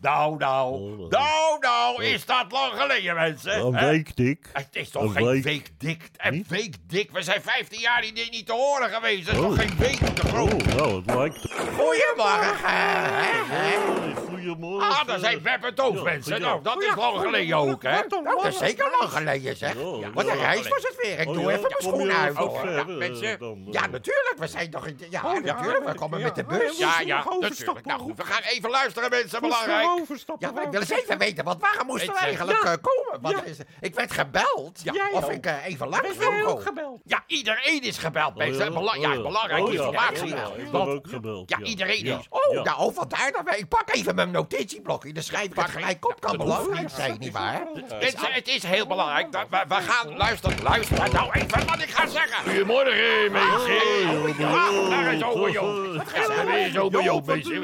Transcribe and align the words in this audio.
hè? 0.00 0.08
Nou, 0.10 0.36
nou, 1.08 1.57
Oh, 1.98 2.04
nou, 2.04 2.10
nou, 2.10 2.14
is 2.14 2.26
dat 2.26 2.52
lang 2.52 2.80
geleden, 2.80 3.14
mensen? 3.14 3.60
Een 3.66 3.74
hè? 3.74 3.86
week, 3.88 4.16
Dick. 4.16 4.46
Het 4.52 4.68
is 4.72 4.90
toch 4.90 5.02
Een 5.02 5.10
geen 5.10 5.26
week. 5.26 5.42
week 5.44 5.70
dik? 5.78 6.10
Een 6.16 6.32
Niet? 6.32 6.48
week 6.48 6.74
dik? 6.86 7.10
We 7.10 7.22
zijn 7.22 7.42
15 7.42 7.80
jaar 7.80 8.00
niet, 8.00 8.28
niet 8.30 8.46
te 8.46 8.52
horen 8.52 8.90
geweest. 8.90 9.26
Dat 9.26 9.34
is 9.34 9.40
Oh. 9.40 9.46
toch 9.48 9.58
geen 9.60 9.76
week 9.78 9.96
te 10.14 10.26
groot? 10.28 10.52
Oh, 10.52 10.74
nou, 10.76 10.96
het 10.96 11.14
lijkt... 11.14 11.52
Goedemorgen, 11.76 12.68
hè? 12.68 14.14
Goedemorgen. 14.28 14.88
Ah, 14.90 15.06
daar 15.06 15.18
zijn 15.18 15.42
Web 15.42 15.64
en 15.64 15.74
Toos, 15.74 15.96
Ja, 15.96 16.02
mensen. 16.02 16.40
Nou, 16.40 16.62
dat 16.62 16.82
is 16.82 16.94
lang 16.94 17.20
geleden 17.20 17.56
ook, 17.56 17.82
hè? 17.82 18.00
Nou, 18.08 18.24
dat 18.24 18.46
is 18.46 18.58
zeker 18.58 18.96
lang 19.00 19.12
geleden, 19.12 19.56
zeg. 19.56 19.74
Ja, 19.74 20.10
Wat 20.12 20.26
een 20.26 20.36
reis 20.38 20.68
was 20.68 20.82
het 20.82 20.96
weer. 21.02 21.18
Ik 21.18 21.28
Oh, 21.28 21.34
doe 21.34 21.42
ja, 21.42 21.48
even 21.50 21.60
mijn 21.62 21.74
schoenen 21.78 22.16
uit. 22.16 22.36
hoor. 22.36 22.58
ver, 22.60 22.72
Ja, 22.72 22.78
eh, 22.78 22.86
mensen. 22.86 23.38
dan, 23.38 23.62
eh? 23.66 23.72
Ja, 23.72 23.80
natuurlijk. 23.86 24.34
We 24.38 24.46
zijn 24.46 24.70
toch... 24.70 24.86
in- 24.86 24.98
Ja, 25.10 25.22
Oh, 25.24 25.34
ja, 25.34 25.40
natuurlijk. 25.40 25.84
We 25.84 25.94
komen 25.94 26.20
met 26.22 26.34
de 26.34 26.44
bus. 26.44 26.78
Ja, 26.78 27.00
ja, 27.00 27.24
natuurlijk. 27.40 27.84
Nou 27.86 28.00
goed, 28.00 28.16
we 28.16 28.24
gaan 28.24 28.42
even 28.42 28.70
luisteren, 28.70 29.10
mensen. 29.10 29.40
Belangrijk. 29.40 29.86
Ja, 30.38 30.50
maar 30.50 30.64
ik 30.64 30.70
wil 30.70 30.80
eens 30.80 30.90
even 30.90 31.18
weten, 31.18 31.44
want 31.44 31.60
waarom 31.60 31.87
Weet 31.96 32.04
je- 32.04 32.14
eigenlijk 32.14 32.62
Ja. 32.64 32.76
komen? 32.76 33.20
Want 33.20 33.36
Ja. 33.36 33.44
is- 33.44 33.58
ik 33.80 33.94
werd 33.94 34.12
gebeld 34.12 34.80
Jij 34.82 35.10
of 35.12 35.24
ook. 35.24 35.30
ik 35.30 35.46
eh, 35.46 35.66
even 35.66 35.88
langs 35.88 36.16
wil 36.16 36.30
komen. 36.44 36.62
gebeld? 36.62 37.00
Ja, 37.04 37.22
iedereen 37.26 37.82
is 37.82 37.98
gebeld, 37.98 38.34
mensen. 38.36 38.64
ja? 38.64 38.70
Bela- 38.70 38.94
ja, 38.94 39.16
Oh, 39.16 39.22
belangrijke 39.22 39.66
oh, 39.66 39.72
ja. 39.72 39.78
informatie. 39.84 40.22
Oh, 40.22 40.28
ja, 40.38 40.46
ik 40.56 40.62
ben 40.62 40.70
Want- 40.72 40.88
ook 40.90 41.08
gebeld. 41.08 41.50
Ja, 41.50 41.58
iedereen 41.62 42.04
Ja. 42.04 42.18
is. 42.18 42.26
Oh, 42.28 42.52
Ja. 42.54 42.62
nou, 42.62 42.92
vandaar 42.94 43.32
dat 43.32 43.42
wij... 43.44 43.58
Ik 43.58 43.68
pak 43.68 43.94
even 43.94 44.14
mijn 44.14 44.30
notitieblokje. 44.30 45.12
Dan 45.12 45.22
schrijf 45.22 45.44
ik 45.44 45.54
het 45.54 45.70
gelijk 45.70 46.08
op. 46.08 46.20
Kan 46.20 46.36
dat 46.36 46.46
belangrijk 46.46 46.90
zijn, 46.90 47.16
nietwaar? 47.18 47.66
Het 48.32 48.48
is 48.48 48.62
heel 48.62 48.86
belangrijk. 48.86 49.32
dat 49.32 49.46
we, 49.68 49.74
gaan 49.74 50.16
luisteren. 50.16 50.62
Luister 50.62 51.12
nou 51.12 51.30
even 51.32 51.66
wat 51.66 51.82
ik 51.82 51.88
ga 51.90 52.06
zeggen. 52.06 52.44
Goedemorgen, 52.50 53.32
mensen. 53.32 53.66
Daar 54.38 55.14
is. 55.14 55.20
Daar 55.20 56.56
is 56.58 57.24
mensen. 57.24 57.62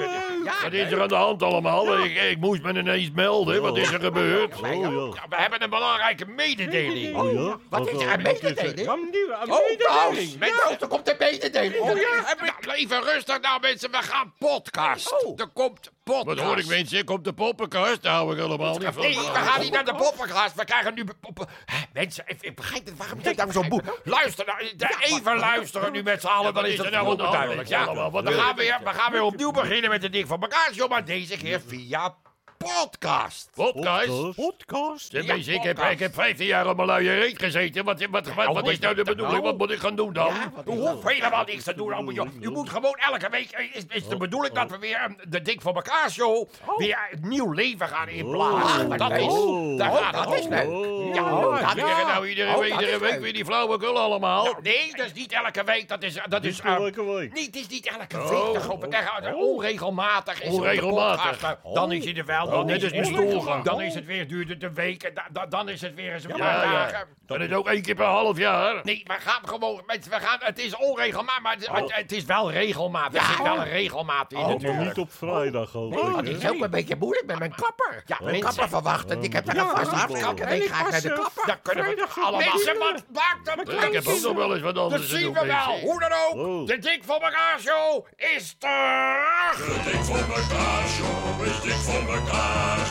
Wat 0.62 0.72
is 0.72 0.90
er 0.92 1.02
aan 1.02 1.08
de 1.08 1.14
hand 1.14 1.42
allemaal? 1.42 1.98
Ik, 1.98 2.16
ik 2.30 2.38
moest 2.38 2.62
me 2.62 2.72
ineens 2.78 3.10
melden. 3.14 3.62
Wat 3.62 3.76
is 3.76 3.92
er 3.92 4.00
gebeurd? 4.00 4.13
Oh. 4.16 5.14
Ja, 5.14 5.24
we 5.28 5.36
hebben 5.36 5.62
een 5.62 5.70
belangrijke 5.70 6.26
mededeling. 6.26 7.16
Oh, 7.16 7.32
ja? 7.32 7.58
Wat 7.68 7.88
is 7.88 8.02
er? 8.02 8.12
Een 8.12 8.22
mededeling? 8.22 8.88
Oh, 8.88 9.00
mededeling. 9.00 9.78
Klaus. 9.78 10.36
Ja, 10.70 10.76
er 10.80 10.86
komt 10.86 11.08
een 11.08 11.16
mededeling. 11.18 11.82
Oh 11.82 11.98
ja, 11.98 12.34
nou, 12.60 12.76
even 12.76 13.02
rustig 13.02 13.40
nou 13.40 13.60
mensen, 13.60 13.90
we 13.90 13.96
gaan 13.96 14.34
podcast. 14.38 15.24
Oh. 15.24 15.40
Er 15.40 15.48
komt 15.48 15.90
podcast. 16.04 16.24
Wat 16.26 16.38
hoor 16.38 16.58
ik 16.58 16.66
mensen, 16.66 17.04
komt 17.04 17.24
de 17.24 17.32
poppenkast? 17.32 18.02
Daar 18.02 18.14
hou 18.14 18.32
ik 18.32 18.38
helemaal 18.38 18.78
niet 18.78 18.88
van. 18.92 19.02
Nee, 19.02 19.14
we 19.16 19.22
gaan 19.22 19.60
niet 19.60 19.72
naar 19.72 19.84
de 19.84 19.94
poppenkast, 19.94 20.54
we 20.54 20.64
krijgen 20.64 20.94
nu... 20.94 21.04
poppen- 21.20 21.48
Hè, 21.64 21.78
mensen, 21.92 22.24
ik, 22.26 22.36
ik 22.40 22.56
begrijp 22.56 22.84
het, 22.84 22.96
waarom 22.96 23.18
zit 23.22 23.36
daar 23.36 23.52
zo 23.52 23.68
boe? 23.68 23.82
Luister 24.04 24.46
nou, 24.46 24.58
even 25.00 25.38
luisteren 25.38 25.92
nu 25.92 26.02
met 26.02 26.20
z'n 26.20 26.26
allen, 26.26 26.54
dan 26.54 26.66
is 26.66 26.78
het 26.78 26.90
nou 26.90 27.06
onduidelijk. 27.06 27.68
Ja, 27.68 28.10
we, 28.10 28.32
gaan 28.32 28.56
weer, 28.56 28.78
we 28.84 28.90
gaan 28.90 29.12
weer 29.12 29.22
opnieuw 29.22 29.50
beginnen 29.50 29.90
met 29.90 30.00
de 30.00 30.10
Dik 30.10 30.26
van 30.26 30.40
elkaar 30.40 30.72
maar 30.88 31.04
deze 31.04 31.36
keer 31.36 31.60
via 31.66 32.14
podcast. 32.58 33.50
Podcast? 33.54 34.06
Podcast? 34.06 34.34
Podcast. 34.36 35.12
Ja, 35.12 35.22
mensen, 35.24 35.54
ik, 35.54 35.62
heb, 35.62 35.78
ik 35.78 35.98
heb 35.98 36.14
15 36.14 36.46
jaar 36.46 36.68
op 36.68 36.76
mijn 36.76 36.88
luie 36.88 37.14
reet 37.14 37.38
gezeten. 37.42 37.84
Wat, 37.84 38.06
wat, 38.10 38.34
wat, 38.34 38.46
wat 38.54 38.68
is 38.68 38.78
nou 38.78 38.94
de 38.94 39.02
bedoeling? 39.04 39.42
Wat 39.42 39.58
moet 39.58 39.70
ik 39.70 39.78
gaan 39.78 39.96
doen 39.96 40.12
dan? 40.12 40.32
Je 40.64 40.70
hoeft 40.70 41.08
helemaal 41.08 41.44
niks 41.44 41.64
te 41.64 41.74
doen. 41.74 42.12
joh. 42.14 42.28
Je 42.40 42.48
moet 42.48 42.68
gewoon 42.70 42.94
elke 43.10 43.28
week... 43.30 43.50
eh, 43.50 43.64
Is, 43.76 43.84
is 43.88 44.08
de 44.08 44.16
bedoeling 44.16 44.54
dat 44.54 44.70
we 44.70 44.78
weer 44.78 44.96
eh, 44.96 45.04
de 45.28 45.42
Dik 45.42 45.60
voor 45.60 45.74
elkaar 45.74 46.10
show... 46.10 46.48
weer 46.76 46.98
een 47.10 47.28
nieuw 47.28 47.52
leven 47.52 47.88
gaan 47.88 48.08
inblazen. 48.08 48.90
Oh, 48.92 48.98
dat 48.98 49.10
is... 49.10 49.26
Oh, 49.26 49.78
Daar 49.78 49.90
oh, 49.90 49.96
gaat 49.96 50.12
dat 50.24 50.38
is 50.38 50.46
leuk. 50.48 50.68
Oh. 50.68 51.14
Ja, 51.14 51.22
Oh, 51.34 51.60
dat 51.60 51.74
weer 51.74 51.84
nou 51.84 52.28
iedere, 52.28 52.56
Oh, 52.56 52.66
iedere 52.66 52.90
is 52.90 52.98
week 52.98 53.20
weer 53.20 53.32
die 53.32 53.44
flauwekul 53.44 53.98
allemaal. 53.98 54.54
Nee, 54.62 54.92
dat 54.96 55.06
is 55.06 55.12
niet 55.12 55.32
elke 55.32 55.64
week. 55.64 55.88
Dat 55.88 56.02
is... 56.02 56.18
Dat 56.28 56.44
is 56.44 56.62
Niet 56.62 56.72
elke 56.76 57.04
week. 57.04 57.32
Nee, 57.32 57.44
het 57.46 57.56
is 57.56 57.66
niet 57.66 57.86
elke 57.98 58.28
week. 58.28 59.34
Onregelmatig 59.34 60.40
is 60.42 60.48
het 60.48 60.56
Onregelmatig. 60.56 61.56
Dan 61.72 61.92
is 61.92 62.04
hij 62.04 62.14
er 62.14 62.24
wel. 62.24 62.43
Dan, 62.50 62.66
net 62.66 62.82
als 62.82 62.92
mijn 62.92 63.04
stoelgang. 63.04 63.64
Dan 63.64 63.80
is 63.80 63.94
het 63.94 64.04
weer, 64.06 64.28
duurt 64.28 64.48
het 64.48 64.62
een 64.62 64.74
week. 64.74 65.02
en 65.02 65.14
da- 65.14 65.26
da- 65.32 65.46
dan 65.46 65.68
is 65.68 65.80
het 65.80 65.94
weer 65.94 66.12
eens 66.14 66.24
een 66.24 66.30
paar 66.30 66.62
dagen. 66.70 67.06
Dan 67.26 67.40
is 67.40 67.48
het 67.48 67.56
ook 67.58 67.68
één 67.68 67.82
keer 67.82 67.94
per 67.94 68.04
half 68.04 68.38
jaar. 68.38 68.80
Nee, 68.84 69.02
we 69.06 69.14
gaan 69.18 69.48
gewoon... 69.48 69.82
We 69.86 70.00
gaan, 70.10 70.38
het 70.40 70.58
is 70.58 70.76
onregelmatig, 70.76 71.68
maar 71.70 71.80
het, 71.80 71.90
het, 71.90 72.00
het 72.00 72.12
is 72.12 72.24
wel 72.24 72.50
regelmatig. 72.52 73.20
Er 73.20 73.26
zit 73.26 73.42
wel 73.42 73.56
een 73.58 73.68
regelmaat 73.68 74.32
in 74.32 74.38
Oh, 74.38 74.44
Maar 74.44 74.52
natuurlijk. 74.54 74.84
niet 74.84 74.98
op 74.98 75.12
vrijdag, 75.12 75.70
dat 75.72 75.90
hè? 75.90 76.22
is 76.22 76.48
ook 76.48 76.62
een 76.62 76.70
beetje 76.70 76.96
moeilijk 76.96 77.26
met 77.26 77.38
mijn 77.38 77.54
kapper. 77.54 78.02
Ja, 78.06 78.18
mijn 78.22 78.40
kapper 78.40 78.68
verwacht 78.68 79.08
het. 79.08 79.24
Ik 79.24 79.32
heb 79.32 79.44
daar 79.46 79.56
een 79.56 79.68
vaste 79.68 79.94
afspraak. 79.94 80.38
En 80.40 80.56
ik 80.62 80.68
ga 80.68 80.90
naar 80.90 81.00
de 81.00 81.12
kapper. 81.12 81.46
Dan 81.46 81.62
kunnen 81.62 81.84
we 81.84 82.06
allemaal... 82.22 82.40
Mensen, 82.52 82.78
wat 82.78 83.04
maakt 83.12 83.44
dat 83.66 83.84
Ik 83.84 83.92
heb 83.92 84.06
ook 84.06 84.20
nog 84.20 84.34
wel 84.36 84.52
eens 84.54 84.62
wat 84.62 84.74
Dat 84.74 84.84
anders 84.84 85.08
te 85.10 85.16
zien 85.16 85.32
we 85.32 85.46
wel. 85.46 85.78
Hoe 85.80 86.00
dan 86.00 86.12
ook. 86.12 86.34
Oh. 86.46 86.66
De 86.66 86.78
Dik 86.78 87.02
voor 87.04 87.14
elkaar 87.20 87.58
show 87.60 88.06
is 88.16 88.56
terug. 88.58 89.84
Dik 89.84 89.94
voor 90.04 90.16
elkaar, 90.16 90.86
show 90.88 91.46
is 91.46 91.60
dik 91.60 91.72
voor 91.72 92.14
elkaar 92.14 92.33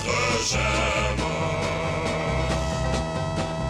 gezellig. 0.06 1.32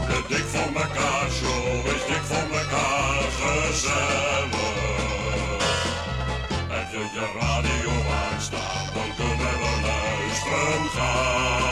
De 0.08 0.24
dik 0.28 0.46
voor 0.46 0.82
elkaar, 0.82 1.30
show 1.32 1.86
is 1.86 2.06
dik 2.08 2.24
voor 2.24 2.58
elkaar 2.58 3.24
gezellig. 3.42 4.72
Heb 6.68 6.92
je 6.92 6.98
je 7.14 7.26
radio 7.40 7.92
aanstaan, 8.32 8.86
dan 8.94 9.10
kunnen 9.16 9.56
we 9.62 9.72
luisteren 9.82 10.90
gaan. 10.90 11.64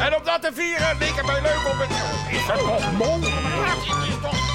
En 0.00 0.16
om 0.16 0.24
dat 0.24 0.42
te 0.42 0.50
vieren, 0.54 0.98
leek 0.98 1.16
het 1.16 1.26
mij 1.26 1.42
leuk 1.42 1.68
om 1.72 1.78
het... 1.78 1.90
Is 2.30 2.46
het 2.46 2.58
toch 2.58 2.92
mond? 2.92 3.24
Het 3.24 4.08
is 4.08 4.14
toch... 4.22 4.45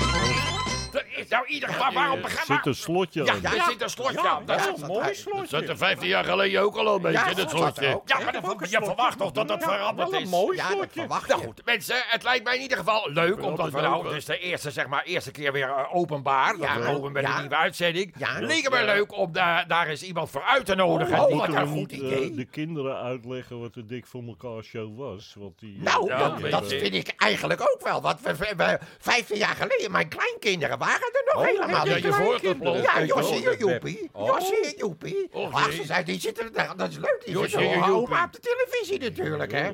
Er 1.32 1.38
is 1.38 1.44
nou 1.44 1.54
ieder 1.54 1.70
geval... 1.70 1.94
Waarom 1.94 2.16
Er 2.16 2.22
begrijp 2.22 2.46
zit 2.46 2.66
een 2.66 2.76
slotje 2.76 3.24
Ja, 3.24 3.34
aan. 3.34 3.44
er 3.44 3.64
zit 3.70 3.82
een 3.82 3.90
slotje 3.90 4.30
aan. 4.30 4.46
Dat 4.46 4.60
is 4.60 4.66
Dat 4.66 4.76
is 4.76 4.82
een 4.82 4.88
mooi 4.88 5.06
Dat 5.08 5.16
slotje. 5.16 5.48
zat 5.48 5.68
er 5.70 5.78
15 5.78 6.08
jaar 6.08 6.24
geleden 6.24 6.62
ook 6.62 6.76
al 6.76 6.96
een 6.96 7.02
beetje, 7.02 7.18
Ja, 7.18 7.26
dat 7.26 7.36
dat 7.38 7.50
zat 7.50 7.78
er 7.78 7.84
slotje. 7.84 8.02
Ja, 8.06 8.20
maar 8.24 8.32
dan- 8.42 8.58
je 8.70 8.80
verwacht 8.84 9.18
toch 9.18 9.32
dat 9.32 9.48
dat 9.48 9.64
veranderd 9.64 10.10
Wel 10.10 10.20
een 10.20 10.26
is? 10.26 10.30
mooi 10.32 10.58
Ja, 10.58 10.64
dat 10.68 10.72
slotje. 10.78 11.00
verwacht 11.00 11.28
Nou 11.28 11.42
goed, 11.42 11.62
mensen, 11.66 11.96
het 12.08 12.24
lijkt 12.24 12.44
mij 12.44 12.56
in 12.56 12.62
ieder 12.62 12.78
geval 12.78 13.10
leuk, 13.12 13.44
omdat 13.44 13.72
we 13.72 13.82
nou, 13.82 14.06
het 14.08 14.16
is 14.16 14.26
de 14.26 14.40
eerste, 14.40 14.72
zeg 14.72 14.88
maar, 14.88 15.04
eerste 15.04 15.32
keer 15.32 15.52
weer 15.52 15.70
eh, 15.70 15.96
openbaar, 15.96 16.52
dat 16.58 16.62
Ja, 16.62 16.76
komen 16.78 17.12
met 17.12 17.24
ja. 17.24 17.34
een 17.34 17.40
nieuwe 17.40 17.56
uitzending. 17.56 18.14
Ja. 18.18 18.40
Leek 18.40 18.62
het 18.64 18.72
mij 18.72 18.86
leuk 18.86 19.18
om 19.18 19.32
daar, 19.32 19.68
daar 19.68 19.88
eens 19.88 20.04
iemand 20.04 20.30
voor 20.30 20.44
uit 20.44 20.66
te 20.66 20.76
nodigen. 20.76 21.20
Oh, 21.20 21.28
die- 21.28 21.36
wat 21.38 21.48
een 21.48 21.68
goed 21.68 21.92
eh, 21.92 21.98
idee. 21.98 22.34
de 22.36 22.46
kinderen 22.46 22.98
uitleggen 23.02 23.60
wat 23.60 23.74
de 23.74 23.86
Dik 23.86 24.06
voor 24.06 24.24
elkaar 24.24 24.64
show 24.64 24.98
was? 24.98 25.36
Want 25.38 25.60
die, 25.60 25.76
eh, 25.78 25.84
Nou, 25.94 26.08
Ja, 26.08 26.18
dat, 26.30 26.52
dat 26.52 26.68
vind 26.68 26.94
ik 26.94 27.14
eigenlijk 27.18 27.62
ook 27.62 27.80
wel. 27.84 28.02
Want 28.02 28.22
we, 28.22 28.36
we, 28.36 28.54
we- 28.58 28.80
15 29.00 29.38
jaar 29.38 29.56
geleden, 29.56 29.92
mijn 29.92 30.08
kleinkinderen 30.08 30.78
waren 30.78 31.10
er 31.14 31.21
nog 31.34 31.46
helemaal 31.46 31.86
ja, 31.88 31.94
niet. 31.94 32.04
je 32.04 32.14
voorteploeg. 32.14 32.82
Ja, 32.82 33.04
Josje 33.04 33.36
Oh, 33.36 33.48
en 33.48 33.58
Joepie. 33.58 34.10
Josje 34.18 34.62
en 34.64 34.74
Joepie. 34.78 35.30
Ach, 35.52 35.72
ze 35.72 35.84
zei, 35.86 36.04
die 36.04 36.20
zitten 36.20 36.56
er, 36.56 36.74
dat 36.78 36.90
is 36.90 36.98
leuk. 36.98 37.22
Die 37.26 37.34
Josje 37.34 37.50
zitten 37.50 37.72
en 37.72 37.82
al 37.82 37.88
Joepie. 37.88 38.04
open 38.16 38.24
op 38.24 38.32
de 38.34 38.40
televisie 38.40 39.00
natuurlijk, 39.00 39.52
hè. 39.52 39.68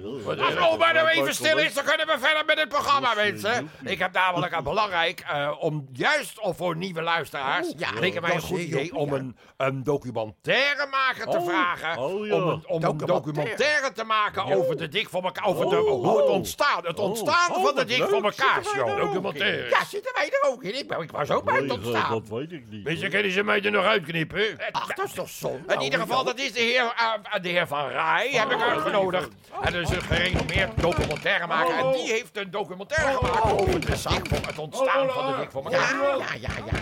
Als 0.45 0.57
oma 0.71 0.91
nou 0.91 1.07
even 1.07 1.33
stil 1.33 1.57
is, 1.57 1.73
dan 1.73 1.83
kunnen 1.83 2.07
we 2.07 2.15
verder 2.19 2.45
met 2.45 2.59
het 2.59 2.69
programma, 2.69 3.13
mensen. 3.13 3.71
Ik 3.83 3.99
heb 3.99 4.13
namelijk 4.13 4.55
een 4.55 4.63
belangrijk, 4.63 5.19
eh, 5.19 5.55
om 5.59 5.87
juist 5.93 6.39
of 6.39 6.57
voor 6.57 6.75
nieuwe 6.75 7.01
luisteraars, 7.01 7.67
Oh, 7.67 7.79
ja. 7.79 7.89
leek 7.99 8.13
het 8.13 8.21
mij 8.21 8.33
een 8.35 8.41
goed 8.41 8.59
idee 8.59 8.95
om 8.95 9.13
een, 9.13 9.37
een 9.57 9.83
documentairemaker 9.83 11.27
te 11.27 11.41
vragen. 11.41 11.97
Oh, 12.03 12.25
ja. 12.27 12.35
Om, 12.35 12.61
een, 12.83 12.97
Documentaire. 12.97 13.91
te 13.93 14.03
maken 14.03 14.43
over 14.45 14.77
de 14.77 14.87
Dik 14.87 15.09
voor 15.09 15.23
elkaar, 15.23 15.45
over 15.45 15.69
de, 15.69 15.75
hoe 15.75 16.17
het 16.17 16.27
ontstaan, 16.29 16.85
het 16.85 16.99
ontstaan 16.99 17.53
van 17.53 17.75
de 17.75 17.85
Dik 17.85 18.03
voor 18.03 18.23
elkaar 18.23 18.63
show. 18.63 18.97
Documentaire. 18.99 19.69
Ja, 19.69 19.85
zitten 19.85 20.11
wij 20.15 20.25
er 20.25 20.49
ook 20.49 20.63
in? 20.63 20.75
Ik 21.01 21.11
was 21.11 21.31
ook 21.31 21.36
bij 21.43 21.69
ontstaan. 21.69 22.11
dat 22.11 22.29
weet 22.29 22.51
ik 22.51 22.63
niet. 22.69 22.83
Mensen, 22.83 23.09
kunnen 23.09 23.31
ze 23.31 23.43
mij 23.43 23.61
er 23.61 23.71
nog 23.71 23.85
uitknippen? 23.85 24.57
Ach, 24.71 24.93
dat 24.93 25.05
is 25.05 25.11
toch 25.13 25.29
zonde. 25.29 25.73
In 25.73 25.81
ieder 25.81 25.99
geval, 25.99 26.23
dat 26.23 26.39
is 26.39 26.53
de 26.53 26.59
heer, 26.59 26.93
eh, 27.33 27.41
de 27.41 27.49
heer 27.49 27.67
Van 27.67 27.87
Rij, 27.87 28.29
heb 28.31 28.51
ik 28.51 28.61
uitgenodigd. 28.61 29.29
En 29.61 29.73
dat 29.73 29.81
is 29.81 29.89
een 29.89 30.01
gerenommeerd 30.01 30.71
documentairemaker. 30.81 31.77
En 31.77 31.91
die 31.91 32.11
heeft 32.11 32.37
een 32.37 32.51
documentaire 32.51 33.17
gemaakt 33.17 33.51
over 33.51 33.79
de 33.79 33.87
dik 33.87 34.27
voor 34.27 34.47
het 34.47 34.57
ontstaan 34.57 35.09
van 35.09 35.31
de 35.31 35.37
dik 35.37 35.51
voor 35.51 35.63
elkaar. 35.63 35.95
ja, 36.01 36.17
ja, 36.17 36.25
ja. 36.39 36.49
ja. 36.65 36.77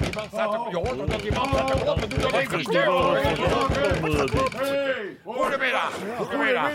Die 0.00 0.14
man 0.14 0.26
staat 0.32 0.54
er, 0.54 0.60
je 0.70 0.76
hoort 0.76 1.10
dat 1.10 1.20
die 1.22 1.32
man 1.32 1.48
staat 1.48 1.84
dat 2.20 2.32
even 2.32 2.58
Die 2.58 2.66
stil. 2.68 2.92
wel 2.92 3.16
even. 3.16 3.36
Goedemiddag. 5.24 5.92
Goedemiddag. 6.16 6.70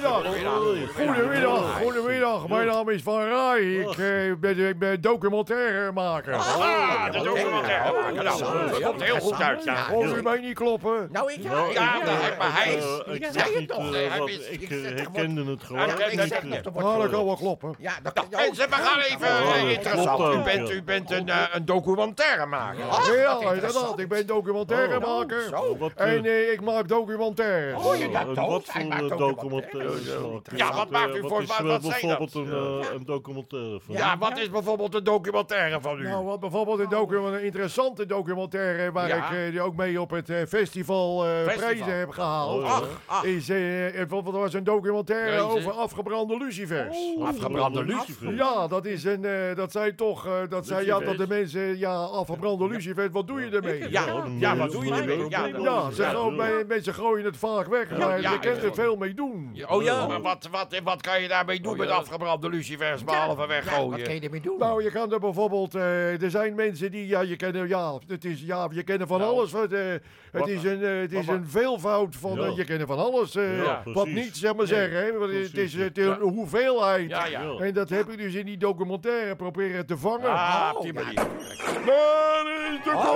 Goedemiddag, 0.96 1.78
goedemiddag. 1.82 2.48
Mijn 2.48 2.68
naam 2.68 2.90
is 2.90 3.02
Van 3.02 3.24
Rij. 3.24 3.62
Ik 3.62 3.90
eh, 3.90 4.36
ben, 4.40 4.68
ik 4.70 4.80
ben 4.80 5.02
documentairemaker. 5.02 6.34
Ah, 6.72 7.12
de 7.12 7.22
documentairemaker. 7.24 8.24
Nou, 8.24 8.40
dat 8.70 8.82
komt 8.82 9.04
heel 9.04 9.20
goed 9.20 9.42
uit, 9.42 9.64
ja. 9.64 9.88
Mij 10.24 10.40
niet 10.40 10.56
kloppen? 10.56 11.08
Nou, 11.12 11.32
ik 11.34 11.44
Nou, 11.44 11.74
Ja, 11.74 11.96
ik, 12.00 12.06
dat 12.06 12.14
is- 12.14 12.38
maar 12.38 12.54
hij 12.64 12.74
is- 12.76 13.02
ik 13.16 13.28
zei 13.32 13.50
het 13.50 13.60
niet, 13.60 13.70
toch, 13.70 13.94
eh, 13.94 14.52
ik 14.52 14.70
eh, 14.70 14.86
er 14.86 14.96
herkende 14.96 15.46
het 15.52 15.64
gewoon. 15.64 15.82
Ja, 15.88 15.88
Ja, 15.98 16.06
ik 16.06 16.18
dat- 16.18 16.28
zeg 16.28 16.42
dat- 16.42 16.64
nog, 16.74 16.84
Nou, 16.84 17.02
dat 17.02 17.12
kan 17.12 17.26
wel 17.26 17.36
kloppen. 17.36 17.76
Ja, 17.80 17.94
dat 18.04 18.16
Nou, 18.16 18.28
kan 18.30 18.40
je 18.40 18.46
ook. 18.46 18.56
mensen, 18.56 18.70
we 18.70 18.76
gaan 18.76 19.00
even 19.00 19.28
eh, 19.28 19.72
interessant. 19.72 20.20
U 20.20 20.24
ook, 20.24 20.44
bent, 20.44 20.68
ja. 20.68 20.74
u 20.74 20.84
bent 20.84 21.12
een, 21.12 21.30
een 21.52 21.66
documentairemaker. 21.66 22.80
Ja, 22.80 23.54
inderdaad. 23.54 24.00
Ik 24.00 24.08
ben 24.08 24.26
documentairemaker. 24.28 25.60
Oh, 25.60 25.92
En 25.96 26.26
ik 26.52 26.62
maak 26.62 26.88
documentaires. 26.88 27.84
Oh, 27.84 27.96
je 27.96 28.10
dat 28.10 28.26
wat 28.36 28.66
voor 28.66 29.18
documentaires. 29.18 30.06
maken? 30.06 30.42
Ja, 30.56 30.74
wat 30.74 30.90
maakt 30.90 31.16
u 31.16 31.20
voor- 31.28 31.42
is, 31.42 31.48
wat- 31.48 31.58
zijn 31.58 31.82
bijvoorbeeld 31.82 32.34
dat? 32.34 32.44
een, 32.46 32.96
een 32.96 33.06
documentaire 33.06 33.80
van 33.86 33.96
Ja, 33.96 34.18
wat 34.18 34.38
is 34.38 34.50
bijvoorbeeld 34.50 34.96
een 34.96 35.04
documentaire 35.04 35.82
van 35.82 36.00
u? 36.00 36.04
Nou, 36.04 36.26
wat 36.26 36.40
bijvoorbeeld 36.40 36.61
een, 36.68 36.90
docu 36.90 37.16
een 37.18 37.44
interessante 37.44 38.06
documentaire 38.06 38.92
waar 38.92 39.08
Ja. 39.08 39.16
ik 39.32 39.38
eh, 39.38 39.52
die 39.52 39.62
ook 39.62 39.76
mee 39.76 40.02
op 40.02 40.10
het 40.10 40.30
eh, 40.30 40.38
festival, 40.48 41.24
Festival. 41.24 41.56
prijzen 41.56 41.98
heb 41.98 42.10
gehaald. 42.10 42.64
Oh. 42.64 42.72
Ach, 42.72 43.02
ach. 43.06 43.24
Is, 43.24 43.46
bijvoorbeeld 43.48 44.36
was 44.36 44.54
een 44.54 44.64
documentaire 44.64 45.40
over 45.42 45.72
afgebrande 45.72 46.38
lucifers. 46.38 46.98
Afgebrande 47.22 47.84
lucifer. 47.86 48.34
Ja, 48.36 48.68
dat 48.68 48.86
is 48.86 49.04
een, 49.04 49.26
dat 49.56 49.72
zijn 49.72 49.96
toch, 49.96 50.28
dat 50.50 50.68
zijn 50.68 50.86
ja, 50.86 51.00
dat 51.00 51.18
de 51.18 51.28
mensen, 51.28 51.78
ja, 51.78 51.94
afgebrande 51.96 52.68
lucifers, 52.68 53.10
wat 53.12 53.28
doe 53.28 53.42
je 53.42 53.50
ermee? 53.50 53.90
Ja, 53.92 54.24
ja, 54.40 54.56
wat 54.58 54.72
doe 54.72 54.86
je 54.86 54.94
ermee? 54.94 55.30
Ja, 55.30 55.46
Ja, 55.46 55.92
ze 55.92 56.04
gooien- 56.04 56.68
mensen 56.68 56.94
gooien 56.94 57.26
het 57.26 57.38
vaak 57.38 57.68
weg, 57.68 57.98
maar 57.98 58.22
je 58.22 58.40
kunt 58.40 58.64
er 58.64 58.74
veel 58.74 58.96
mee 58.96 59.14
doen. 59.14 59.64
Oh 59.68 59.84
ja? 59.84 60.08
Maar 60.08 60.22
wat, 60.22 60.48
wat, 60.52 60.80
wat 60.84 61.02
kan 61.02 61.22
je 61.22 61.28
daarmee 61.28 61.60
doen 61.62 61.78
met 61.78 61.90
afgebrande 61.90 62.50
lucifers, 62.50 63.04
behalve 63.04 63.36
Wat 63.36 63.48
weggooien? 63.48 64.04
kan 64.04 64.14
je 64.14 64.20
ermee 64.22 64.42
doen? 64.42 64.56
Nou, 64.60 64.84
je 64.84 64.92
kan 64.92 65.14
er 65.14 65.20
bijvoorbeeld, 65.20 65.74
er 65.74 66.30
zijn 66.30 66.51
mensen 66.56 66.92
die, 66.92 67.08
ja, 67.08 67.22
je 67.22 67.36
kennen, 67.36 67.68
ja, 67.68 68.00
het 68.08 68.26
is, 68.26 68.42
ja, 68.42 68.68
je 68.72 68.84
kennen 68.84 69.08
van 69.08 69.22
alles. 69.22 69.52
Wat, 69.52 69.72
eh, 69.72 69.94
het 70.32 70.48
is 70.48 70.64
een, 70.64 70.84
eh, 70.84 71.00
het 71.00 71.12
is 71.14 71.28
een 71.28 71.46
veelvoud 71.48 72.16
van, 72.20 72.36
Ja. 72.36 72.46
eh, 72.46 72.56
je 72.56 72.64
kent 72.64 72.84
van 72.88 72.98
alles. 72.98 73.36
eh, 73.36 73.64
Ja, 73.64 73.82
wat 73.86 74.08
niet, 74.08 74.38
zeg 74.38 74.56
maar 74.56 74.68
zeggen, 74.68 74.98
hè, 74.98 75.12
want 75.18 75.32
het 75.32 75.42
is, 75.42 75.50
Precies. 75.50 75.80
het 75.82 75.98
is 75.98 76.06
een 76.06 76.20
hoeveelheid. 76.22 77.10
Ja. 77.10 77.26
En 77.60 77.74
dat 77.74 77.90
heb 77.90 78.10
ik 78.10 78.18
dus 78.18 78.34
in 78.34 78.46
die 78.46 78.58
documentaire 78.58 79.36
proberen 79.36 79.86
te 79.86 79.98
vangen. 79.98 80.30
Ah, 80.30 80.72
op 80.76 80.82
die 80.82 80.94
manier. 80.94 81.14
Daar 81.16 82.46
is 82.72 82.84
de 82.84 82.92
koffie! 82.92 83.10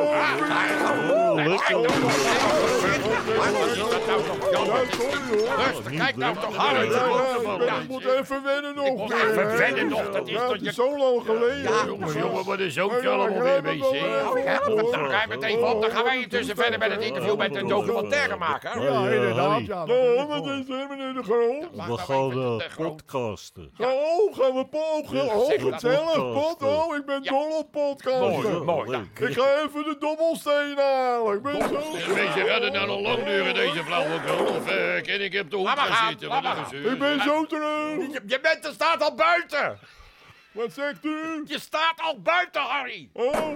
Oh, 1.12 1.36
kijk 5.98 6.16
nou 6.16 6.36
toch, 6.36 6.54
Ja, 6.54 6.60
Harry. 6.62 6.92
ja, 6.92 7.66
ja, 7.66 7.80
ik 7.82 7.88
moet 7.88 8.06
even 8.06 8.44
wennen 8.44 8.76
nog. 8.76 8.98
moet 8.98 9.12
eh, 9.12 9.20
even 9.30 9.58
wennen 9.58 9.88
nog, 9.88 10.12
dat 10.12 10.28
is 10.28 10.34
Ja, 10.34 10.40
toch 10.40 10.52
het 10.52 10.62
je- 10.62 10.68
is 10.70 10.76
zo 10.76 10.98
lang 10.98 11.22
geleden. 11.26 11.72
Jongen, 11.88 12.14
jongen, 12.20 12.46
wat 12.46 12.60
is 12.60 12.80
ook 12.80 13.06
allemaal 13.06 13.42
weer 13.42 13.62
bezig? 13.62 13.92
je 13.92 15.26
het 15.30 15.44
even 15.44 15.68
op, 15.76 15.82
dan 15.82 15.92
gaan 15.92 16.04
wij 16.04 16.22
intussen 16.22 16.56
verder 16.56 16.80
met 16.80 16.92
het 16.92 17.02
interview 17.06 17.38
met 17.38 17.54
de 17.54 17.66
documentairemaker. 17.66 18.82
Ja, 18.82 19.10
inderdaad. 19.10 19.66
Ja, 19.66 19.86
wat 20.28 20.48
is 20.48 20.70
er, 20.70 20.88
meneer 20.90 21.14
de 21.14 21.24
Groot? 21.24 21.88
We 21.88 21.98
gaan 21.98 22.62
eh, 22.62 22.76
podcasten. 22.76 23.72
Oh, 23.78 24.38
gaan 24.38 24.54
we 24.54 24.66
pogen? 24.66 25.22
Oh, 25.22 25.50
dat. 25.50 25.74
gezellig, 25.74 26.14
pot. 26.14 26.58
Podcasten. 26.58 26.86
Oh, 26.86 26.96
ik 26.96 27.06
ben 27.06 27.24
dol 27.24 27.58
op 27.58 27.72
podcasten. 27.72 28.66
Mooi. 28.66 29.10
Ik 29.20 29.34
ga 29.34 29.56
even 29.56 29.84
de 29.84 29.96
dobbelsteen 30.00 30.78
halen. 30.78 31.36
Ik 31.36 31.42
ben 31.42 31.62
zo... 31.62 32.14
Mensen, 32.14 32.46
gaat 32.46 32.62
het 32.62 32.74
nou 32.74 32.88
nog 32.88 33.02
lang 33.02 33.24
duren, 33.24 33.54
deze 33.54 33.84
flauwekul? 33.84 34.46
Of 34.46 34.68
eh, 34.68 35.04
kan 35.04 35.22
ik 35.22 35.42
op 35.42 35.50
de 35.50 35.58
hoek 35.58 35.68
gaan 35.68 36.10
zitten? 36.10 36.32
een 36.32 36.92
Ik 36.92 37.00
ben 37.00 37.22
zo 37.22 37.46
terug. 37.46 37.96
Je, 37.96 38.22
je 38.26 38.40
bent, 38.42 38.66
er 38.66 38.74
staat 38.74 39.04
al 39.04 39.16
buiten. 39.16 39.80
Wat 40.52 40.74
zegt 40.74 41.06
u? 41.06 41.44
Je 41.46 41.60
staat 41.60 42.02
al 42.02 42.22
buiten, 42.22 42.62
Harry. 42.62 43.10
Oh. 43.14 43.56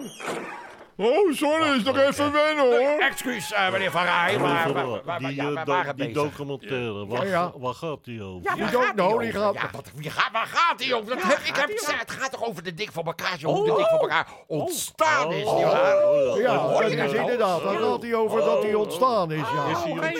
Oh, 1.01 1.33
sorry, 1.33 1.75
is 1.77 1.83
nog 1.83 1.97
even 1.97 2.31
wennen 2.31 2.65
hoor. 2.65 2.99
Excuus, 2.99 3.53
eh, 3.53 3.71
meneer 3.71 3.91
Van 3.91 4.03
Rij, 4.03 4.37
maar 4.37 5.19
Die, 5.19 5.35
ja, 5.35 5.43
eh, 5.43 5.49
we 5.49 5.55
do- 5.65 5.71
waren 5.71 5.95
die 5.95 6.05
bezig. 6.11 6.21
documentaire, 6.31 7.05
waar, 7.07 7.25
Ja, 7.25 7.31
ja. 7.31 7.51
waar 7.57 7.73
gaat 7.73 8.03
die 8.03 8.23
over? 8.23 8.41
Ja, 8.43 8.53
Die 8.53 8.63
waar 8.63 8.71
gaat 8.83 8.95
nou, 8.95 9.09
die 9.09 9.31
die 9.31 9.39
over? 9.39 9.41
gaat- 9.41 9.53
Ja, 9.71 9.77
Wat, 9.77 9.91
wie 9.95 10.09
gaat, 10.09 10.31
waar 10.31 10.45
gaat 10.47 10.83
hij 10.83 10.93
over? 10.93 11.09
Dat 11.09 11.23
heb, 11.23 11.37
ik 11.37 11.55
heb 11.55 11.69
gezegd, 11.77 11.99
het 11.99 12.11
gaat 12.11 12.31
toch 12.31 12.43
over 12.45 12.63
de 12.63 12.73
dik 12.73 12.91
voor 12.91 13.03
elkaar, 13.03 13.37
zo, 13.39 13.47
hoe 13.47 13.65
de 13.65 13.75
dik 13.75 13.85
voor 13.89 13.99
elkaar 13.99 14.27
ontstaan 14.47 15.31
is, 15.31 15.45
Oh, 15.45 15.55
nietwaar? 15.55 16.03
oh, 16.07 16.39
ja. 16.39 16.55
Hoor 16.57 16.81
dat 16.81 16.91
je 16.91 16.97
is 16.97 17.03
dat 17.03 17.11
nou? 17.11 17.21
inderdaad. 17.31 17.63
Dan 17.63 17.77
gaat 17.77 18.01
hij 18.01 18.15
over 18.15 18.39
dat 18.39 18.63
hij 18.63 18.73
ontstaan 18.73 19.31
is, 19.31 19.41
Is 19.41 19.47
ja. 19.47 19.65
hij 19.65 19.73
ontstaan? 19.73 20.03
Hij 20.03 20.13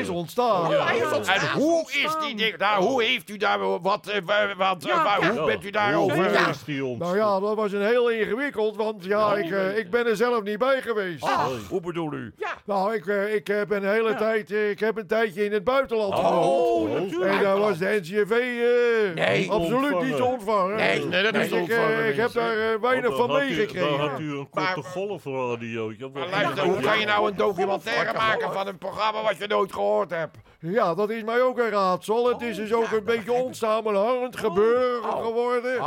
is 0.00 0.08
ontstaan. 0.08 0.70
Hij 0.72 0.96
is 0.98 1.12
ontstaan. 1.12 1.34
En 1.40 1.60
hoe 1.60 1.80
is 1.92 2.16
die 2.26 2.34
dik? 2.36 2.58
Nou, 2.58 2.82
hoe 2.84 3.02
heeft 3.02 3.30
u 3.30 3.36
daar, 3.36 3.80
wat, 3.80 4.06
eh, 4.06 4.20
wa- 4.24 4.54
wat, 4.56 4.84
eh, 4.84 5.04
waar- 5.04 5.28
hoe 5.30 5.44
bent 5.46 5.60
u 5.60 5.62
Hoe 5.62 5.70
daarover? 5.72 6.32
Ja. 6.32 6.48
is 6.48 6.64
die 6.64 6.84
ontstaan? 6.84 7.16
Nou 7.16 7.32
ja, 7.34 7.40
dat 7.46 7.56
was 7.56 7.72
een 7.72 7.82
heel 7.86 8.10
ingewikkeld, 8.10 8.76
want 8.76 9.04
ja, 9.04 9.34
ik, 9.34 9.50
eh, 9.50 9.78
ik 9.78 9.90
ben 9.96 10.06
er 10.06 10.16
zelf 10.16 10.42
niet 10.42 10.58
bij 10.58 10.80
geweest. 10.82 11.26
Hoe 11.68 11.80
bedoel 11.80 12.12
u? 12.12 12.34
Nou, 12.64 12.94
ik, 12.94 13.06
eh, 13.06 13.34
ik 13.34 13.46
heb 13.46 13.70
een 13.70 13.84
hele 13.84 14.14
tijd, 14.14 14.50
eh, 14.52 14.70
ik 14.70 14.80
heb 14.80 14.96
een 14.96 15.06
tijdje 15.06 15.44
in 15.44 15.52
het 15.52 15.64
buitenland 15.64 16.14
Oh, 16.14 16.26
gewoond. 16.26 17.22
En 17.22 17.42
daar 17.42 17.58
was 17.58 17.78
de 17.78 17.98
NCV 18.02 18.30
eh, 18.30 19.14
Nee. 19.14 19.50
absoluut 19.50 19.82
Ontvangen. 19.82 20.06
niet 20.06 20.16
te 20.16 20.24
ontvangen. 20.24 20.76
Nee, 20.76 21.04
Nee, 21.04 21.22
dat 21.22 21.34
is 21.34 21.40
Dus 21.40 21.50
ik, 21.50 21.60
ontvangen, 21.60 21.98
eh, 21.98 22.08
ik 22.08 22.16
heb 22.16 22.32
daar 22.32 22.58
eh, 22.72 22.80
weinig 22.80 23.16
van 23.16 23.24
u- 23.24 23.32
Dan 23.32 23.36
meegekregen. 23.38 23.98
had 23.98 24.20
u 24.20 24.30
een 24.38 24.48
korte 24.50 24.82
golfradio. 24.82 25.92
Ja, 25.98 26.08
Maar 26.12 26.22
wat- 26.22 26.30
luister, 26.30 26.64
hoe 26.64 26.80
kan 26.80 26.98
je 26.98 27.06
nou 27.06 27.28
een 27.30 27.36
documentaire 27.36 28.12
maken 28.12 28.52
van 28.52 28.66
een 28.66 28.78
programma 28.78 29.22
wat 29.22 29.38
je 29.38 29.46
nooit 29.46 29.72
gehoord 29.72 30.10
hebt? 30.10 30.36
Ja, 30.60 30.94
dat 30.94 31.10
is 31.10 31.24
mij 31.24 31.42
ook 31.42 31.58
een 31.58 31.70
raadsel. 31.70 32.28
Het 32.28 32.42
is 32.42 32.56
dus 32.56 32.72
ook 32.74 32.90
een 32.90 33.04
beetje 33.04 33.32
onsamenhangend 33.32 34.36
gebeuren 34.36 35.02
geworden. 35.22 35.80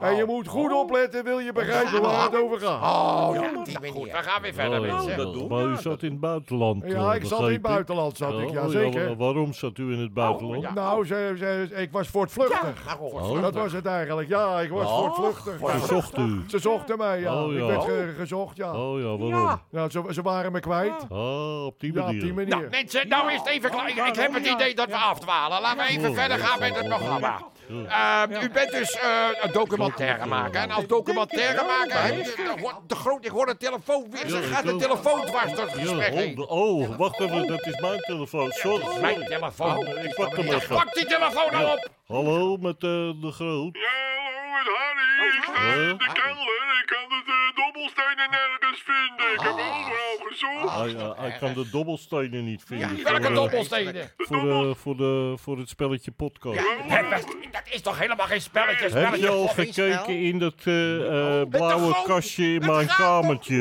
En 0.00 0.16
je 0.16 0.24
moet 0.26 0.48
goed 0.48 0.72
opletten, 0.72 1.24
wil 1.24 1.38
je 1.38 1.52
begrijpen 1.52 2.02
waar 2.02 2.22
het 2.24 2.42
over 2.42 2.60
gaat. 2.60 2.82
Oh, 2.82 3.30
ja, 3.34 3.40
die 3.40 3.76
Goed, 3.76 3.80
manier. 3.94 4.12
we 4.16 4.22
gaan 4.22 4.42
weer 4.42 4.54
verder, 4.54 4.80
Oh, 4.80 4.86
mensen. 5.04 5.46
Maar 5.48 5.64
u 5.64 5.76
zat 5.76 6.02
in 6.02 6.10
het 6.10 6.20
buitenland. 6.20 6.82
Ja, 6.86 7.10
eh, 7.10 7.14
ik 7.16 7.24
zat 7.24 7.40
in 7.40 7.52
het 7.52 7.62
buitenland, 7.62 8.16
zat 8.16 8.32
ik, 8.38 8.46
Oh, 8.48 8.52
ja 8.52 8.62
ja, 8.62 8.68
zeker. 8.68 9.08
wa- 9.08 9.16
waarom 9.16 9.52
zat 9.52 9.78
u 9.78 9.92
in 9.92 9.98
het 10.00 10.14
buitenland? 10.14 10.74
Nou, 10.74 11.06
ze, 11.06 11.34
ze, 11.38 11.68
ik 11.76 11.92
was 11.92 12.08
voortvluchtig. 12.08 12.96
Oh. 13.00 13.42
Dat 13.42 13.54
was 13.54 13.72
het 13.72 13.86
eigenlijk, 13.86 14.28
ja, 14.28 14.60
ik 14.60 14.70
was 14.70 14.90
voortvluchtig. 14.90 15.70
Ze 15.80 15.86
zocht 15.86 16.18
u. 16.18 16.44
Ze 16.48 16.58
zochten 16.58 16.98
mij, 16.98 17.20
ja. 17.20 17.44
Oh, 17.44 17.52
ja. 17.52 17.58
Ik 17.60 17.66
werd 17.66 17.84
ge- 17.84 18.14
gezocht, 18.18 18.56
ja. 18.56 18.72
Oh 18.76 18.98
ja, 19.00 19.16
waarom? 19.16 19.60
Ja, 19.70 19.88
ze, 19.88 20.02
ze 20.10 20.22
waren 20.22 20.52
me 20.52 20.60
kwijt. 20.60 21.06
Ah, 21.10 21.64
op 21.64 21.80
die 21.80 21.92
Ja, 21.92 22.00
op 22.00 22.06
manier. 22.06 22.20
die 22.22 22.32
manier. 22.32 22.48
Nou, 22.56 22.68
mensen, 22.70 23.08
nou 23.08 23.32
is 23.32 23.38
het 23.38 23.48
even 23.48 23.70
klaar. 23.70 24.12
Ik, 24.14 24.20
heb 24.20 24.34
het 24.34 24.46
idee 24.46 24.74
dat 24.74 24.86
we 24.88 24.96
afdwalen. 24.96 25.60
Laten 25.60 25.84
we 25.84 25.90
even 25.90 26.14
verder 26.14 26.38
gaan 26.38 26.58
met 26.58 26.76
het 26.76 26.88
programma. 26.88 27.42
Eh, 27.68 28.42
u 28.42 28.50
bent 28.50 28.70
dus 28.70 28.92
eh, 28.92 29.26
een 29.40 29.52
documentairemaker. 29.52 30.60
En 30.60 30.70
als 30.70 30.86
documentairemaker 30.86 32.02
heb 32.02 32.16
je... 32.16 32.22
De, 32.36 32.72
de 32.86 32.94
groot, 32.94 33.24
ik 33.24 33.30
hoor 33.30 33.46
de 33.46 33.56
telefoon 33.56 34.06
weer. 34.10 34.28
Ze 34.28 34.36
Ja, 34.40 34.42
gaat 34.46 34.64
de 34.64 34.76
telefoon 34.76 35.24
dwars 35.24 35.52
door 35.52 35.64
het 35.66 35.74
gesprek 35.78 36.12
oh, 36.12 36.16
heen. 36.18 36.38
oh, 36.48 36.96
wacht 36.96 37.20
even, 37.20 37.46
dat 37.46 37.66
is 37.66 37.80
mijn 37.80 37.98
telefoon. 38.00 38.50
Sorry, 38.52 39.00
Mijn 39.00 39.14
sorry. 39.14 39.28
telefoon. 39.28 39.86
Ik 39.86 40.14
pak 40.14 40.36
hem 40.36 40.46
even. 40.46 40.76
Pak 40.76 40.94
die 40.94 41.06
telefoon 41.06 41.52
nou 41.52 41.70
op. 41.72 41.88
Hallo, 42.06 42.56
met 42.56 42.74
eh, 42.74 42.80
de 43.20 43.30
groot. 43.32 43.76
Ja, 43.76 43.90
hallo 43.90 44.43
met 44.64 44.74
Harry. 44.76 45.36
Ik 45.36 45.42
sta 45.42 45.62
in 45.72 45.96
de 45.98 46.10
kelder. 46.12 46.62
Ik 46.80 46.86
kan 46.86 47.08
de 47.08 47.22
eh, 47.26 47.64
dobbelstenen 47.64 48.30
nergens 48.30 48.82
vinden. 48.84 49.32
Ik 49.34 49.40
heb 49.40 49.52
overal 49.52 50.16
gezocht. 50.28 50.74
Hij, 50.78 50.94
eh, 50.94 51.18
hij 51.18 51.36
kan 51.40 51.52
de 51.54 51.70
dobbelstenen 51.70 52.44
niet 52.44 52.62
vinden. 52.66 52.88
voor, 52.88 53.02
Welke 53.04 53.26
eh, 53.28 53.34
dobbelstenen? 53.34 54.10
Voor, 54.16 54.40
de, 54.40 54.74
voor, 54.78 54.96
de, 54.96 55.34
voor 55.42 55.58
het 55.58 55.68
spelletje 55.68 56.10
podcast. 56.10 56.60
Dat 56.88 57.10
dat 57.50 57.62
is 57.70 57.80
toch 57.80 57.98
helemaal 57.98 58.26
geen 58.26 58.40
spelletje? 58.40 58.82
Heb 58.82 58.92
je 58.92 58.98
spelletje. 58.98 59.28
al 59.28 59.46
gekeken 59.48 60.18
in 60.20 60.38
dat 60.38 60.54
eh, 60.64 61.40
eh, 61.40 61.48
blauwe 61.48 61.92
groot- 61.92 62.06
kastje 62.06 62.44
in 62.44 62.60
de 62.60 62.66
mijn 62.66 62.86
kamertje? 62.86 63.54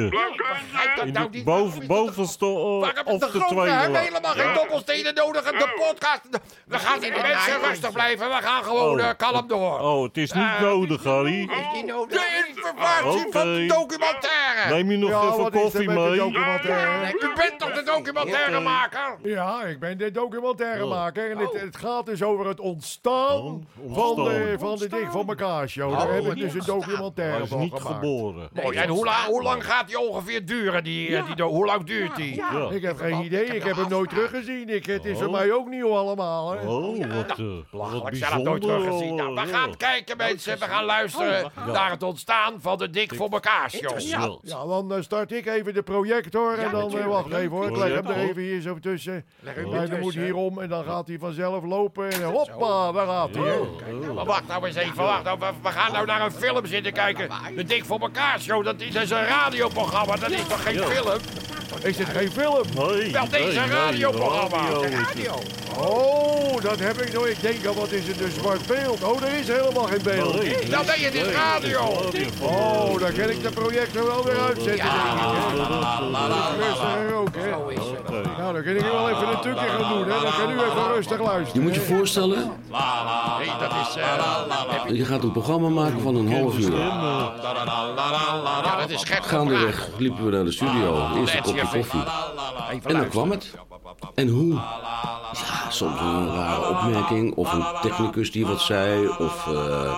In 1.04 1.12
nou 1.12 1.30
de 1.32 1.38
niet? 1.38 1.44
boven, 1.46 1.88
bovenste 1.88 2.46
hebben 2.46 3.06
of 3.14 3.20
de 3.20 3.32
de 3.40 3.46
tweede. 3.46 3.72
hebben 3.72 3.92
la- 3.92 4.00
helemaal 4.00 4.32
geen 4.34 4.54
dobbelstenen 4.54 5.14
nodig. 5.14 5.44
En 5.44 5.58
de 5.58 5.74
podcast... 5.88 6.22
We 6.68 6.80
gaan 6.80 7.00
die 7.00 7.12
mensen 7.12 7.60
rustig 7.62 7.92
blijven. 7.92 8.28
We 8.30 8.42
gaan 8.42 8.64
gewoon 8.64 9.00
Oh. 9.02 9.08
eh, 9.10 9.16
kalm 9.18 9.48
door. 9.48 9.80
Oh, 9.80 10.04
het 10.04 10.18
is 10.18 10.32
niet 10.32 10.60
nodig, 10.60 10.93
Harry. 11.04 11.42
Is 11.74 11.84
nodig? 11.86 12.20
De 12.20 12.46
informatie 12.56 13.26
van 13.32 13.54
de 13.54 13.66
documentaire. 13.66 14.70
Neem 14.70 14.92
je 14.92 14.98
nog 14.98 15.10
Ja, 15.10 15.22
even 15.22 15.40
is 15.40 15.46
er 15.46 15.52
koffie 15.52 15.88
met 15.88 15.96
de 15.98 16.02
mee? 16.10 16.18
documentaire? 16.18 17.14
U 17.20 17.34
bent 17.36 17.60
toch 17.60 17.72
de 17.74 17.84
documentairemaker? 17.84 19.18
Ja, 19.24 19.64
ik 19.64 19.80
ben 19.80 19.98
de 19.98 20.12
documentairemaker. 20.12 21.32
En 21.32 21.38
het, 21.38 21.52
Oh. 21.54 21.62
het 21.62 21.78
gaat 21.78 22.06
dus 22.06 22.24
over 22.24 22.48
het 22.48 22.60
ontstaan, 22.60 23.38
Oh, 23.38 23.64
van 23.94 24.24
de, 24.24 24.56
van 24.60 24.78
de 24.78 24.88
Dik 24.88 25.08
voor 25.12 25.24
elkaar 25.28 25.70
show. 25.70 25.92
Daar 25.98 26.08
Oh, 26.08 26.14
heb 26.14 26.26
ik 26.26 26.40
dus 26.40 26.54
een 26.54 26.62
documentaire 26.66 27.44
is 27.44 27.50
van 27.50 27.60
niet 27.60 27.74
gemaakt. 27.74 27.96
geboren. 27.96 28.50
Mooi. 28.54 28.78
En 28.78 28.90
hoe, 28.90 29.06
la- 29.06 29.26
hoe 29.28 29.44
lang 29.44 29.66
gaat 29.66 29.88
die 29.88 30.00
ongeveer 30.00 30.46
duren? 30.46 30.84
Die, 30.84 31.16
eh, 31.18 31.36
die, 31.36 31.46
hoe 31.46 31.66
lang 31.66 31.84
duurt 31.84 32.16
die? 32.16 32.36
Ja. 32.36 32.70
Ik 32.72 32.82
heb 32.82 32.98
geen 32.98 33.24
idee, 33.24 33.46
ik 33.46 33.64
heb 33.64 33.76
hem 33.76 33.90
nooit 33.90 34.10
teruggezien. 34.10 34.70
Ik, 34.70 34.86
het 34.86 35.06
is 35.06 35.18
voor 35.20 35.32
mij 35.32 35.52
ook 35.54 35.68
nieuw 35.68 35.96
allemaal. 35.96 36.52
Hè. 36.52 36.68
Oh, 36.68 36.98
wat, 36.98 37.40
eh, 37.40 37.46
wat 37.72 37.90
zelf 37.90 37.90
nooit 37.94 38.10
bijzonder. 38.10 38.60
teruggezien. 38.60 39.16
Nou, 39.16 39.34
we 39.34 39.46
gaan 39.48 39.78
kijken, 39.78 40.18
mensen. 40.18 40.60
We 40.60 40.66
gaan 40.74 40.86
luisteren 40.86 41.52
naar 41.68 41.90
het 41.92 42.04
ontstaan 42.04 42.54
van 42.62 42.78
de 42.78 42.90
Dik 42.90 43.16
voor 43.16 43.30
elkaar 43.30 43.70
show. 43.70 44.00
Ja. 44.00 44.38
Ja, 44.42 44.66
dan 44.66 44.94
eh, 44.94 45.02
start 45.02 45.32
ik 45.32 45.46
even 45.46 45.74
de 45.74 45.84
projector 45.84 46.58
en 46.60 46.72
dan, 46.72 46.98
eh, 46.98 47.06
wacht 47.06 47.34
even 47.34 47.50
hoor, 47.50 47.68
ik 47.68 47.76
leg 47.78 47.94
hem 47.94 48.06
er 48.08 48.18
even 48.18 48.42
hier 48.42 48.62
zo 48.62 48.80
tussen. 48.80 49.26
En 49.44 49.90
dan 49.90 50.00
moet 50.00 50.14
hij 50.14 50.24
hierom 50.24 50.60
en 50.62 50.70
dan 50.70 50.84
gaat 50.84 51.08
hij 51.08 51.18
vanzelf 51.20 51.64
lopen 51.64 52.12
en 52.12 52.24
hoppa, 52.24 52.92
daar 52.92 53.08
gaat 53.08 53.30
hij. 53.36 53.44
hè. 53.44 54.14
Maar 54.14 54.26
wacht 54.26 54.48
nou 54.48 54.68
eens 54.68 54.76
even, 54.76 55.04
wacht 55.04 55.24
nou. 55.24 55.40
We, 55.40 55.46
we 55.62 55.70
gaan 55.70 55.92
nou 55.92 56.06
naar 56.06 56.22
een 56.22 56.32
film 56.32 56.66
zitten 56.66 56.94
kijken. 56.94 57.30
De 57.56 57.64
Dik 57.64 57.86
voor 57.86 58.00
elkaar 58.00 58.40
show, 58.40 58.64
dat 58.66 58.82
is 58.82 58.96
een 59.12 59.26
radioprogramma. 59.26 60.16
Dat 60.16 60.32
is 60.32 60.48
toch 60.48 60.64
geen 60.64 60.80
film? 60.80 61.20
Is 61.84 61.98
dit 61.98 62.08
geen 62.10 62.32
film? 62.32 62.64
Nee, 62.76 63.12
Wel, 63.12 63.30
deze 63.30 63.60
nee, 63.60 63.70
radioprogramma. 63.70 64.58
radio 64.90 65.34
Oh, 65.78 66.62
dat 66.62 66.80
heb 66.80 66.98
ik 67.02 67.14
nog. 67.14 67.26
Ik 67.28 67.42
denk 67.42 67.66
al, 67.66 67.74
wat 67.74 67.92
is 67.92 68.08
het, 68.08 68.22
een 68.22 68.32
zwart 68.32 68.66
beeld? 68.68 69.04
Oh, 69.04 69.22
er 69.24 69.34
is 69.40 69.48
helemaal 69.48 69.84
geen 69.84 70.02
beeld. 70.04 70.34
Nee, 70.44 70.68
Nou, 70.70 70.86
nee, 70.86 71.06
het 71.06 71.14
is 71.14 71.22
nee, 71.24 71.32
radio. 71.32 71.80
Oh, 72.42 73.00
dan 73.00 73.14
kan 73.14 73.30
ik 73.30 73.42
de 73.44 73.50
projector 73.54 74.06
wel 74.06 74.24
weer 74.24 74.40
uitzetten. 74.40 74.86
Rustig 76.60 76.96
en 76.96 77.10
roken, 77.10 77.42
hè. 77.42 77.56
Oké. 77.56 78.22
Nou, 78.38 78.54
dan 78.54 78.64
kan 78.64 78.76
ik 78.76 78.82
wel 78.82 79.10
even 79.10 79.28
een 79.28 79.40
tukje 79.42 79.68
gaan 79.68 79.90
doen, 79.94 80.04
hè. 80.10 80.22
Dan 80.22 80.32
kan 80.38 80.50
u 80.52 80.54
even 80.54 80.94
rustig 80.96 81.18
Je 81.18 81.24
luisteren. 81.24 81.62
moet 81.64 81.76
je 81.76 81.82
voorstellen, 81.82 82.38
Nee, 83.40 83.52
dat 83.60 83.72
is... 83.88 83.96
eh, 83.96 84.96
je 84.98 85.06
gaat 85.06 85.24
een 85.24 85.32
programma 85.32 85.68
maken 85.70 86.02
van 86.02 86.16
een 86.16 86.34
half 86.34 86.58
uur. 86.58 86.78
ja, 86.78 88.76
dat 88.80 88.90
is 88.90 89.04
gek. 89.04 89.26
Gaandeweg 89.26 89.88
liepen 89.98 90.26
we 90.26 90.32
naar 90.32 90.44
de 90.44 90.52
studio. 90.52 91.08
Eerst 91.16 91.34
een 91.36 91.42
kopje 91.42 91.62
koffie. 91.62 92.04
En 92.84 92.94
dan 92.96 93.08
kwam 93.10 93.32
het. 93.32 93.52
En 94.16 94.28
hoe? 94.28 94.54
Ja, 94.54 95.70
soms 95.70 96.00
een 96.00 96.36
rare 96.36 96.70
opmerking. 96.70 97.36
Of 97.36 97.54
een 97.54 97.66
technicus 97.82 98.32
die 98.32 98.46
wat 98.48 98.62
zei. 98.62 99.08
Of, 99.08 99.48
eh, 99.48 99.98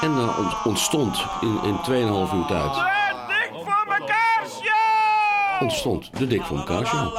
En 0.00 0.14
dan 0.14 0.36
ont- 0.36 0.64
ontstond 0.64 1.24
in, 1.40 1.58
in 1.62 1.80
2,5 1.82 2.32
uur 2.32 2.44
tijd. 2.46 2.74
Dik 2.74 3.50
voor 3.64 3.86
elkaar, 3.98 4.42
show! 4.48 5.62
Ontstond 5.62 6.18
de 6.18 6.26
Dik 6.26 6.42
voor 6.42 6.56
elkaar 6.58 6.86
show. 6.86 7.16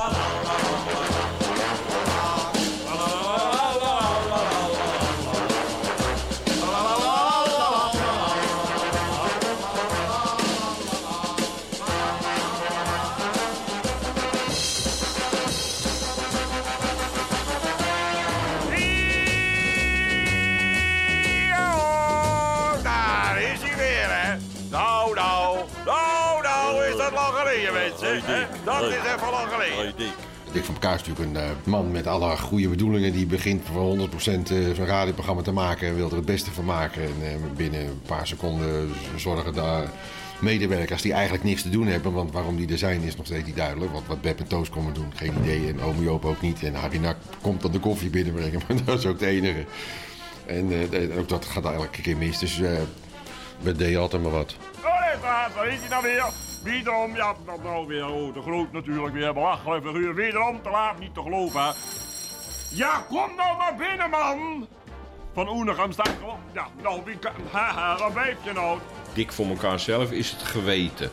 Hè? 27.91 28.45
Dat 28.63 28.81
is 28.81 28.95
even 28.95 29.29
lang 29.31 29.49
geleden. 29.51 29.93
Dick. 29.97 30.13
Dick 30.51 30.63
van 30.63 30.73
elkaar 30.73 30.95
is 30.95 31.07
natuurlijk 31.07 31.35
een 31.35 31.43
eh, 31.43 31.49
man 31.63 31.91
met 31.91 32.07
alle 32.07 32.37
goede 32.37 32.69
bedoelingen. 32.69 33.11
Die 33.11 33.25
begint 33.25 33.65
voor 33.65 33.97
100% 33.97 34.01
eh, 34.01 34.73
zo'n 34.73 34.85
radioprogramma 34.85 35.41
te 35.41 35.51
maken. 35.51 35.87
En 35.87 35.95
wil 35.95 36.09
er 36.09 36.15
het 36.15 36.25
beste 36.25 36.51
van 36.51 36.65
maken. 36.65 37.01
En 37.03 37.15
eh, 37.21 37.55
binnen 37.55 37.81
een 37.81 38.01
paar 38.07 38.27
seconden 38.27 38.91
zorgen 39.15 39.53
daar 39.53 39.87
medewerkers 40.39 41.01
die 41.01 41.13
eigenlijk 41.13 41.43
niks 41.43 41.61
te 41.61 41.69
doen 41.69 41.87
hebben. 41.87 42.13
Want 42.13 42.31
waarom 42.31 42.55
die 42.55 42.71
er 42.71 42.77
zijn 42.77 43.01
is 43.01 43.15
nog 43.15 43.25
steeds 43.25 43.45
niet 43.45 43.55
duidelijk. 43.55 43.91
Want 43.91 44.07
wat 44.07 44.21
Beb 44.21 44.39
en 44.39 44.47
Toos 44.47 44.69
komen 44.69 44.93
doen, 44.93 45.11
geen 45.15 45.33
idee. 45.41 45.67
En 45.67 45.81
Ome 45.81 46.03
Joop 46.03 46.25
ook 46.25 46.41
niet. 46.41 46.63
En 46.63 46.75
Harry 46.75 46.97
Nak 46.97 47.17
komt 47.41 47.61
dan 47.61 47.71
de 47.71 47.79
koffie 47.79 48.09
binnenbrengen. 48.09 48.61
Maar 48.67 48.77
dat 48.85 48.99
is 48.99 49.05
ook 49.05 49.19
het 49.19 49.29
enige. 49.29 49.65
En 50.45 50.89
ook 51.17 51.29
dat 51.29 51.45
gaat 51.45 51.65
elke 51.65 52.01
keer 52.01 52.17
mis. 52.17 52.39
Dus 52.39 52.61
eh 52.61 52.71
we 53.59 53.71
deden 53.71 54.01
altijd 54.01 54.21
maar 54.21 54.31
wat. 54.31 54.55
Oh, 54.83 55.55
daar 55.55 55.67
is 55.67 55.79
hij 55.79 55.89
dan 55.89 56.01
weer. 56.01 56.52
Wederom, 56.63 57.15
ja, 57.15 57.35
dat 57.45 57.63
nou 57.63 57.87
weer. 57.87 58.07
Oh, 58.07 58.33
de 58.33 58.41
groot 58.41 58.71
natuurlijk 58.71 59.13
weer. 59.13 59.33
Belachelijk 59.33 59.85
figuur. 59.85 60.15
Wederom 60.15 60.61
te 60.61 60.69
laat, 60.69 60.99
niet 60.99 61.13
te 61.13 61.21
geloven. 61.21 61.73
Ja, 62.69 63.05
kom 63.09 63.35
nou 63.35 63.57
maar 63.57 63.75
binnen, 63.77 64.09
man. 64.09 64.67
Van 65.33 65.49
Oenigem 65.49 65.91
staat 65.91 66.15
gewoon. 66.19 66.39
Ja, 66.53 66.67
nou, 66.81 67.01
wie 67.05 67.17
kan... 67.17 67.31
Haha, 67.51 67.97
waar 67.97 68.11
blijf 68.11 68.37
je 68.43 68.53
nou? 68.53 68.79
dik 69.13 69.31
voor 69.31 69.45
elkaar 69.45 69.79
zelf 69.79 70.11
is 70.11 70.31
het 70.31 70.43
geweten. 70.43 71.11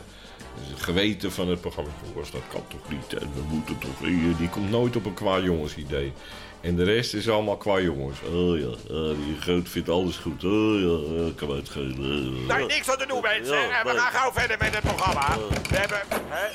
Het 0.69 0.81
geweten 0.81 1.31
van 1.31 1.47
het 1.47 1.61
programma. 1.61 1.89
Jongens, 2.13 2.31
dat 2.31 2.41
kan 2.47 2.63
toch 2.67 2.89
niet? 2.89 3.13
En 3.13 3.33
we 3.33 3.41
moeten 3.49 3.77
toch. 3.77 3.97
Die 4.37 4.49
komt 4.49 4.69
nooit 4.69 4.95
op 4.95 5.05
een 5.05 5.13
qua 5.13 5.39
jongens 5.39 5.75
idee. 5.75 6.13
En 6.61 6.75
de 6.75 6.83
rest 6.83 7.13
is 7.13 7.29
allemaal 7.29 7.57
qua 7.57 7.79
jongens. 7.79 8.17
Oh 8.33 8.59
ja, 8.59 8.65
eh, 8.89 9.15
die 9.25 9.37
groot 9.39 9.69
vindt 9.69 9.89
alles 9.89 10.17
goed. 10.17 10.43
Oh 10.43 10.79
ja, 10.79 11.17
eh, 11.17 11.35
kan 11.35 11.55
het 11.55 11.67
schelen. 11.67 12.45
Nou, 12.45 12.65
niks 12.65 12.89
aan 12.89 12.97
te 12.97 13.05
doen, 13.05 13.21
mensen. 13.21 13.57
En 13.57 13.85
we 13.85 13.99
gaan 13.99 14.11
gauw 14.11 14.31
verder 14.31 14.57
met 14.59 14.73
het 14.75 14.83
programma. 14.83 15.37
We 15.69 15.77
hebben... 15.77 15.99
Hè? 16.29 16.47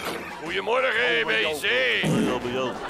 Goedemorgen, 0.45 1.27
BC. 1.27 1.67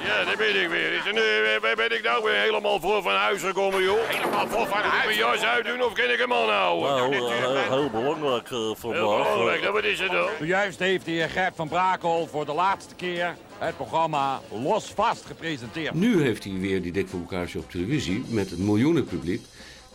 Ja, 0.07 0.25
daar 0.25 0.37
ben 0.37 0.63
ik 0.63 0.69
weer. 0.69 0.93
Is 0.93 1.07
er 1.07 1.13
nu, 1.13 1.21
eh, 1.21 1.61
waar 1.61 1.77
ben 1.77 1.97
ik 1.97 2.03
nou 2.03 2.25
weer 2.25 2.35
helemaal 2.41 2.81
voor 2.81 3.03
van 3.03 3.15
huis 3.15 3.41
gekomen, 3.43 3.83
joh? 3.83 4.09
Helemaal 4.09 4.47
voor 4.49 4.67
van 4.67 4.79
huis? 4.79 5.05
Moet 5.05 5.13
ik 5.13 5.19
mijn 5.21 5.31
jas 5.39 5.43
uitdoen 5.45 5.83
of 5.83 5.93
kan 5.93 6.11
ik 6.11 6.19
hem 6.19 6.31
houden? 6.31 6.55
Nou, 6.89 7.11
natuurlijk. 7.11 7.57
eh, 7.57 7.71
heel 7.71 7.91
belangrijk 7.91 8.45
eh, 8.51 8.51
Heel 8.51 8.75
vandaag. 8.77 9.01
belangrijk, 9.01 9.63
hè? 9.63 9.73
wat 9.73 9.85
is 9.85 10.01
het 10.01 10.11
dan? 10.11 10.29
Juist 10.41 10.79
heeft 10.79 11.05
de 11.05 11.11
heer 11.11 11.29
Gert 11.31 11.53
van 11.57 11.69
Brakel 11.69 12.29
voor 12.31 12.47
de 12.47 12.53
laatste 12.53 12.95
keer 12.95 13.37
het 13.59 13.77
programma 13.77 14.41
Los 14.63 14.85
Vast 14.85 15.25
gepresenteerd. 15.25 15.95
Nu 15.95 16.23
heeft 16.23 16.45
hij 16.45 16.53
weer 16.53 16.83
die 16.83 16.93
Dik 16.93 17.09
voor 17.09 17.21
elkaar 17.21 17.53
op 17.57 17.71
televisie 17.71 18.25
met 18.29 18.51
een 18.51 18.65
miljoenenpubliek. 18.65 19.43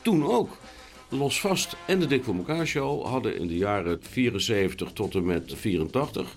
Toen 0.01 0.25
ook. 0.25 0.57
Los 1.09 1.41
vast 1.41 1.75
en 1.87 1.99
de 1.99 2.07
Dik 2.07 2.23
voor 2.23 2.35
elkaar 2.35 2.65
show 2.65 3.05
hadden 3.05 3.37
in 3.37 3.47
de 3.47 3.57
jaren 3.57 3.99
74 4.01 4.91
tot 4.93 5.15
en 5.15 5.25
met 5.25 5.53
84 5.55 6.35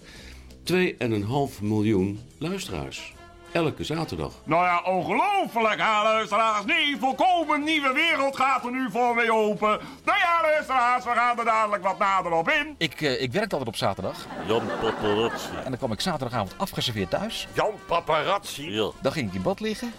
2,5 0.72 1.62
miljoen 1.62 2.20
luisteraars. 2.38 3.13
Elke 3.54 3.84
zaterdag. 3.84 4.32
Nou 4.44 4.64
ja, 4.64 4.82
ongelooflijk, 4.82 5.80
hè, 5.80 6.02
luisteraars. 6.02 6.64
Nee, 6.64 6.96
volkomen 7.00 7.64
nieuwe 7.64 7.92
wereld 7.92 8.37
gaat 8.37 8.64
er 8.64 8.70
nu 8.70 8.90
voor 8.90 9.14
mee 9.14 9.32
open. 9.32 9.80
Nou 10.04 10.18
ja, 10.18 10.42
luisteraars, 10.42 11.04
we 11.04 11.11
gaan 11.11 11.38
er 11.38 11.44
dadelijk 11.44 11.82
wat 11.82 11.99
nader 11.99 12.32
op 12.32 12.50
in. 12.50 12.75
Ik, 12.78 13.00
eh, 13.00 13.23
ik 13.23 13.32
werkte 13.32 13.56
altijd 13.56 13.68
op 13.68 13.76
zaterdag. 13.76 14.26
Jan 14.46 14.62
Paparazzi. 14.80 15.49
En 15.56 15.64
dan 15.64 15.76
kwam 15.76 15.92
ik 15.92 16.00
zaterdagavond 16.00 16.54
afgeserveerd 16.56 17.11
thuis. 17.11 17.49
Jan 17.52 17.73
Paparazzi. 17.87 18.70
Ja. 18.70 18.90
Dan 19.02 19.12
ging 19.12 19.28
ik 19.28 19.34
in 19.34 19.42
bad 19.42 19.61
liggen. 19.61 19.92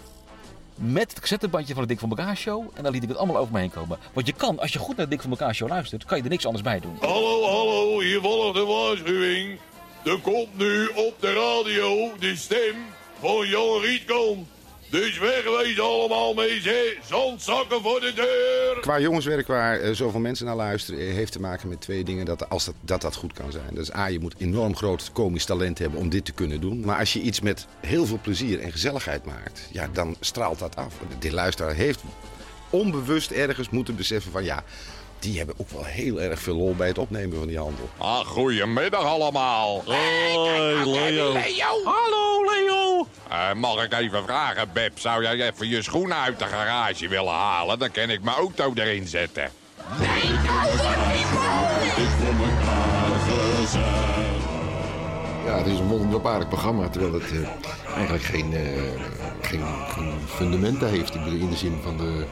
Met 0.74 1.10
het 1.10 1.20
cassettebandje 1.20 1.74
van 1.74 1.82
de 1.82 1.88
Dik 1.88 1.98
van 1.98 2.08
elkaar 2.08 2.36
show. 2.36 2.64
En 2.74 2.82
dan 2.82 2.92
liet 2.92 3.02
ik 3.02 3.08
het 3.08 3.18
allemaal 3.18 3.36
over 3.36 3.52
me 3.52 3.58
heen 3.58 3.70
komen. 3.70 3.98
Want 4.12 4.26
je 4.26 4.32
kan, 4.32 4.58
als 4.58 4.72
je 4.72 4.78
goed 4.78 4.96
naar 4.96 5.06
de 5.06 5.10
Dik 5.10 5.22
van 5.22 5.30
elkaar 5.30 5.54
show 5.54 5.68
luistert, 5.68 6.04
kan 6.04 6.16
je 6.16 6.22
er 6.22 6.30
niks 6.30 6.46
anders 6.46 6.64
bij 6.64 6.80
doen. 6.80 6.96
Hallo, 7.00 7.44
hallo, 7.44 8.00
hier 8.00 8.20
volgt 8.20 8.54
de 8.54 8.64
waarschuwing. 8.64 9.58
Er 10.04 10.18
komt 10.18 10.58
nu 10.58 10.86
op 10.86 11.14
de 11.20 11.32
radio 11.32 12.12
de 12.18 12.36
stem 12.36 12.74
van 13.20 13.48
Jan 13.48 13.80
Rietkamp. 13.80 14.46
Dus 14.90 15.18
wegwezen 15.18 15.82
allemaal 15.82 16.34
mee, 16.34 16.60
ze. 16.60 16.98
Zandzakken 17.08 17.82
voor 17.82 18.00
de 18.00 18.12
deur. 18.14 18.80
Qua 18.80 19.00
jongenswerk 19.00 19.46
waar 19.46 19.80
eh, 19.80 19.92
zoveel 19.92 20.20
mensen 20.20 20.46
naar 20.46 20.56
luisteren, 20.56 21.00
eh, 21.00 21.14
heeft 21.14 21.32
te 21.32 21.40
maken 21.40 21.68
met 21.68 21.80
twee 21.80 22.04
dingen 22.04 22.24
dat, 22.24 22.48
als 22.48 22.64
dat, 22.64 22.74
dat 22.80 23.00
dat 23.00 23.14
goed 23.14 23.32
kan 23.32 23.52
zijn. 23.52 23.76
Is 23.76 23.94
A, 23.94 24.06
je 24.06 24.20
moet 24.20 24.34
enorm 24.38 24.76
groot 24.76 25.10
komisch 25.12 25.44
talent 25.44 25.78
hebben 25.78 26.00
om 26.00 26.08
dit 26.08 26.24
te 26.24 26.32
kunnen 26.32 26.60
doen. 26.60 26.80
Maar 26.80 26.98
als 26.98 27.12
je 27.12 27.20
iets 27.20 27.40
met 27.40 27.66
heel 27.80 28.06
veel 28.06 28.18
plezier 28.22 28.60
en 28.60 28.72
gezelligheid 28.72 29.24
maakt, 29.24 29.68
ja, 29.72 29.88
dan 29.92 30.16
straalt 30.20 30.58
dat 30.58 30.76
af. 30.76 30.94
De 31.18 31.32
luisteraar 31.32 31.74
heeft 31.74 32.02
onbewust 32.70 33.30
ergens 33.30 33.70
moeten 33.70 33.96
beseffen 33.96 34.32
van 34.32 34.44
ja, 34.44 34.64
die 35.18 35.36
hebben 35.36 35.54
ook 35.58 35.70
wel 35.70 35.84
heel 35.84 36.20
erg 36.20 36.40
veel 36.40 36.54
lol 36.54 36.74
bij 36.74 36.88
het 36.88 36.98
opnemen 36.98 37.38
van 37.38 37.46
die 37.46 37.58
handel. 37.58 37.88
Ah, 37.98 38.26
goedemiddag 38.26 39.04
allemaal. 39.04 39.82
Hoi, 39.84 40.90
Leo. 40.90 41.32
Leo. 41.32 41.84
Hallo, 41.84 42.44
Leo. 42.44 43.06
Eh, 43.28 43.52
mag 43.52 43.84
ik 43.84 43.92
even 43.92 44.24
vragen, 44.24 44.70
Beb? 44.72 44.98
Zou 44.98 45.22
jij 45.22 45.48
even 45.50 45.68
je 45.68 45.82
schoenen 45.82 46.16
uit 46.16 46.38
de 46.38 46.44
garage 46.44 47.08
willen 47.08 47.32
halen? 47.32 47.78
Dan 47.78 47.90
kan 47.90 48.10
ik 48.10 48.22
mijn 48.22 48.36
auto 48.36 48.72
erin 48.74 49.06
zetten. 49.06 49.50
Ja, 55.46 55.56
het 55.56 55.66
is 55.66 55.78
een 55.78 55.88
wonderbaarlijk 55.88 56.48
programma, 56.48 56.88
terwijl 56.88 57.12
het 57.12 57.32
eh, 57.32 57.48
eigenlijk 57.94 58.24
geen, 58.24 58.54
eh, 58.54 58.62
geen, 59.40 59.64
geen 59.88 60.12
fundamenten 60.26 60.88
heeft. 60.88 61.14
Ik 61.14 61.24
bedoel, 61.24 61.40
in 61.40 61.50
de 61.50 61.56
zin 61.56 61.78
van 61.82 61.96
de... 61.96 62.24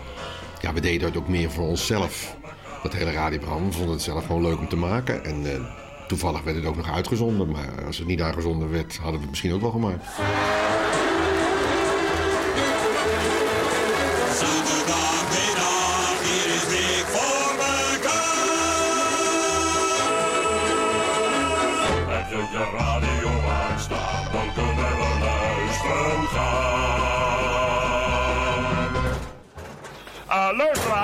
Ja, 0.60 0.72
we 0.72 0.80
deden 0.80 1.08
het 1.08 1.16
ook 1.16 1.28
meer 1.28 1.50
voor 1.50 1.66
onszelf, 1.66 2.36
dat 2.84 2.92
hele 2.92 3.12
radioprogramma. 3.12 3.66
We 3.66 3.72
vonden 3.72 3.94
het 3.94 4.02
zelf 4.02 4.26
gewoon 4.26 4.42
leuk 4.42 4.58
om 4.58 4.68
te 4.68 4.76
maken. 4.76 5.24
En 5.24 5.52
eh, 5.52 5.60
toevallig 6.06 6.42
werd 6.42 6.56
het 6.56 6.66
ook 6.66 6.76
nog 6.76 6.90
uitgezonden. 6.90 7.50
Maar 7.50 7.84
als 7.86 7.98
het 7.98 8.06
niet 8.06 8.22
uitgezonden 8.22 8.70
werd, 8.70 8.96
hadden 8.96 9.14
we 9.14 9.20
het 9.20 9.30
misschien 9.30 9.52
ook 9.52 9.60
wel 9.60 9.70
gemaakt. 9.70 10.04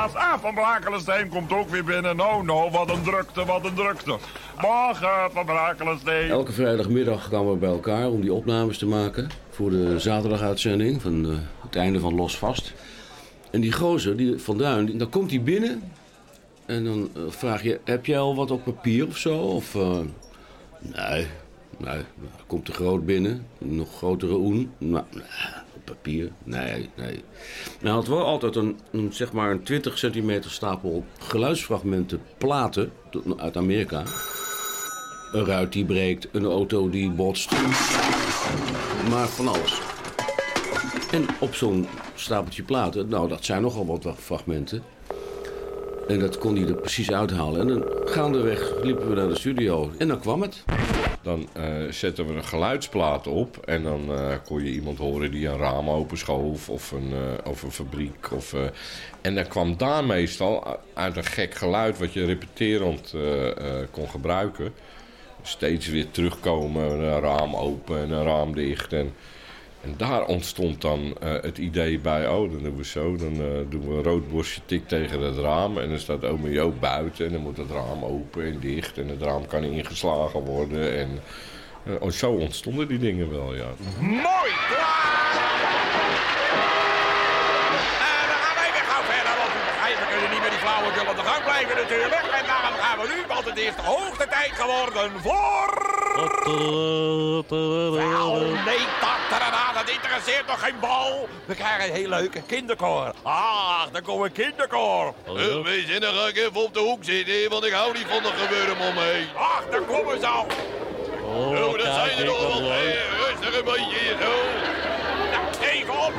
Luisteraars, 0.01 0.35
A 0.35 0.39
van 0.39 0.55
Brakelenstein 0.55 1.29
komt 1.29 1.53
ook 1.53 1.69
weer 1.69 1.85
binnen. 1.85 2.17
Nou, 2.17 2.45
nou, 2.45 2.71
wat 2.71 2.91
een 2.91 3.03
drukte, 3.03 3.45
wat 3.45 3.65
een 3.65 3.75
drukte. 3.75 4.19
Morgen 4.61 5.31
van 5.33 5.45
Brakelenstein. 5.45 6.31
Elke 6.31 6.53
vrijdagmiddag 6.53 7.29
kwamen 7.29 7.53
we 7.53 7.59
bij 7.59 7.71
elkaar 7.71 8.09
om 8.09 8.21
die 8.21 8.33
opnames 8.33 8.79
te 8.79 8.87
maken. 8.87 9.29
Voor 9.51 9.71
de 9.71 9.99
zaterdaguitzending 9.99 11.03
van 11.03 11.31
eh, 11.31 11.39
het 11.63 11.77
einde 11.77 12.01
van 12.01 12.15
Los 12.15 12.39
Vast. 12.39 12.73
En 13.51 13.61
die 13.61 13.73
gozer, 13.73 14.17
die 14.17 14.39
Van 14.39 14.59
Duin, 14.59 14.99
dan 14.99 15.09
komt 15.09 15.31
hij 15.31 15.43
binnen. 15.43 15.83
En 16.67 16.85
dan 16.85 17.11
eh, 17.17 17.23
vraag 17.29 17.63
je, 17.63 17.81
heb 17.85 18.07
jij 18.07 18.19
al 18.19 18.35
wat 18.35 18.51
op 18.51 18.65
papier 18.65 19.07
of 19.07 19.17
zo? 19.17 19.39
Of, 19.39 19.75
eh, 19.75 19.99
nee, 20.79 21.27
nou, 21.79 22.01
komt 22.47 22.67
de 22.67 22.73
groot 22.73 23.07
binnen, 23.07 23.47
nog 23.59 23.97
grotere 23.97 24.35
oen. 24.35 24.73
Nou, 24.79 25.05
nou, 25.85 25.97
papier, 25.97 26.31
nee, 26.45 26.91
nee. 26.95 27.25
Hij 27.81 27.91
had 27.91 28.07
wel 28.07 28.25
altijd 28.25 28.57
een, 28.57 28.79
een, 28.91 29.13
zeg 29.13 29.33
maar 29.33 29.51
een 29.51 29.63
20 29.63 29.99
centimeter 29.99 30.51
stapel 30.51 31.05
geluidsfragmenten, 31.19 32.23
platen 32.39 32.93
uit 33.37 33.57
Amerika. 33.57 34.03
Een 35.33 35.45
ruit 35.45 35.73
die 35.73 35.85
breekt, 35.85 36.29
een 36.33 36.45
auto 36.45 36.91
die 36.91 37.11
botst. 37.11 37.51
Maar 39.11 39.29
van 39.29 39.49
alles. 39.49 39.81
En 41.13 41.27
op 41.41 41.55
zo'n 41.55 41.87
stapeltje 42.15 42.63
platen, 42.63 43.09
nou 43.09 43.29
dat 43.29 43.45
zijn 43.45 43.63
nogal 43.63 43.87
wat 43.87 44.07
fragmenten. 44.19 44.83
En 46.09 46.19
dat 46.19 46.39
kon 46.39 46.57
hij 46.57 46.67
er 46.69 46.75
precies 46.75 47.13
uithalen. 47.13 47.61
En 47.61 47.67
dan 47.69 47.85
gaandeweg 48.05 48.83
liepen 48.83 49.09
we 49.09 49.15
naar 49.15 49.29
de 49.29 49.39
studio. 49.39 49.91
En 49.99 50.09
dan 50.09 50.21
kwam 50.21 50.43
het. 50.43 50.65
Dan 51.23 51.49
eh, 51.53 51.65
zetten 51.91 52.27
we 52.27 52.33
een 52.35 52.45
geluidsplaat 52.45 53.27
op 53.27 53.57
en 53.57 53.83
dan 53.83 54.13
eh, 54.15 54.35
kon 54.45 54.65
je 54.65 54.71
iemand 54.71 54.99
horen 54.99 55.31
die 55.31 55.49
een 55.49 55.59
raam 55.59 55.91
openschoof 55.91 56.69
of 56.69 56.93
een, 56.93 57.13
eh, 57.13 57.51
of 57.51 57.63
een 57.63 57.73
fabriek. 57.73 58.33
Of, 58.33 58.55
en 59.21 59.35
dan 59.35 59.49
kwam 59.49 59.77
daar 59.77 60.05
meestal 60.05 60.81
uit 60.95 61.17
een 61.17 61.25
gek 61.25 61.55
geluid 61.55 61.99
wat 61.99 62.13
je 62.13 62.25
repeterend 62.25 63.15
kon 63.91 64.09
gebruiken. 64.09 64.73
Steeds 65.43 65.87
weer 65.87 66.11
terugkomen, 66.11 66.91
een 66.91 67.21
raam 67.21 67.57
open 67.57 67.99
en 67.99 68.11
een 68.11 68.25
raam 68.25 68.55
dicht. 68.55 68.93
En, 68.93 69.15
en 69.81 69.95
daar 69.97 70.25
ontstond 70.25 70.81
dan 70.81 71.17
eh, 71.21 71.33
het 71.33 71.59
idee 71.59 71.99
bij, 71.99 72.29
oh 72.29 72.53
dan 72.53 72.63
doen 72.63 72.77
we 72.77 72.85
zo, 72.85 73.17
dan 73.17 73.33
eh, 73.33 73.47
doen 73.69 73.89
we 73.89 73.95
een 73.95 74.03
rood 74.03 74.31
bosje 74.31 74.61
tik 74.67 74.89
tegen 74.89 75.21
het 75.21 75.39
raam. 75.39 75.79
En 75.79 75.89
dan 75.89 75.99
staat 75.99 76.25
ome 76.25 76.51
Joop 76.51 76.81
buiten 76.81 77.27
en 77.27 77.33
dan 77.33 77.41
moet 77.41 77.57
het 77.57 77.71
raam 77.71 78.05
open 78.05 78.45
en 78.45 78.61
dicht. 78.61 78.99
En 78.99 79.09
het 79.09 79.23
raam 79.23 79.47
kan 79.47 79.65
ingeslagen 79.65 80.41
worden. 80.41 80.99
En 80.99 81.23
eh, 81.85 81.93
oh, 82.01 82.11
zo 82.11 82.31
ontstonden 82.31 82.89
die 82.89 82.99
dingen 82.99 83.31
wel, 83.31 83.55
ja. 83.55 83.69
Mooi! 84.01 84.53
En 88.11 88.27
dan 88.31 88.41
gaan 88.45 88.57
wij 88.61 88.71
weer 88.73 88.87
gauw 88.91 89.05
verder, 89.13 89.35
want 89.41 89.53
we 90.01 90.07
kunnen 90.13 90.31
niet 90.31 90.43
met 90.43 90.51
die 90.51 90.61
flauwekul 90.65 91.11
op 91.11 91.17
de 91.17 91.23
gang 91.31 91.45
blijven 91.45 91.77
natuurlijk. 91.77 92.25
En 92.41 92.47
daarom 92.47 92.77
gaan 92.83 92.99
we 92.99 93.07
nu, 93.15 93.19
want 93.29 93.45
het 93.45 93.59
is 93.59 93.75
de 93.77 93.83
hoogste 93.83 94.27
tijd 94.29 94.53
geworden 94.53 95.11
voor... 95.21 95.90
Wel, 97.49 98.35
nee, 98.65 98.85
tatarara, 99.01 99.73
dat 99.73 99.91
interesseert 99.91 100.47
toch 100.47 100.61
geen 100.61 100.81
bal? 100.81 101.29
We 101.45 101.55
krijgen 101.55 101.89
een 101.89 101.95
heel 101.95 102.09
leuke 102.09 102.43
kinderkoor. 102.43 103.13
Ah, 103.23 103.83
daar 103.93 104.03
komt 104.03 104.25
een 104.25 104.33
kinderkoor. 104.33 105.15
Uh, 105.29 105.63
wees 105.63 105.89
in, 105.89 106.01
dan 106.01 106.15
ga 106.15 106.27
ik 106.27 106.37
even 106.37 106.65
op 106.65 106.75
de 106.75 106.81
hoek 106.81 107.05
zitten, 107.05 107.51
want 107.51 107.65
ik 107.65 107.73
hou 107.73 107.93
niet 107.93 108.07
van 108.09 108.23
de 108.23 108.33
gebeuren 108.37 108.89
om 108.89 108.95
me 108.95 109.01
heen. 109.01 109.27
Ach, 109.37 109.65
daar 109.71 109.81
komen 109.81 110.21
ze 110.21 110.27
al. 110.27 110.47
Oh, 111.25 111.73
dat 111.73 111.95
zijn 111.95 112.19
er 112.19 112.25
nog 112.25 112.59
wel. 112.59 112.71
Hey, 112.71 112.99
rustig 113.27 113.59
een 113.59 113.65
beetje 113.65 113.99
hier 113.99 114.17
zo. 114.21 114.60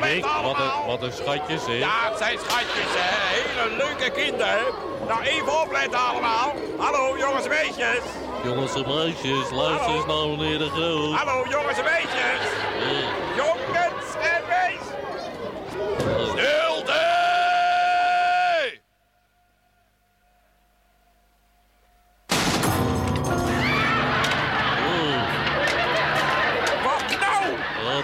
Nou, 0.02 0.14
opletten 0.14 0.30
allemaal. 0.30 0.86
wat 0.86 1.02
een 1.02 1.12
schatjes, 1.12 1.66
hè? 1.66 1.72
Ja, 1.72 2.08
het 2.08 2.18
zijn 2.18 2.38
schatjes, 2.38 2.90
hè. 2.98 3.10
Hele 3.34 3.76
leuke 3.76 4.10
kinderen. 4.10 4.64
Nou, 5.08 5.22
even 5.22 5.60
opletten 5.60 5.98
allemaal. 6.08 6.54
Hallo, 6.78 7.18
jongens 7.18 7.44
en 7.44 7.50
meisjes. 7.50 8.04
Jongens 8.44 8.74
en 8.74 8.84
meisjes, 8.96 9.50
luister 9.50 9.94
eens 9.94 10.06
naar 10.06 10.28
meneer 10.28 10.58
de 10.58 10.68
Groot. 10.68 11.14
Hallo, 11.14 11.36
jongens 11.48 11.78
en 11.78 11.84
meisjes. 11.84 12.42
Jongens 13.36 13.61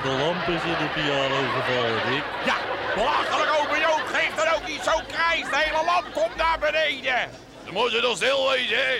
de 0.03 0.09
lamp 0.09 0.47
is 0.57 0.63
in 0.73 0.79
de 0.85 0.89
piano 0.95 1.39
gevallen, 1.57 2.01
Dick. 2.11 2.25
Ja, 2.45 2.57
belachelijk 2.95 3.51
over 3.61 3.79
Joop. 3.81 4.05
Geef 4.15 4.35
dan 4.35 4.55
ook 4.55 4.67
niet 4.69 4.83
zo 4.83 4.97
krijs. 5.13 5.45
De 5.53 5.57
hele 5.65 5.85
lamp 5.85 6.07
komt 6.13 6.37
naar 6.37 6.59
beneden. 6.61 7.21
Dan 7.65 7.75
moet 7.75 7.93
je 7.93 8.01
toch 8.01 8.17
stil 8.17 8.51
wezen, 8.51 8.77
hè? 8.77 8.95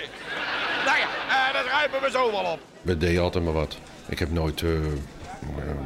Nou 0.85 0.97
ja, 1.03 1.09
eh, 1.29 1.53
dat 1.53 1.65
ruimen 1.65 2.01
we 2.01 2.09
zo 2.11 2.31
wel 2.31 2.51
op. 2.51 2.59
We 2.81 2.97
deden 2.97 3.21
altijd 3.23 3.43
maar 3.43 3.53
wat. 3.53 3.77
Ik 4.07 4.19
heb 4.19 4.31
nooit, 4.31 4.61
eh, 4.61 4.69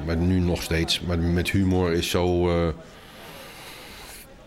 maar 0.05 0.15
nu 0.17 0.39
nog 0.39 0.61
steeds, 0.63 1.01
maar 1.01 1.19
met 1.19 1.49
humor 1.51 1.91
is 1.91 2.09
zo, 2.09 2.49
eh, 2.49 2.73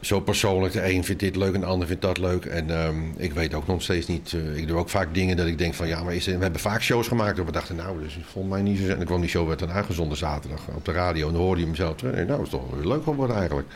zo 0.01 0.21
persoonlijk. 0.21 0.73
De 0.73 0.93
een 0.93 1.05
vindt 1.05 1.21
dit 1.21 1.37
leuk 1.37 1.55
en 1.55 1.61
de 1.61 1.67
ander 1.67 1.87
vindt 1.87 2.03
dat 2.03 2.19
leuk. 2.19 2.45
En 2.45 2.71
ehm, 2.83 2.97
ik 3.17 3.33
weet 3.33 3.55
ook 3.55 3.67
nog 3.67 3.83
steeds 3.83 4.07
niet. 4.07 4.33
eh, 4.33 4.57
ik 4.57 4.67
doe 4.69 4.79
ook 4.79 4.89
vaak 4.89 5.15
dingen 5.15 5.37
dat 5.37 5.47
ik 5.47 5.59
denk 5.59 5.75
van 5.75 5.89
ja, 5.89 6.03
maar 6.03 6.15
we 6.15 6.31
hebben 6.31 6.61
vaak 6.61 6.83
shows 6.83 7.09
gemaakt. 7.09 7.37
Dat 7.37 7.47
we 7.47 7.53
dachten, 7.53 7.77
nou, 7.77 8.03
dus 8.03 8.19
vond 8.33 8.49
mij 8.49 8.63
niet 8.63 8.79
zo. 8.79 8.89
En 8.89 8.97
dan 8.97 9.07
kwam 9.07 9.21
die 9.21 9.31
show 9.31 9.47
werd 9.47 9.59
dan 9.59 9.71
uitgezonden 9.71 10.19
zaterdag 10.19 10.61
op 10.75 10.85
de 10.85 10.93
radio. 10.93 11.27
En 11.27 11.33
dan 11.33 11.43
hoorde 11.43 11.61
je 11.61 11.67
hem 11.67 11.75
zelf. 11.77 12.03
En 12.03 12.27
nou, 12.27 12.43
is 12.43 12.49
toch 12.49 12.63
leuk 12.85 13.03
geworden 13.03 13.37
eigenlijk. 13.37 13.69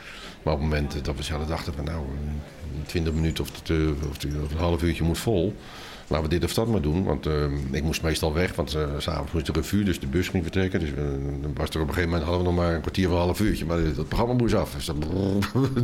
Maar 0.43 0.55
op 0.55 0.61
het 0.61 0.69
moment 0.69 1.05
dat 1.05 1.17
we 1.17 1.23
zelf 1.23 1.47
dachten 1.47 1.73
van 1.75 1.85
nou, 1.85 1.99
eh, 1.99 2.87
20 2.87 3.13
minuten 3.13 3.45
of, 3.45 3.51
eh, 3.71 3.77
of, 4.09 4.13
het- 4.23 4.27
of 4.45 4.51
een 4.53 4.59
half 4.59 4.83
uurtje 4.83 5.05
moet 5.05 5.19
vol. 5.19 5.55
Laten 6.11 6.29
we 6.29 6.35
dit 6.35 6.45
of 6.45 6.55
dat 6.55 6.67
maar 6.67 6.81
doen. 6.81 7.05
Want 7.05 7.27
eh, 7.27 7.45
ik 7.71 7.83
moest 7.83 8.03
meestal 8.03 8.33
weg. 8.35 8.55
Want 8.55 8.71
s 8.71 8.77
s'avonds 8.99 9.33
moest 9.33 9.47
de 9.47 9.53
revue, 9.53 9.85
dus 9.85 10.01
de 10.01 10.07
bus 10.07 10.29
ging 10.29 10.43
vertrekken. 10.43 10.81
Dus 10.81 10.91
dan 11.41 11.55
was 11.55 11.69
er 11.71 11.81
op 11.81 11.89
een 11.89 11.95
gegeven 11.95 12.09
moment 12.11 12.23
hadden 12.29 12.47
we 12.47 12.53
nog 12.53 12.63
maar 12.65 12.75
een 12.75 12.81
kwartier 12.81 13.07
of 13.07 13.13
een 13.13 13.19
half 13.19 13.41
uurtje. 13.41 13.65
Maar 13.65 13.79
het 13.79 14.09
programma 14.09 14.35
moest 14.35 14.55
af. 14.55 14.73
Dus 14.75 14.85
dan, 14.85 15.03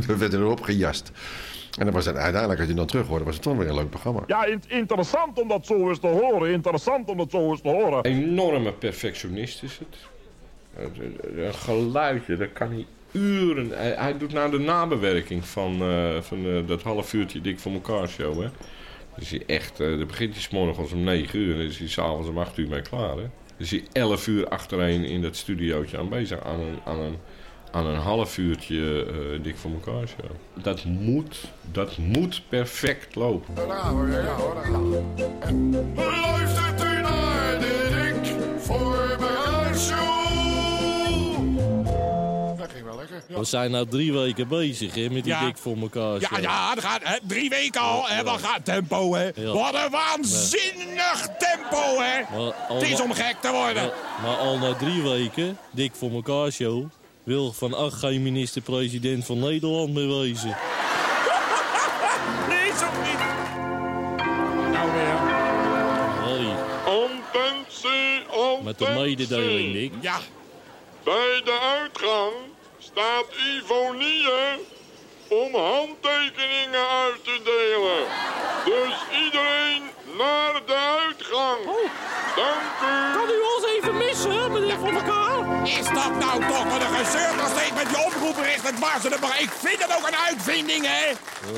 werd 0.17 0.33
er 0.33 0.39
erop 0.39 0.61
gejast. 0.61 1.11
En 1.77 1.85
dan 1.85 1.93
was 1.93 2.05
het 2.05 2.15
uiteindelijk, 2.15 2.59
als 2.59 2.69
je 2.69 2.75
dan 2.75 2.85
terug 2.85 3.07
hoorde, 3.07 3.23
was 3.25 3.33
het 3.33 3.43
toch 3.43 3.57
weer 3.57 3.67
een 3.69 3.75
leuk 3.75 3.89
programma. 3.89 4.23
Ja, 4.27 4.45
in- 4.45 4.61
interessant 4.67 5.39
om 5.41 5.47
dat 5.47 5.65
zo 5.65 5.89
eens 5.89 5.99
te 5.99 6.07
horen. 6.07 6.51
Interessant 6.51 7.09
om 7.09 7.17
dat 7.17 7.31
zo 7.31 7.49
eens 7.51 7.61
te 7.61 7.67
horen. 7.69 8.03
Enorme 8.03 8.71
perfectionist 8.73 9.63
is 9.63 9.79
het. 9.79 9.97
Eh, 10.75 11.45
Een 11.45 11.53
geluidje, 11.53 12.37
dat 12.37 12.53
kan 12.53 12.69
hij 12.71 12.85
uren. 13.11 13.69
Hij, 13.73 13.93
hij 13.97 14.17
doet 14.17 14.33
nou 14.33 14.51
de 14.51 14.59
nabewerking 14.59 15.45
van, 15.45 15.81
eh, 15.81 16.21
van 16.21 16.65
dat 16.67 16.81
half 16.81 17.13
uurtje 17.13 17.41
dik 17.41 17.59
voor 17.59 17.71
elkaar 17.71 18.07
show. 18.09 18.41
Hè. 18.41 18.47
Dus 19.17 19.29
hij 19.29 19.43
echt, 19.45 19.79
eh 19.79 19.97
dan 19.97 20.07
begint 20.07 20.35
's 20.35 20.49
morgens 20.49 20.91
om 20.91 21.03
9 21.03 21.39
uur 21.39 21.55
en 21.55 21.65
is 21.65 21.77
hij 21.77 21.87
s'avonds 21.87 22.27
om 22.27 22.37
8 22.37 22.57
uur 22.57 22.67
mee 22.67 22.81
klaar. 22.81 23.17
Hè. 23.17 23.27
Dus 23.57 23.69
hij 23.69 23.83
11 23.91 24.27
uur 24.27 24.47
achtereen 24.47 25.03
in 25.03 25.21
dat 25.21 25.35
studiootje 25.35 25.97
aan 25.97 26.11
een, 26.13 26.79
aan 26.85 26.99
een, 26.99 27.17
aan 27.71 27.85
een 27.85 27.99
half 27.99 28.37
uurtje 28.37 29.05
eh, 29.05 29.43
dik 29.43 29.57
voor 29.57 29.71
elkaar 29.71 30.07
show. 30.07 30.31
Dat 30.53 30.85
moet, 30.85 31.51
dat 31.71 31.97
moet 31.97 32.41
perfect 32.49 33.15
lopen. 33.15 33.53
Luistert 35.95 36.83
u 36.83 37.01
naar 37.01 37.59
de 37.59 37.85
voor 38.59 39.17
Show. 39.75 40.26
We 43.27 43.43
zijn 43.43 43.71
nou 43.71 43.87
drie 43.87 44.13
weken 44.13 44.47
bezig 44.47 44.95
hè, 44.95 45.01
met 45.09 45.23
die 45.23 45.33
Ja. 45.33 45.45
dik 45.45 45.57
voor 45.57 45.77
elkaar. 45.77 46.19
Ja, 46.19 46.27
show. 46.27 46.41
ja, 46.41 46.75
dat 46.75 46.83
gaat, 46.83 46.99
hè, 47.03 47.17
drie 47.27 47.49
weken 47.49 47.81
al, 47.81 48.07
hè, 48.07 48.23
wat 48.23 48.41
gaat 48.41 48.65
tempo, 48.65 49.13
hè. 49.13 49.29
Ja. 49.35 49.51
Wat 49.51 49.73
een 49.73 49.91
waanzinnig 49.91 51.27
tempo, 51.37 51.99
hè. 52.01 52.21
Maar 52.37 52.53
al 52.67 52.75
Het 52.79 52.89
is 52.89 53.01
om 53.01 53.13
gek 53.13 53.35
te 53.41 53.51
worden. 53.51 53.83
maar, 53.83 54.21
maar 54.21 54.37
al 54.37 54.57
na 54.57 54.73
drie 54.75 55.01
weken, 55.01 55.57
dik 55.71 55.91
voor 55.95 56.11
elkaar 56.11 56.51
show, 56.51 56.85
wil 57.23 57.53
Van 57.53 57.73
Ach 57.73 57.99
geen 57.99 58.23
minister-president 58.23 59.25
van 59.25 59.39
Nederland 59.39 59.93
meer 59.93 60.19
wezen. 60.19 60.55
Nee, 62.49 62.71
zo 62.79 62.85
niet. 63.03 63.19
Nou 64.73 64.91
weer. 64.91 65.17
Harry, 66.23 66.55
Attentie, 66.85 68.21
attentie. 68.31 68.63
met 68.63 68.77
de 68.79 68.93
mededeling, 68.95 69.73
Dick. 69.73 69.91
Ja, 70.01 70.17
Bij 71.03 71.41
de 71.45 71.59
uitgang 71.79 72.33
staat 72.79 73.25
Ivonie 73.55 74.25
om 75.27 75.55
handtekeningen 75.55 76.87
uit 77.03 77.23
te 77.23 77.39
delen. 77.43 78.03
Dus 78.65 78.95
iedereen 79.25 79.83
naar 80.17 80.61
de 80.65 80.73
uitgang. 80.73 81.63
Dank 82.35 83.29
u. 83.29 83.33
u 83.33 83.39
ons 83.55 83.65
even 83.77 83.97
missen, 83.97 84.51
meneer 84.51 84.79
Van 84.79 84.95
elkaar? 84.95 85.65
is 85.67 85.85
dat 85.85 86.15
nou 86.19 86.41
toch 86.47 86.63
wat 86.63 86.81
een 86.81 87.05
gezeur 87.05 87.35
nog 87.35 87.49
steeds 87.49 87.73
met 87.83 87.89
je 87.89 88.03
oproepbericht? 88.05 88.67
Het 88.69 88.79
was 88.79 89.11
er 89.11 89.19
maar. 89.21 89.41
Ik 89.41 89.49
vind 89.49 89.83
het 89.83 89.97
ook 89.97 90.07
een 90.07 90.15
uitvinding, 90.15 90.85
hè. 90.85 91.05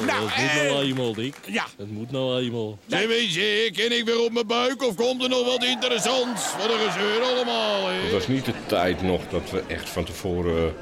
nou, 0.05 0.29
het 0.29 0.41
moet 0.53 0.61
eh, 0.61 0.69
nou 0.71 0.83
eenmaal, 0.83 1.13
Dick. 1.13 1.35
ja. 1.45 1.65
Het 1.77 1.91
moet 1.91 2.11
nou 2.11 2.41
eenmaal. 2.41 2.77
Zeg 2.87 3.07
mensen, 3.07 3.71
ken 3.73 3.97
ik 3.97 4.05
weer 4.05 4.19
op 4.19 4.31
mijn 4.31 4.47
buik 4.47 4.83
of 4.83 4.95
komt 4.95 5.23
er 5.23 5.29
nog 5.29 5.45
wat 5.45 5.63
interessants? 5.63 6.41
Wat 6.57 6.69
een 6.71 6.91
gezeur 6.91 7.21
allemaal, 7.23 7.87
hè? 7.87 7.93
Het 7.93 8.11
was 8.11 8.27
niet 8.27 8.45
de 8.45 8.53
tijd 8.67 9.01
nog 9.01 9.21
dat 9.29 9.49
we 9.49 9.63
echt 9.67 9.89
van 9.89 10.03
tevoren 10.03 10.75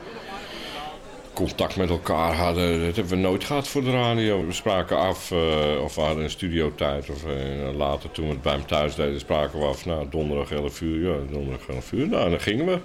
contact 1.38 1.76
met 1.76 1.90
elkaar 1.90 2.34
hadden. 2.34 2.86
Dat 2.86 2.96
hebben 2.96 3.14
we 3.14 3.20
nooit 3.20 3.44
gehad 3.44 3.68
voor 3.68 3.84
de 3.84 3.92
radio. 3.92 4.46
We 4.46 4.54
spraken 4.54 4.98
af, 4.98 5.32
eh, 5.32 5.84
of 5.84 5.96
we 5.96 6.02
hadden 6.02 6.24
een 6.24 6.30
studiotijd. 6.30 7.10
Of 7.10 7.26
eh, 7.26 7.76
later, 7.76 8.12
toen 8.12 8.26
we 8.26 8.32
het 8.32 8.42
bij 8.42 8.54
hem 8.54 8.66
thuis 8.66 8.96
deden, 8.96 9.20
spraken 9.20 9.60
we 9.60 9.66
af. 9.66 9.86
Nou, 9.86 10.08
donderdag 10.10 10.52
11 10.52 10.82
uur. 10.82 11.12
Ja, 11.12 11.18
donderdag 11.32 11.68
11 11.68 11.92
uur. 11.92 12.08
Nou, 12.08 12.30
dan 12.30 12.40
gingen 12.40 12.66
we. 12.66 12.80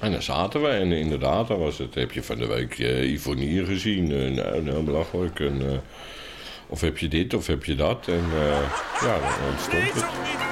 En 0.00 0.12
dan 0.12 0.22
zaten 0.22 0.62
we. 0.62 0.68
En 0.68 0.92
inderdaad, 0.92 1.48
dan 1.48 1.58
was 1.58 1.78
het, 1.78 1.94
heb 1.94 2.12
je 2.12 2.22
van 2.22 2.38
de 2.38 2.46
week 2.46 2.78
eh 2.78 3.12
Ivonier 3.12 3.64
gezien? 3.64 4.12
Eh, 4.12 4.30
nou, 4.30 4.62
nou, 4.62 4.82
belachelijk. 4.82 5.40
En, 5.40 5.82
of 6.68 6.80
heb 6.80 6.98
je 6.98 7.08
dit, 7.08 7.34
of 7.34 7.46
heb 7.46 7.64
je 7.64 7.74
dat? 7.74 8.08
En 8.08 8.24
ja, 9.00 9.18
dan 9.18 9.50
ontstond 9.50 9.92
het. 9.94 10.42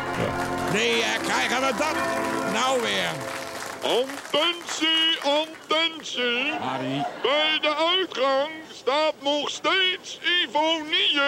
Nee, 0.72 1.02
eh, 1.02 1.22
krijgen 1.22 1.60
we 1.60 1.72
dat 1.78 1.96
nou 2.52 2.80
weer? 2.80 3.39
Attentie, 3.82 5.18
attentie. 5.22 6.52
Harry. 6.60 7.06
Bij 7.22 7.58
de 7.60 7.74
uitgang 7.96 8.50
staat 8.72 9.14
nog 9.22 9.50
steeds 9.50 10.20
Ivonie 10.42 11.20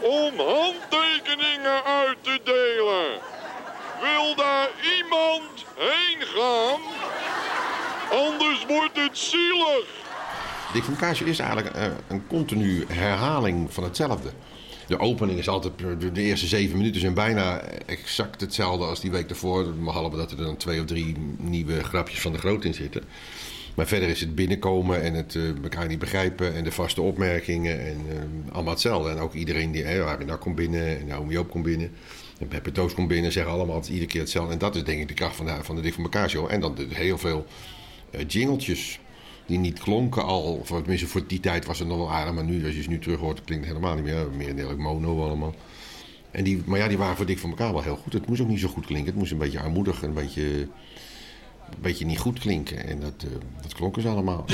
om 0.00 0.38
handtekeningen 0.38 1.84
uit 1.84 2.16
te 2.20 2.40
delen. 2.44 3.20
Wil 4.02 4.34
daar 4.36 4.68
iemand 4.98 5.64
heen 5.76 6.26
gaan? 6.26 6.80
Anders 8.10 8.66
wordt 8.66 8.96
het 8.96 9.18
zielig. 9.18 9.86
Dick 10.72 10.84
van 10.84 10.96
Kaasje 10.96 11.24
is 11.24 11.38
eigenlijk 11.38 11.76
eh, 11.76 11.84
een 12.08 12.26
continu 12.26 12.86
herhaling 12.88 13.74
van 13.74 13.84
hetzelfde. 13.84 14.30
De 14.88 14.98
opening 14.98 15.38
is 15.38 15.48
altijd, 15.48 15.72
de- 16.12 16.20
eerste 16.20 16.46
zeven 16.46 16.76
minuten 16.76 17.00
zijn 17.00 17.14
bijna 17.14 17.60
exact 17.86 18.40
hetzelfde 18.40 18.84
als 18.84 19.00
die 19.00 19.10
week 19.10 19.30
ervoor. 19.30 19.74
Behalve 19.74 20.16
dat 20.16 20.30
er 20.30 20.36
dan 20.36 20.56
twee 20.56 20.80
of 20.80 20.86
drie 20.86 21.14
nieuwe 21.38 21.84
grapjes 21.84 22.20
van 22.20 22.32
de 22.32 22.38
groot 22.38 22.64
in 22.64 22.74
zitten. 22.74 23.02
Maar 23.74 23.86
verder 23.86 24.08
is 24.08 24.20
het 24.20 24.34
binnenkomen 24.34 25.02
en 25.02 25.14
het 25.14 25.34
eh, 25.34 25.62
elkaar 25.62 25.86
niet 25.86 25.98
begrijpen 25.98 26.54
en 26.54 26.64
de 26.64 26.72
vaste 26.72 27.02
opmerkingen 27.02 27.80
en 27.86 27.96
eh, 28.10 28.54
allemaal 28.54 28.72
hetzelfde. 28.72 29.10
En 29.10 29.18
ook 29.18 29.34
iedereen 29.34 29.72
die, 29.72 29.84
hè, 29.84 30.04
Arie 30.04 30.36
komt 30.36 30.56
binnen 30.56 30.98
en 31.00 31.06
Naomi 31.06 31.32
Joop 31.32 31.50
komt 31.50 31.64
binnen. 31.64 31.90
En 32.38 32.48
Peppe 32.48 32.70
komt 32.94 33.08
binnen, 33.08 33.32
zeggen 33.32 33.52
allemaal 33.52 33.82
iedere 33.88 34.06
keer 34.06 34.20
hetzelfde. 34.20 34.52
En 34.52 34.58
dat 34.58 34.76
is 34.76 34.84
denk 34.84 35.00
ik 35.00 35.08
de 35.08 35.14
kracht 35.14 35.36
van 35.36 35.46
de, 35.46 35.54
van 35.62 35.76
de 35.76 35.82
Dik 35.82 35.94
van 35.94 36.02
elkaar. 36.02 36.34
En 36.48 36.60
dan 36.60 36.76
heel 36.88 37.18
veel 37.18 37.46
eh, 38.10 38.20
jingletjes 38.28 39.00
die 39.48 39.58
niet 39.58 39.78
klonken 39.78 40.24
al. 40.24 40.60
Voor, 40.64 40.78
tenminste, 40.78 41.06
voor 41.06 41.26
die 41.26 41.40
tijd 41.40 41.66
was 41.66 41.78
het 41.78 41.88
nog 41.88 41.96
wel 41.96 42.12
aardig. 42.12 42.34
Maar 42.34 42.44
nu, 42.44 42.66
als 42.66 42.74
je 42.74 42.82
ze 42.82 42.88
nu 42.88 42.98
terug 42.98 43.18
hoort, 43.18 43.44
klinkt 43.44 43.66
het 43.66 43.74
helemaal 43.74 43.94
niet 43.94 44.04
meer. 44.04 44.54
Meer 44.54 44.78
mono 44.78 45.24
allemaal. 45.24 45.54
En 46.30 46.44
die, 46.44 46.62
maar 46.66 46.78
ja, 46.78 46.88
die 46.88 46.98
waren 46.98 47.16
voor 47.16 47.26
Dik 47.26 47.38
van 47.38 47.50
elkaar 47.50 47.72
wel 47.72 47.82
heel 47.82 47.96
goed. 47.96 48.12
Het 48.12 48.26
moest 48.26 48.40
ook 48.40 48.48
niet 48.48 48.60
zo 48.60 48.68
goed 48.68 48.86
klinken. 48.86 49.10
Het 49.10 49.18
moest 49.18 49.32
een 49.32 49.38
beetje 49.38 49.60
armoedig, 49.60 50.02
een 50.02 50.12
beetje, 50.12 50.60
een 50.60 51.80
beetje 51.80 52.04
niet 52.04 52.18
goed 52.18 52.38
klinken. 52.38 52.86
En 52.86 53.00
dat, 53.00 53.24
eh, 53.24 53.30
dat 53.62 53.74
klonken 53.74 54.02
ze 54.02 54.08
allemaal. 54.08 54.44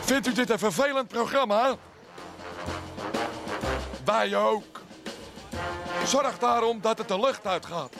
Vindt 0.00 0.26
u 0.26 0.32
dit 0.32 0.50
een 0.50 0.58
vervelend 0.58 1.08
programma? 1.08 1.76
Wij 4.04 4.36
ook. 4.36 4.81
Zorg 6.06 6.38
daarom 6.38 6.80
dat 6.80 6.98
het 6.98 7.08
de 7.08 7.20
lucht 7.20 7.46
uitgaat. 7.46 7.92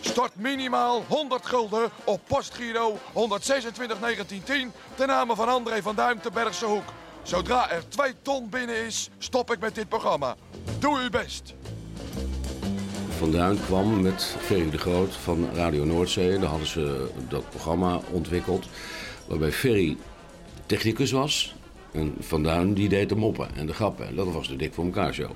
Stort 0.00 0.36
minimaal 0.36 1.04
100 1.08 1.46
gulden 1.46 1.90
op 2.04 2.20
postgiro 2.26 2.98
126 3.12 3.98
1910 3.98 4.72
ten 4.94 5.06
name 5.06 5.34
van 5.34 5.48
André 5.48 5.82
van 5.82 5.94
Duim 5.94 6.20
te 6.20 6.30
Bergse 6.30 6.64
Hoek. 6.64 6.84
Zodra 7.22 7.70
er 7.70 7.88
2 7.88 8.12
ton 8.22 8.48
binnen 8.48 8.84
is, 8.86 9.10
stop 9.18 9.52
ik 9.52 9.60
met 9.60 9.74
dit 9.74 9.88
programma. 9.88 10.36
Doe 10.78 10.98
uw 10.98 11.10
best. 11.10 11.54
Van 13.18 13.30
Duin 13.30 13.60
kwam 13.64 14.02
met 14.02 14.36
Ferry 14.38 14.70
de 14.70 14.78
Groot 14.78 15.14
van 15.14 15.48
Radio 15.54 15.84
Noordzee. 15.84 16.38
Daar 16.38 16.48
hadden 16.48 16.68
ze 16.68 17.10
dat 17.28 17.50
programma 17.50 18.00
ontwikkeld. 18.10 18.66
Waarbij 19.26 19.52
Ferry 19.52 19.96
technicus 20.66 21.10
was. 21.10 21.54
En 21.92 22.14
Van 22.20 22.42
Duin 22.42 22.74
die 22.74 22.88
deed 22.88 23.08
de 23.08 23.16
moppen 23.16 23.48
en 23.54 23.66
de 23.66 23.74
grappen. 23.74 24.06
En 24.06 24.14
dat 24.14 24.32
was 24.32 24.48
de 24.48 24.56
Dik 24.56 24.74
voor 24.74 24.84
elkaar 24.84 25.14
show. 25.14 25.30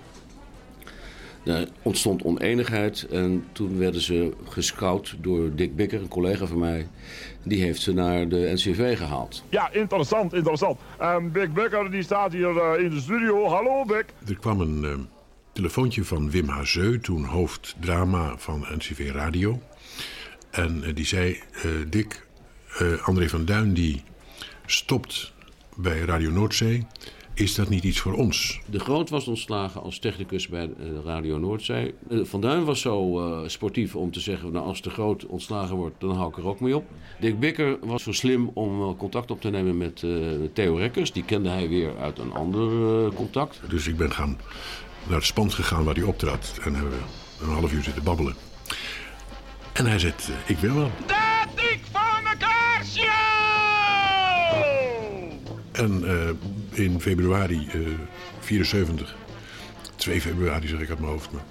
Er 1.45 1.69
ontstond 1.83 2.23
oneenigheid 2.23 3.07
en 3.11 3.45
toen 3.53 3.79
werden 3.79 4.01
ze 4.01 4.33
gescout 4.49 5.17
door 5.21 5.55
Dick 5.55 5.77
Bikker, 5.77 6.01
een 6.01 6.09
collega 6.09 6.47
van 6.47 6.59
mij. 6.59 6.89
Die 7.43 7.63
heeft 7.63 7.81
ze 7.81 7.93
naar 7.93 8.29
de 8.29 8.51
NCV 8.55 8.99
gehaald. 8.99 9.45
Ja, 9.49 9.73
interessant, 9.73 10.35
interessant. 10.35 10.79
En 10.99 11.33
Big 11.33 11.53
Becker 11.53 11.91
die 11.91 12.03
staat 12.03 12.33
hier 12.33 12.57
eh, 12.57 12.85
in 12.85 12.91
de 12.91 13.01
studio. 13.01 13.49
Hallo 13.49 13.85
Big. 13.85 14.05
Er 14.29 14.39
kwam 14.39 14.61
een 14.61 14.85
eh, 14.85 14.95
telefoontje 15.53 16.05
van 16.05 16.31
Wim 16.31 16.49
Hazeu, 16.49 16.99
toen 16.99 17.25
hoofddrama 17.25 18.35
van 18.37 18.67
NCV 18.77 19.11
Radio. 19.13 19.61
En 20.53 20.85
eh, 20.85 20.95
die 20.95 21.07
zei, 21.07 21.41
eh, 21.63 21.71
Dick, 21.89 22.27
eh, 22.79 23.07
André 23.07 23.29
van 23.29 23.45
Duin 23.45 23.75
die 23.75 24.03
stopt 24.67 25.33
bij 25.77 25.99
Radio 26.01 26.31
Noordzee. 26.31 26.87
Is 27.35 27.55
dat 27.55 27.69
niet 27.69 27.85
iets 27.85 28.01
voor 28.01 28.13
ons? 28.13 28.61
De 28.71 28.79
Groot 28.79 29.11
was 29.11 29.29
ontslagen 29.29 29.83
als 29.83 29.99
technicus 29.99 30.49
bij 30.49 30.65
eh, 30.65 30.87
Radio 31.05 31.39
Noordzee. 31.39 31.95
Eh, 32.11 32.19
Van 32.25 32.41
Duin 32.41 32.65
was 32.65 32.81
zo 32.81 33.21
eh, 33.21 33.49
sportief 33.49 33.97
om 33.97 34.11
te 34.11 34.21
zeggen... 34.21 34.53
Nou, 34.53 34.67
als 34.67 34.83
de 34.83 34.91
Groot 34.91 35.27
ontslagen 35.27 35.77
wordt, 35.77 35.95
dan 36.01 36.17
hou 36.17 36.29
ik 36.29 36.37
er 36.37 36.47
ook 36.47 36.61
mee 36.61 36.77
op. 36.77 36.85
Dick 37.21 37.41
Bikker 37.41 37.79
was 37.81 38.03
zo 38.03 38.13
slim 38.13 38.51
om 38.55 38.97
contact 38.97 39.31
op 39.31 39.41
te 39.41 39.51
nemen 39.51 39.77
met 39.77 40.03
eh, 40.03 40.11
Theo 40.53 40.75
Rekkers. 40.75 41.13
Die 41.13 41.25
kende 41.25 41.49
hij 41.49 41.69
weer 41.69 41.99
uit 41.99 42.19
een 42.19 42.33
ander 42.33 43.13
contact. 43.13 43.61
Dus 43.69 43.87
ik 43.87 43.97
ben 43.97 44.13
gaan 44.13 44.39
naar 45.07 45.17
het 45.17 45.27
spand 45.27 45.55
gegaan 45.55 45.85
waar 45.85 45.95
hij 45.95 46.05
optrad. 46.05 46.59
En 46.63 46.75
hebben 46.75 46.93
we 46.93 47.45
een 47.45 47.51
half 47.51 47.73
uur 47.73 47.83
zitten 47.83 48.03
babbelen. 48.03 48.35
En 49.73 49.87
hij 49.87 49.97
eh, 49.97 50.13
ik 50.47 50.59
wil 50.59 50.75
wel. 50.75 50.91
Dik 51.55 51.81
voor 51.93 52.21
elkaar 52.31 52.85
show! 52.85 53.13
En 55.73 56.05
eh, 56.05 56.31
in 56.73 57.01
februari 57.01 57.69
eh 57.73 57.81
74, 58.41 59.17
2 59.97 60.21
februari 60.21 60.69
zeg 60.69 60.81
ik 60.81 60.89
uit 60.89 60.99
mijn 60.99 61.13
hoofd, 61.13 61.33
maar 61.33 61.43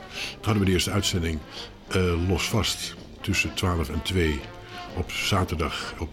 hadden 0.42 0.60
we 0.60 0.66
de 0.66 0.72
eerste 0.72 0.92
uitzending 0.92 1.40
eh, 1.88 2.28
los 2.28 2.50
vast 2.50 2.96
tussen 3.22 3.54
12 3.54 3.90
en 3.90 4.02
2 4.02 4.40
op 4.96 5.12
zaterdag 5.12 5.94
op 6.00 6.10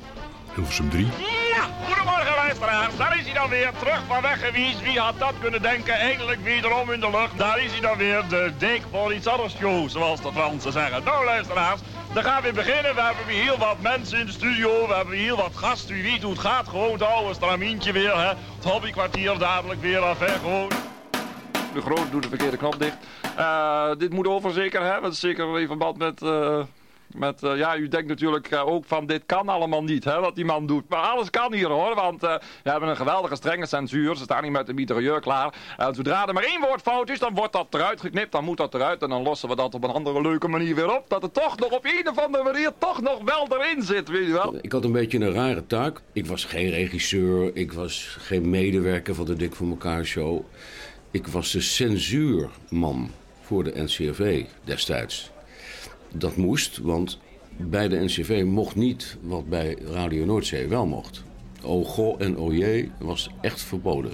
Hilversum 0.55 0.91
3. 0.91 1.07
Ja, 1.55 1.69
goedemorgen 1.87 2.35
luisteraars. 2.35 2.97
Daar 2.97 3.19
is 3.19 3.25
hij 3.25 3.35
dan 3.35 3.49
weer, 3.49 3.73
terug 3.79 4.03
van 4.07 4.23
weg 4.23 4.47
geweest. 4.47 4.83
Wie 4.83 4.99
had 4.99 5.19
dat 5.19 5.35
kunnen 5.41 5.63
denken? 5.63 5.95
Eindelijk 5.95 6.41
wederom 6.43 6.93
in 6.93 7.01
de 7.01 7.11
lucht. 7.11 7.39
Daar 7.39 7.63
is 7.63 7.71
hij 7.71 7.81
dan 7.81 7.97
weer, 7.97 8.25
de 8.29 8.81
iets 9.15 9.27
anders 9.27 9.55
show, 9.57 9.89
zoals 9.89 10.23
de 10.23 10.33
Fransen 10.33 10.73
zeggen. 10.73 11.05
Nou 11.05 11.25
luisteraars, 11.25 11.81
dan 12.15 12.23
gaan 12.25 12.43
we 12.43 12.53
beginnen. 12.53 12.95
We 12.95 13.01
hebben 13.01 13.27
weer 13.27 13.43
heel 13.43 13.59
wat 13.59 13.81
mensen 13.81 14.19
in 14.19 14.27
de 14.27 14.33
studio. 14.33 14.87
We 14.89 14.95
hebben 14.95 15.15
heel 15.17 15.37
wat 15.37 15.57
gasten. 15.57 15.97
U 15.97 16.03
weet 16.03 16.23
hoe 16.23 16.33
het 16.33 16.41
gaat. 16.41 16.69
Gewoon 16.69 16.93
het 16.93 17.03
oude 17.03 17.35
stramientje 17.35 17.93
weer, 17.93 18.17
hè. 18.17 18.29
Het 18.29 18.65
hobbykwartier 18.65 19.39
dadelijk 19.39 19.81
weer 19.81 19.99
af. 20.01 20.19
Gewoon. 20.19 20.69
De 21.75 21.81
Groot 21.81 22.11
doet 22.11 22.23
de 22.23 22.29
verkeerde 22.29 22.57
knop 22.57 22.79
dicht. 22.79 22.97
Eh, 23.37 23.91
dit 23.99 24.13
moet 24.13 24.27
over 24.27 24.53
zeker, 24.53 24.83
hè? 24.83 25.01
Want 25.01 25.17
zeker 25.17 25.61
in 25.61 25.67
verband 25.67 25.99
met... 25.99 26.23
eh, 26.23 26.61
eh, 27.43 27.57
ja, 27.57 27.77
u 27.77 27.89
denkt 27.89 28.09
natuurlijk 28.09 28.51
eh, 28.51 28.67
ook 28.67 28.85
van 28.85 29.07
dit 29.07 29.23
kan 29.27 29.49
allemaal 29.49 29.83
niet, 29.83 30.05
hè, 30.05 30.21
wat 30.21 30.35
die 30.35 30.45
man 30.45 30.67
doet. 30.67 30.89
Maar 30.89 31.01
alles 31.01 31.31
kan 31.31 31.53
hier 31.53 31.69
hoor, 31.69 31.95
want 31.95 32.23
eh, 32.23 32.35
we 32.63 32.71
hebben 32.71 32.89
een 32.89 32.97
geweldige 32.97 33.37
strenge 33.37 33.67
censuur. 33.67 34.17
Ze 34.17 34.23
staan 34.23 34.43
niet 34.43 34.53
met 34.53 34.67
de 34.67 34.73
mitrailleur 34.73 35.21
klaar. 35.21 35.55
En 35.77 35.95
zodra 35.95 36.27
er 36.27 36.35
maar 36.35 36.43
één 36.43 36.61
woord 36.61 36.83
fout 36.83 37.11
is, 37.11 37.19
dan 37.19 37.35
wordt 37.35 37.53
dat 37.53 37.67
eruit 37.71 38.01
geknipt. 38.01 38.33
Dan 38.33 38.45
moet 38.45 38.57
dat 38.57 38.75
eruit 38.75 39.03
en 39.03 39.09
dan 39.09 39.23
lossen 39.23 39.49
we 39.49 39.57
dat 39.57 39.75
op 39.75 39.85
een 39.85 39.91
andere 39.91 40.21
leuke 40.21 40.49
manier 40.49 40.75
weer 40.75 40.97
op. 40.97 41.05
Dat 41.09 41.23
het 41.23 41.35
toch 41.35 41.59
nog 41.59 41.71
op 41.71 41.85
een 41.85 42.09
of 42.09 42.19
andere 42.19 42.45
manier 42.45 42.73
toch 42.79 43.01
nog 43.01 43.21
wel 43.25 43.47
erin 43.51 43.83
zit, 43.83 44.09
weet 44.09 44.27
je 44.27 44.33
wel. 44.33 44.59
Ik 44.61 44.73
had 44.73 44.85
een 44.85 44.93
beetje 44.93 45.19
een 45.19 45.33
rare 45.33 45.67
taak. 45.67 46.01
Ik 46.13 46.27
was 46.27 46.45
geen 46.45 46.71
regisseur, 46.71 47.51
ik 47.57 47.73
was 47.73 48.17
geen 48.19 48.51
medewerker 48.51 49.15
van 49.15 49.25
de 49.25 49.37
Dik 49.37 49.55
voor 49.55 49.69
elkaar 49.69 50.05
show. 50.05 50.45
Ik 51.11 51.27
was 51.27 51.53
de 51.53 51.61
censuurman 51.61 53.11
voor 53.41 53.65
de 53.65 53.73
NCRV 53.75 54.45
destijds. 54.65 55.31
Dat 56.15 56.37
moest, 56.37 56.79
want 56.79 57.19
bij 57.57 57.89
de 57.89 58.05
NCV 58.05 58.43
mocht 58.47 58.77
niet 58.77 59.17
wat 59.23 59.49
bij 59.49 59.77
Radio 59.85 60.25
Noordzee 60.25 60.69
wel 60.69 60.87
mocht. 60.87 61.25
O 61.63 61.85
goh 61.85 62.21
en 62.21 62.37
o 62.37 62.53
jee 62.53 62.91
was 62.99 63.31
echt 63.41 63.63
verboden. 63.63 64.13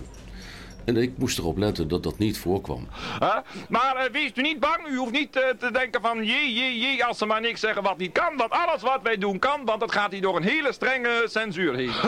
En 0.85 0.97
ik 0.97 1.19
moest 1.19 1.39
erop 1.39 1.59
letten 1.59 1.89
dat 1.89 2.03
dat 2.03 2.19
niet 2.19 2.39
voorkwam. 2.39 2.89
Hè? 3.19 3.41
Maar 3.69 3.97
eh, 3.97 4.11
wees 4.11 4.31
u 4.35 4.43
niet 4.43 4.61
bang, 4.61 4.87
u 4.89 4.97
hoeft 4.97 5.13
niet 5.13 5.37
eh, 5.37 5.49
te 5.59 5.71
denken 5.71 6.01
van 6.01 6.25
jee, 6.25 6.53
jee, 6.55 6.79
jee, 6.79 7.05
als 7.05 7.19
ze 7.19 7.27
maar 7.27 7.41
niks 7.41 7.61
zeggen 7.61 7.83
wat 7.83 7.99
niet 7.99 8.13
kan. 8.13 8.37
Want 8.37 8.51
alles 8.51 8.83
wat 8.83 9.01
wij 9.03 9.17
doen 9.19 9.39
kan, 9.39 9.65
want 9.65 9.81
dat 9.81 9.93
gaat 9.93 10.13
hier 10.13 10.21
door 10.23 10.37
een 10.37 10.43
hele 10.43 10.73
strenge 10.73 11.25
censuur 11.29 11.75
heen. 11.75 11.93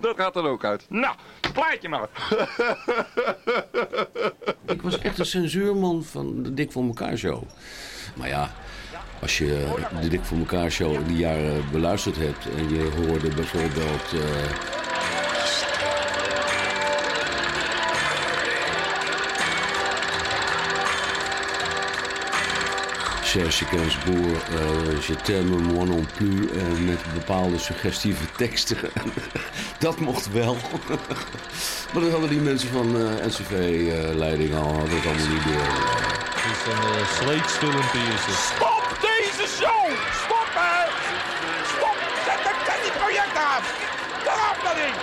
dat 0.00 0.16
gaat 0.16 0.36
er 0.36 0.44
ook 0.44 0.64
uit. 0.64 0.86
Nou, 0.88 1.14
plaatje 1.52 1.88
maar. 1.88 2.08
Ik 4.66 4.82
was 4.82 4.98
echt 4.98 5.18
een 5.18 5.26
censuurman 5.26 6.04
van 6.04 6.42
de 6.42 6.54
Dik 6.54 6.72
voor 6.72 6.84
elkaar 6.84 7.16
show. 7.16 7.42
Maar 8.14 8.28
ja, 8.28 8.50
als 9.20 9.38
je 9.38 9.66
de 10.00 10.08
Dik 10.08 10.24
voor 10.24 10.38
elkaar 10.38 10.70
show 10.70 10.94
in 10.94 11.04
die 11.04 11.16
jaren 11.16 11.64
beluisterd 11.70 12.16
hebt 12.16 12.46
en 12.56 12.68
je 12.74 12.90
hoorde 13.06 13.28
bijvoorbeeld. 13.34 14.12
eh, 14.12 15.21
Serge 23.32 23.64
Gainsbourg, 23.64 24.42
uh, 24.50 24.60
eh, 24.60 25.00
Je 25.08 25.14
t'aime 25.14 25.56
moi 25.72 25.86
non 25.86 26.04
plus, 26.16 26.50
uh, 26.52 26.78
met 26.86 27.00
bepaalde 27.14 27.58
suggestieve 27.58 28.24
teksten. 28.36 28.76
dat 29.78 30.00
mocht 30.00 30.32
wel. 30.32 30.56
maar 31.92 32.02
dat 32.02 32.10
hadden 32.10 32.28
die 32.28 32.40
mensen 32.40 32.68
van 32.68 32.96
eh, 32.96 33.02
uh, 33.02 33.24
NCV-leiding 33.26 34.54
al, 34.54 34.72
hadden 34.78 34.96
het 34.96 35.06
allemaal 35.06 35.26
niet 35.26 35.44
door. 35.44 35.72
Het 36.34 36.44
is 36.52 36.62
een 36.72 36.84
uh, 36.92 37.06
sleetsfilmpje 37.18 38.02
is. 38.14 38.24
Stop 38.52 38.84
deze 39.08 39.46
show! 39.58 39.84
Stop 40.24 40.50
hè! 40.62 40.76
Stop! 41.74 41.96
Zet, 42.26 42.40
dat, 42.46 42.58
zet 42.66 42.80
die 42.86 42.94
project 43.02 43.36
af! 43.52 43.64
Daaraf 44.24 44.58
dat 44.66 44.74
ding! 44.80 44.96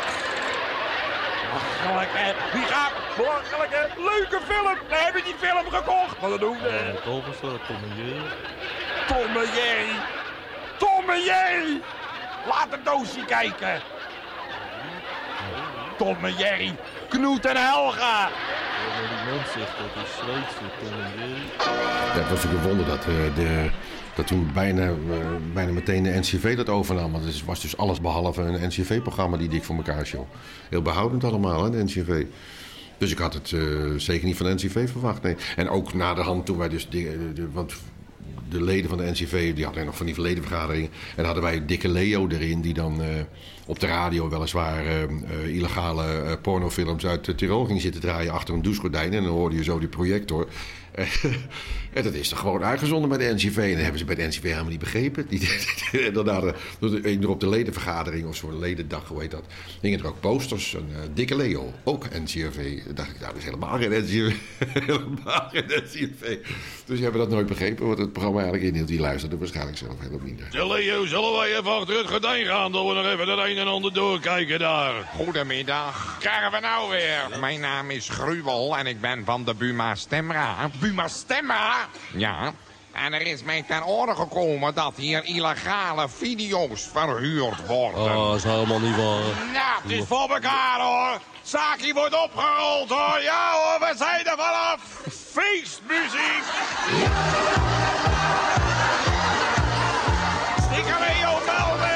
Belachelijk 1.49 2.13
hè! 2.21 2.29
Die 2.55 2.65
gaat 2.73 2.93
belachelijk 3.17 3.71
hè! 3.77 3.83
Leuke 4.09 4.38
film. 4.49 4.77
We 4.89 4.95
hebben 5.05 5.23
die 5.23 5.35
film 5.39 5.65
gekocht. 5.77 6.19
Wat 6.19 6.39
doen 6.39 6.57
we? 6.62 6.69
Ja, 6.69 7.01
Tom 7.03 7.21
is 7.31 7.39
dat, 7.41 7.65
Tom 7.67 7.81
en 7.88 7.95
Jerry. 7.97 8.21
Tom 9.07 9.41
en 9.43 9.49
Jerry. 9.57 9.95
Tom 10.77 11.09
en 11.09 11.23
Jerry. 11.23 11.81
Laat 12.47 12.67
het 12.69 12.85
doosje 12.85 13.25
kijken. 13.25 13.81
Tom 15.97 16.25
en 16.25 16.35
Jerry. 16.35 16.75
Knoet 17.09 17.45
en 17.45 17.57
Helga. 17.57 18.29
Die 19.25 19.62
zegt 19.62 19.77
dat 19.77 20.03
is 20.03 20.12
Zweeds 20.15 20.53
voor 20.57 20.71
Tom 20.79 20.99
en 20.99 21.12
Jerry. 21.17 21.41
Ja, 22.13 22.19
het 22.19 22.29
was 22.29 22.43
natuurlijk 22.43 22.63
een 22.63 22.69
wonder 22.69 22.85
dat, 22.85 23.05
eh, 23.05 23.35
de, 23.35 23.69
dat 24.15 24.27
toen 24.27 24.51
bijna, 24.53 24.88
eh, 24.88 24.95
bijna 25.53 25.71
meteen 25.71 26.03
de 26.03 26.19
NCV 26.19 26.55
dat 26.55 26.69
overnam. 26.69 27.12
Want 27.12 27.25
het 27.25 27.45
was 27.45 27.62
dus 27.62 27.77
alles 27.77 28.01
behalve 28.01 28.41
een 28.41 28.67
NCV-programma, 28.67 29.38
die 29.38 29.49
Dik 29.49 29.63
voor 29.63 29.75
elkaar 29.75 30.05
show. 30.05 30.25
Heel 30.69 30.81
behoudend 30.81 31.23
allemaal, 31.23 31.63
hè, 31.63 31.69
de 31.69 31.83
NCV. 31.83 32.25
Dus 32.99 33.12
ik 33.12 33.17
had 33.17 33.33
het 33.33 33.51
eh, 33.51 33.62
zeker 33.97 34.25
niet 34.27 34.38
van 34.38 34.45
de 34.45 34.53
NCV 34.53 34.89
verwacht, 34.91 35.21
nee. 35.21 35.35
En 35.55 35.69
ook 35.69 35.93
na 35.93 36.13
de 36.13 36.21
hand 36.21 36.45
toen 36.45 36.57
wij 36.57 36.69
dus... 36.69 36.89
De, 36.89 37.31
de- 37.33 37.51
want 37.51 37.73
de 38.49 38.63
leden 38.63 38.89
van 38.89 38.97
de 38.97 39.12
NCV, 39.12 39.53
die 39.55 39.65
hadden 39.65 39.85
nog 39.85 39.97
van 39.97 40.05
die 40.05 40.15
verledenvergaderingen. 40.15 40.89
En 40.89 41.15
dan 41.15 41.25
hadden 41.25 41.43
wij 41.43 41.65
Dikke 41.65 41.88
Leo 41.89 42.27
erin, 42.27 42.62
die 42.62 42.73
dan 42.73 43.01
eh, 43.01 43.07
op 43.65 43.79
de 43.79 43.88
radio 43.88 44.29
weliswaar 44.29 44.85
eh, 44.85 45.03
eh, 45.03 45.09
illegale 45.47 46.05
eh, 46.21 46.31
pornofilms 46.41 47.05
uit 47.05 47.27
eh, 47.27 47.35
Tirol 47.35 47.65
ging 47.65 47.81
zitten 47.81 48.01
draaien 48.01 48.31
achter 48.31 48.53
een 48.53 48.62
douchegordijn. 48.62 49.13
En 49.13 49.23
dan 49.23 49.31
hoorde 49.31 49.55
je 49.55 49.63
zo 49.63 49.79
die 49.79 49.88
projector. 49.88 50.47
en 51.93 52.03
dat 52.03 52.13
is 52.13 52.29
toch 52.29 52.39
gewoon 52.39 52.63
uitgezonden 52.63 53.09
bij 53.09 53.17
de 53.17 53.33
NCV. 53.33 53.57
En 53.57 53.71
dat 53.71 53.81
hebben 53.81 53.99
ze 53.99 54.05
bij 54.05 54.15
de 54.15 54.27
NCV 54.27 54.41
helemaal 54.41 54.69
niet 54.69 54.79
begrepen. 54.79 55.27
Die, 55.27 55.49
en 56.05 56.13
daarna 56.13 56.39
de, 56.39 56.53
de- 56.79 57.19
de- 57.19 57.29
op 57.29 57.39
de 57.39 57.49
ledenvergadering 57.49 58.27
of 58.27 58.35
zo'n 58.35 58.59
ledendag, 58.59 59.07
hoe 59.07 59.21
heet 59.21 59.31
dat, 59.31 59.43
hingen 59.81 59.99
er 59.99 60.07
ook 60.07 60.19
posters. 60.19 60.73
Een 60.73 60.89
eh, 60.93 60.99
Dikke 61.13 61.35
Leo, 61.35 61.73
ook 61.83 62.05
NCRV. 62.09 62.83
Dan 62.85 62.95
dacht 62.95 63.09
ik, 63.09 63.19
nou, 63.19 63.27
dat 63.33 63.38
is 63.38 63.43
helemaal 63.43 63.77
geen 63.77 63.89
NCRV. 63.91 64.35
helemaal 64.85 65.49
geen 65.51 65.65
NCRV. 65.65 66.38
Dus 66.85 66.95
die 66.97 67.03
hebben 67.03 67.21
dat 67.21 67.29
nooit 67.29 67.47
begrepen, 67.47 67.88
wat 67.88 67.97
het 67.97 68.12
programma 68.13 68.39
eigenlijk 68.41 68.69
inhield. 68.69 68.88
Die 68.88 68.99
luisterde 68.99 69.38
waarschijnlijk 69.38 69.77
zelf 69.77 69.99
helemaal 69.99 70.25
niet. 70.25 70.41
Zeg 70.51 70.67
Leo, 70.67 71.05
zullen 71.05 71.31
wij 71.38 71.49
even 71.57 71.75
achter 71.75 71.97
het 71.97 72.07
gordijn 72.07 72.45
gaan... 72.45 72.71
dat 72.71 72.88
we 72.88 72.93
nog 72.93 73.05
even 73.05 73.27
het 73.27 73.39
een 73.49 73.57
en 73.57 73.67
ander 73.67 73.93
doorkijken 73.93 74.59
daar? 74.59 74.93
Goedemiddag. 75.15 76.17
Krijgen 76.19 76.51
we 76.51 76.59
nou 76.59 76.89
weer? 76.89 77.39
Mijn 77.39 77.59
naam 77.59 77.89
is 77.91 78.09
Gruwel 78.09 78.77
en 78.77 78.88
ik 78.88 79.01
ben 79.01 79.25
van 79.25 79.43
de 79.45 79.53
Buma 79.53 79.95
Stemra. 79.95 80.69
Buma 80.89 81.08
Stemra? 81.08 81.88
Ja. 82.13 82.54
En 82.91 83.13
er 83.13 83.21
is 83.21 83.43
mij 83.43 83.63
ter 83.67 83.86
oren 83.86 84.15
gekomen 84.15 84.73
dat 84.73 84.93
hier 84.95 85.23
illegale 85.23 86.10
video's 86.10 86.89
verhuurd 86.91 87.67
worden. 87.67 88.02
Oh, 88.02 88.28
dat 88.28 88.36
is 88.36 88.43
helemaal 88.43 88.80
niet 88.80 88.95
waar. 88.95 89.21
Nou, 89.54 89.82
het 89.82 89.91
is 89.91 90.06
voor 90.08 90.30
elkaar 90.30 90.80
hoor. 90.80 91.19
Zaakje 91.41 91.93
wordt 91.93 92.23
opgerold 92.23 92.89
hoor. 92.89 93.21
Ja 93.21 93.52
hoor, 93.52 93.88
we 93.88 93.93
zijn 93.97 94.25
er 94.25 94.38
vanaf. 94.38 94.82
Feestmuziek. 95.32 96.43
Sticker 100.62 100.99
Leo 100.99 101.39
melden. 101.45 101.88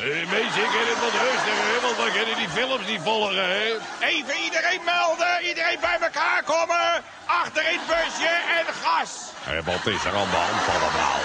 Handboe 0.00 0.10
Jan 0.10 0.30
en 0.30 0.30
weg. 0.30 0.30
Hey, 0.30 0.40
mensen, 0.40 0.62
ik 0.62 0.72
het 0.90 1.00
wat 1.00 1.12
rustiger, 1.12 1.66
hè, 1.72 1.80
want 1.80 1.96
we 1.96 2.10
kunnen 2.18 2.36
die 2.36 2.48
films 2.48 2.86
niet 2.86 3.00
volgen, 3.02 3.48
hè? 3.56 3.66
Even 4.00 4.34
iedereen 4.44 4.82
melden, 4.84 5.42
iedereen 5.48 5.80
bij 5.80 5.98
elkaar 6.00 6.42
komen. 6.42 7.02
Achter 7.26 7.62
in 7.72 7.78
het 7.78 7.86
busje 7.86 8.32
en 8.58 8.66
gas. 8.82 9.28
Wat 9.64 9.86
is 9.94 10.04
er 10.04 10.14
aan 10.14 10.30
de 10.30 10.36
hand 10.36 10.68
allemaal? 10.68 11.20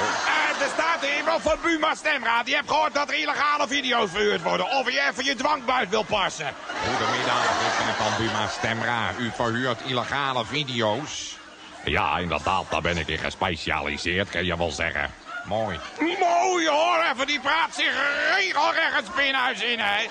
En 0.47 0.61
er 0.61 0.71
staat 0.73 1.01
hier 1.01 1.17
iemand 1.17 1.41
van 1.41 1.57
Buma 1.61 1.95
Stemraad. 1.95 2.45
Die 2.45 2.55
heeft 2.55 2.69
gehoord 2.69 2.93
dat 2.93 3.09
er 3.09 3.15
illegale 3.15 3.67
video's 3.67 4.09
verhuurd 4.09 4.41
worden. 4.41 4.65
Of 4.69 4.91
je 4.91 5.01
even 5.09 5.23
je 5.23 5.35
dwangbuis 5.35 5.87
wil 5.89 6.03
passen. 6.03 6.53
Goedemiddag, 6.87 7.43
ik 7.43 7.85
ben 7.85 7.95
van 7.95 8.25
Buma 8.25 8.47
Stemra. 8.47 9.11
U 9.17 9.31
verhuurt 9.35 9.81
illegale 9.81 10.45
video's. 10.45 11.37
Ja, 11.83 12.17
inderdaad, 12.17 12.65
daar 12.69 12.81
ben 12.81 12.97
ik 12.97 13.07
in 13.07 13.17
gespecialiseerd, 13.17 14.29
kan 14.29 14.45
je 14.45 14.57
wel 14.57 14.71
zeggen. 14.71 15.13
Mooi. 15.45 15.79
Mooi 15.99 16.67
hoor, 16.67 17.03
even 17.11 17.27
die 17.27 17.39
praat 17.39 17.75
zich 17.75 17.93
regelrecht 18.35 18.95
het 18.95 19.05
spinhuis 19.05 19.61
in, 19.61 19.79
hè. 19.79 20.07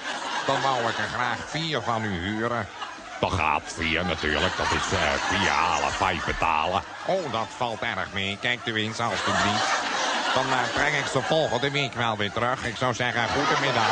Dan 0.46 0.60
wou 0.60 0.80
ik 0.80 0.98
er 0.98 1.08
graag 1.14 1.38
vier 1.46 1.82
van 1.82 2.04
u 2.04 2.18
huren. 2.18 2.68
Dat 3.20 3.32
gaat 3.32 3.62
vier 3.64 4.04
natuurlijk, 4.04 4.56
dat 4.56 4.66
is 4.70 4.98
eh, 4.98 5.12
vier 5.12 5.48
halen, 5.48 5.92
vijf 5.92 6.24
betalen. 6.24 6.82
Oh, 7.06 7.32
dat 7.32 7.46
valt 7.56 7.80
erg 7.80 8.12
mee. 8.12 8.38
Kijkt 8.40 8.66
u 8.66 8.74
eens, 8.74 9.00
alstublieft. 9.00 9.72
Dan 10.34 10.44
eh, 10.44 10.58
breng 10.74 10.96
ik 10.96 11.06
ze 11.06 11.22
volgende 11.22 11.70
week 11.70 11.94
wel 11.94 12.16
weer 12.16 12.32
terug. 12.32 12.64
Ik 12.64 12.76
zou 12.76 12.94
zeggen, 12.94 13.28
goedemiddag. 13.28 13.88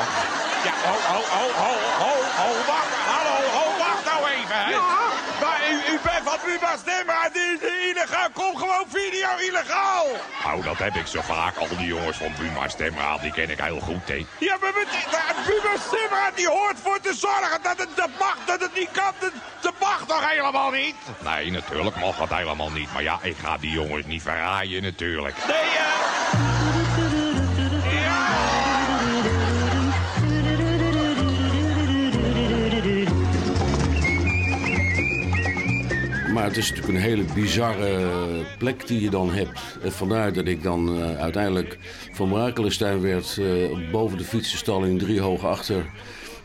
Ja, 0.65 0.73
oh, 0.85 1.17
oh, 1.17 1.41
oh, 1.41 1.61
oh, 1.61 2.09
oh, 2.09 2.45
oh, 2.45 2.67
wacht. 2.67 2.95
Hallo, 3.07 3.37
oh, 3.61 3.79
wacht 3.79 4.05
nou 4.05 4.31
even, 4.31 4.65
hè. 4.65 5.02
Bent 6.03 6.23
van 6.25 6.38
Buma 6.45 6.77
Stemra, 6.77 7.29
die, 7.33 7.59
die 7.61 7.91
illegaal. 7.91 8.29
Kom 8.33 8.57
gewoon 8.57 8.87
video 8.88 9.29
illegaal. 9.49 10.07
Nou, 10.45 10.62
dat 10.62 10.79
heb 10.79 10.95
ik 10.95 11.07
zo 11.07 11.21
vaak. 11.21 11.57
Al 11.57 11.69
die 11.69 11.87
jongens 11.87 12.17
van 12.17 12.33
Buma 12.38 12.69
Stemraad, 12.69 13.21
die 13.23 13.33
ken 13.33 13.51
ik 13.51 13.61
heel 13.61 13.81
goed, 13.81 14.09
hè. 14.09 14.27
Ja, 14.38 14.57
maar 14.61 14.73
met 14.75 15.81
Stemra, 15.87 16.31
die 16.35 16.49
hoort 16.49 16.79
voor 16.83 17.01
te 17.01 17.15
zorgen 17.15 17.62
dat 17.62 17.79
het 17.79 17.97
dat 17.97 18.11
mag, 18.19 18.37
dat 18.47 18.61
het 18.61 18.75
niet 18.75 18.91
kan. 18.93 19.12
Dat, 19.19 19.33
dat 19.61 19.75
mag 19.81 20.05
toch 20.07 20.31
helemaal 20.31 20.71
niet? 20.71 20.95
Nee, 21.19 21.51
natuurlijk 21.51 21.97
mag 21.97 22.17
dat 22.17 22.29
helemaal 22.29 22.71
niet. 22.71 22.93
Maar 22.93 23.03
ja, 23.03 23.19
ik 23.23 23.37
ga 23.45 23.57
die 23.59 23.71
jongens 23.71 24.07
niet 24.07 24.23
verraaien, 24.23 24.83
natuurlijk. 24.83 25.37
Nee, 25.47 25.57
eh... 25.57 26.02
Maar 36.43 36.51
het 36.51 36.61
is 36.61 36.69
natuurlijk 36.71 36.99
een 36.99 37.05
hele 37.05 37.25
bizarre 37.35 38.45
plek 38.59 38.87
die 38.87 39.01
je 39.01 39.11
dan 39.11 39.33
hebt. 39.33 39.61
En 39.83 39.93
vandaar 39.93 40.33
dat 40.33 40.47
ik 40.47 40.63
dan 40.63 41.03
eh, 41.03 41.17
uiteindelijk 41.17 41.79
van 42.13 42.29
Brakelenstein 42.29 43.01
werd... 43.01 43.39
eh, 43.39 43.91
boven 43.91 44.19
de 44.19 44.25
fietsenstalling 44.25 44.99
drie 44.99 45.21
hoog 45.21 45.45
achter 45.45 45.85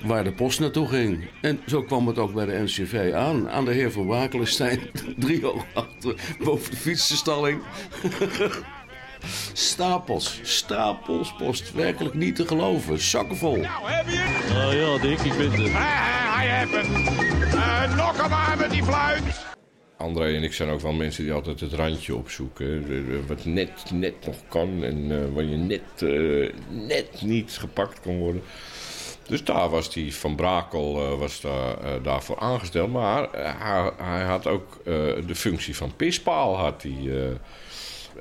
waar 0.05 0.23
de 0.23 0.31
post 0.31 0.59
naartoe 0.59 0.87
ging. 0.87 1.27
En 1.41 1.59
zo 1.65 1.81
kwam 1.81 2.07
het 2.07 2.17
ook 2.17 2.33
bij 2.33 2.45
de 2.45 2.61
NCV 2.63 3.11
aan. 3.15 3.49
Aan 3.49 3.65
de 3.65 3.71
heer 3.71 3.91
van 3.91 4.05
Brakelenstein, 4.05 4.79
drie 5.25 5.41
hoog 5.41 5.65
achter, 5.73 6.15
boven 6.43 6.71
de 6.71 6.77
fietsenstalling. 6.77 7.61
Stapels, 9.53 10.39
stapels 10.43 11.33
post. 11.37 11.73
Werkelijk 11.73 12.15
niet 12.15 12.35
te 12.35 12.47
geloven. 12.47 12.99
Zakken 12.99 13.37
vol. 13.37 13.65
Ah 13.65 14.73
ja, 14.73 14.97
Dick, 14.97 15.19
ik 15.19 15.37
ben 15.37 15.51
er. 15.51 15.69
Hij 15.71 16.47
heeft. 16.47 16.73
Eh, 17.53 17.95
nog 17.95 18.21
hem 18.21 18.33
aan 18.33 18.57
met 18.57 18.69
die 18.69 18.83
fluit. 18.83 19.55
André 19.97 20.35
en 20.35 20.43
ik 20.43 20.53
zijn 20.53 20.69
ook 20.69 20.79
wel 20.81 20.91
mensen 20.93 21.23
die 21.23 21.33
altijd 21.33 21.59
het 21.59 21.73
randje 21.73 22.15
opzoeken. 22.15 22.81
De- 22.87 23.05
de- 23.05 23.25
Wat 23.27 23.45
net, 23.45 23.69
net 23.93 24.25
nog 24.25 24.35
kan 24.49 24.83
en 24.83 25.11
eh, 25.11 25.33
waar 25.33 25.43
je 25.43 25.55
net, 25.55 25.81
eh, 26.01 26.53
net 26.87 27.21
niet 27.21 27.51
gepakt 27.59 28.01
kon 28.01 28.17
worden. 28.17 28.41
Dus 29.27 29.43
daar 29.43 29.69
was 29.69 29.93
die 29.93 30.15
Van 30.15 30.35
Brakel 30.35 30.95
eh, 31.01 31.19
was 31.19 31.41
daar, 31.41 31.77
eh, 31.77 31.91
daarvoor 32.03 32.39
aangesteld. 32.39 32.91
Maar 32.91 33.31
eh, 33.33 33.87
hij, 33.97 34.23
had 34.23 34.47
ook 34.47 34.77
eh, 34.85 34.93
de 35.27 35.35
functie 35.35 35.75
van 35.75 35.95
pispaal. 35.95 36.57
Had 36.57 36.83
eh. 36.83 37.23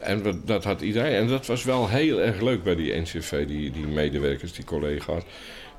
en 0.01 0.43
dat 0.45 0.65
had 0.65 0.81
iedereen. 0.81 1.13
En 1.15 1.27
dat 1.29 1.47
was 1.47 1.65
wel 1.65 1.89
heel 1.89 2.21
erg 2.21 2.41
leuk 2.41 2.63
bij 2.63 2.75
die 2.75 2.95
NCV, 3.01 3.47
die, 3.47 3.71
die 3.71 3.87
medewerkers, 3.87 4.53
die 4.53 4.65
collega's. 4.65 5.23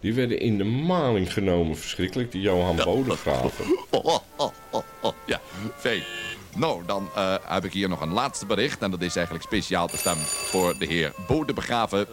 Die 0.01 0.13
werden 0.13 0.39
in 0.39 0.57
de 0.57 0.63
maling 0.63 1.33
genomen, 1.33 1.77
verschrikkelijk. 1.77 2.31
Die 2.31 2.41
Johan 2.41 2.75
Bodegraven. 2.75 3.65
Oh, 3.91 4.19
oh, 4.35 4.83
oh, 5.01 5.11
ja, 5.25 5.41
fijn. 5.77 6.03
Nou, 6.55 6.81
dan 6.85 7.09
eh, 7.15 7.35
heb 7.43 7.65
ik 7.65 7.73
hier 7.73 7.89
nog 7.89 8.01
een 8.01 8.13
laatste 8.13 8.45
bericht. 8.45 8.81
En 8.81 8.91
dat 8.91 9.01
is 9.01 9.15
eigenlijk 9.15 9.45
speciaal 9.45 9.87
bestemd 9.87 10.19
voor 10.19 10.75
de 10.79 10.85
heer 10.85 11.13
Bode 11.27 11.53
Begraven. 11.53 12.07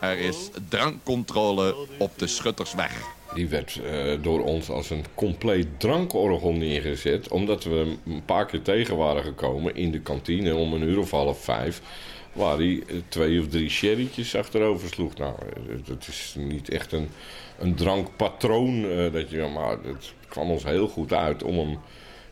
Er 0.00 0.18
is 0.18 0.50
drankcontrole 0.68 1.74
op 1.98 2.18
de 2.18 2.26
Schuttersweg. 2.26 3.00
Die 3.34 3.48
werd 3.48 3.80
eh, 3.84 4.22
door 4.22 4.44
ons 4.44 4.70
als 4.70 4.90
een 4.90 5.04
compleet 5.14 5.66
drankorgel 5.78 6.52
neergezet. 6.52 7.28
Omdat 7.28 7.64
we 7.64 7.96
een 8.06 8.24
paar 8.24 8.46
keer 8.46 8.62
tegen 8.62 8.96
waren 8.96 9.22
gekomen 9.22 9.76
in 9.76 9.90
de 9.90 10.00
kantine 10.00 10.54
om 10.54 10.72
een 10.72 10.82
uur 10.82 10.98
of 10.98 11.10
half 11.10 11.44
vijf. 11.44 11.80
Waar 12.32 12.56
hij 12.56 12.82
eh, 12.88 12.94
twee 13.08 13.40
of 13.40 13.48
drie 13.48 13.68
sherrytjes 13.70 14.34
achterover 14.36 14.88
sloeg. 14.88 15.14
Nou, 15.16 15.34
eh, 15.40 15.74
dat 15.84 16.06
is 16.08 16.34
niet 16.38 16.68
echt 16.68 16.92
een, 16.92 17.08
een 17.58 17.74
drankpatroon. 17.74 18.84
eh, 18.84 19.12
dat 19.12 19.30
je, 19.30 19.50
maar 19.54 19.70
het 19.84 20.12
kwam 20.28 20.50
ons 20.50 20.64
heel 20.64 20.88
goed 20.88 21.12
uit 21.12 21.42
om 21.42 21.58
hem 21.58 21.78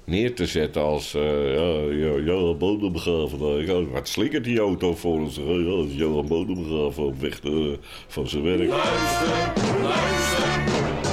neer 0.04 0.34
te 0.34 0.46
zetten 0.46 0.82
als... 0.82 1.14
eh 1.14 1.54
ja, 1.54 1.62
ja, 2.06 2.18
Johan 2.24 2.58
Bodembegraven. 2.58 3.60
Uh, 3.68 3.92
wat 3.92 4.08
slikkert 4.08 4.44
die 4.44 4.58
auto 4.58 4.94
voor 4.94 5.18
ons? 5.18 5.38
Eh, 5.38 5.44
ja, 5.46 5.84
Johan 5.96 6.26
Bodembegraven 6.26 7.04
op 7.04 7.20
weg 7.20 7.40
eh, 7.44 7.52
van 8.08 8.28
zijn 8.28 8.42
werk. 8.42 8.68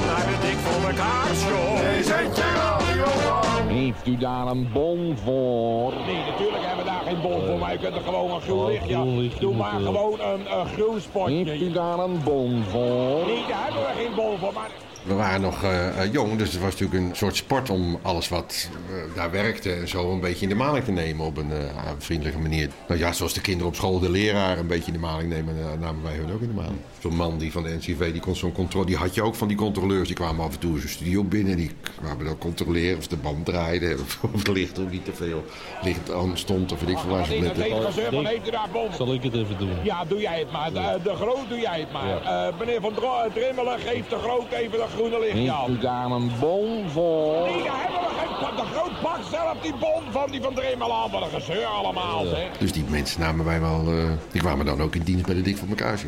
Naar 0.05 0.25
de 0.25 0.37
dik 0.47 0.57
voor 0.57 0.89
elkaar 0.89 1.35
show. 1.35 1.75
Hey, 1.75 2.03
zet 2.03 2.35
je 2.35 2.53
radio 2.55 3.03
aan. 3.31 3.67
Heeft 3.67 4.07
u 4.07 4.17
daar 4.17 4.47
een 4.47 4.71
bon 4.73 5.17
voor? 5.23 5.93
Nee, 6.05 6.15
natuurlijk 6.15 6.46
bon 7.21 7.45
voor, 7.45 7.57
maar 7.57 7.71
je 7.71 7.79
kunt 7.79 7.95
er 7.95 8.01
gewoon 8.01 8.31
een 8.31 8.41
groen 8.41 8.67
lichtje. 8.67 9.39
Doe 9.39 9.55
maar 9.55 9.79
gewoon 9.79 10.19
een, 10.19 10.57
een 10.59 10.65
groen 10.65 11.01
spotje. 11.01 11.35
Heeft 11.35 11.61
u 11.61 11.71
daar 11.71 11.99
een 11.99 12.23
bon 12.23 12.63
voor? 12.63 13.25
Nee, 13.25 13.43
daar 13.47 13.63
hebben 13.63 13.81
we 13.81 13.91
geen 13.95 14.15
bon 14.15 14.37
voor, 14.37 14.53
maar... 14.53 14.69
We 15.07 15.13
waren 15.13 15.41
nog 15.41 15.63
eh, 15.63 16.03
eh, 16.03 16.11
jong, 16.13 16.37
dus 16.37 16.51
het 16.53 16.61
was 16.61 16.71
natuurlijk 16.71 17.03
een 17.09 17.15
soort 17.15 17.35
sport 17.35 17.69
om 17.69 17.99
alles 18.01 18.29
wat 18.29 18.69
eh, 18.89 19.15
daar 19.15 19.31
werkte 19.31 19.73
en 19.73 19.87
zo 19.87 20.11
een 20.11 20.19
beetje 20.19 20.43
in 20.43 20.49
de 20.49 20.55
maling 20.55 20.85
te 20.85 20.91
nemen 20.91 21.25
op 21.25 21.37
een 21.37 21.51
eh, 21.51 21.65
vriendelijke 21.97 22.39
manier. 22.39 22.69
Nou 22.87 22.99
ja, 22.99 23.11
zoals 23.11 23.33
de 23.33 23.41
kinderen 23.41 23.67
op 23.67 23.75
school 23.75 23.99
de 23.99 24.09
leraar 24.09 24.57
een 24.57 24.67
beetje 24.67 24.87
in 24.87 24.93
de 24.93 24.99
maling 24.99 25.29
nemen, 25.29 25.55
namen 25.79 26.03
wij 26.03 26.15
hun 26.15 26.33
ook 26.33 26.41
in 26.41 26.47
de 26.47 26.53
maling. 26.53 26.79
Man 27.11 27.37
die 27.37 27.51
van 27.51 27.63
de 27.63 27.75
NCV, 27.75 28.11
die 28.11 28.21
kon 28.21 28.35
zo'n 28.35 28.51
controle, 28.51 28.85
die 28.85 28.95
had 28.95 29.15
je 29.15 29.21
ook 29.21 29.35
van 29.35 29.47
die 29.47 29.57
controleurs, 29.57 30.07
die 30.07 30.15
kwamen 30.15 30.45
af 30.45 30.53
en 30.53 30.59
toe 30.59 30.73
in 30.73 30.79
zijn 30.79 30.91
studio 30.91 31.23
binnen, 31.23 31.57
die 31.57 31.71
kwamen 32.01 32.25
dan 32.25 32.37
controleren 32.37 32.97
of 32.97 33.07
de 33.07 33.17
band 33.17 33.45
draaide, 33.45 33.95
of, 34.03 34.19
of 34.21 34.31
het 34.31 34.47
licht 34.47 34.79
ook 34.79 34.91
niet 34.91 35.05
te 35.05 35.13
veel 35.13 35.43
licht 35.81 36.11
aan 36.11 36.37
stond, 36.37 36.71
of 36.71 36.79
weet 36.79 36.89
ik 36.89 36.97
veel 36.97 37.09
waar 37.09 37.25
ze 37.25 37.39
met? 37.39 38.95
Zal 38.95 39.13
ik 39.13 39.23
het 39.23 39.33
even 39.33 39.57
doen? 39.57 39.83
Ja, 39.83 40.05
doe 40.05 40.19
jij 40.19 40.39
het 40.39 40.51
maar. 40.51 40.73
De, 40.73 40.99
de 41.03 41.15
Groot 41.15 41.49
doe 41.49 41.59
jij 41.59 41.79
het 41.79 41.91
maar. 41.91 42.21
Eh, 42.21 42.59
meneer 42.59 42.81
Van 42.81 42.93
Drimmelen, 43.33 43.79
geeft 43.79 44.09
de 44.09 44.17
Groot 44.17 44.51
even 44.51 44.77
dat 44.77 44.89
groene 44.89 45.19
lichtje 45.19 45.51
aan. 45.51 45.65
Heeft 45.65 45.77
u 45.77 45.81
daar 45.81 46.11
een 46.11 46.31
bon 46.39 46.89
voor? 46.89 47.47
Nee, 47.47 47.63
daar 47.63 47.81
hebben 47.81 48.01
we 48.01 48.15
geen... 48.17 48.55
De 48.55 48.63
Groot 48.73 49.01
pakt 49.01 49.25
zelf 49.31 49.57
die 49.61 49.73
bon 49.79 50.01
van 50.11 50.31
die 50.31 50.41
Van 50.41 50.53
Drimmelen 50.53 50.95
aan. 50.95 51.11
Wat 51.11 51.21
een 51.21 51.41
gezeur 51.41 51.65
allemaal. 51.65 52.25
Dus 52.59 52.71
die 52.71 52.83
mensen 52.89 53.21
namen 53.21 53.45
wij 53.45 53.59
wel, 53.59 53.85
eh, 53.87 54.11
die 54.31 54.41
kwamen 54.41 54.65
dan 54.65 54.81
ook 54.81 54.95
in 54.95 55.03
dienst 55.03 55.25
bij 55.25 55.35
de 55.35 55.41
Dik 55.41 55.57
voor 55.57 55.67
elkaar. 55.67 55.99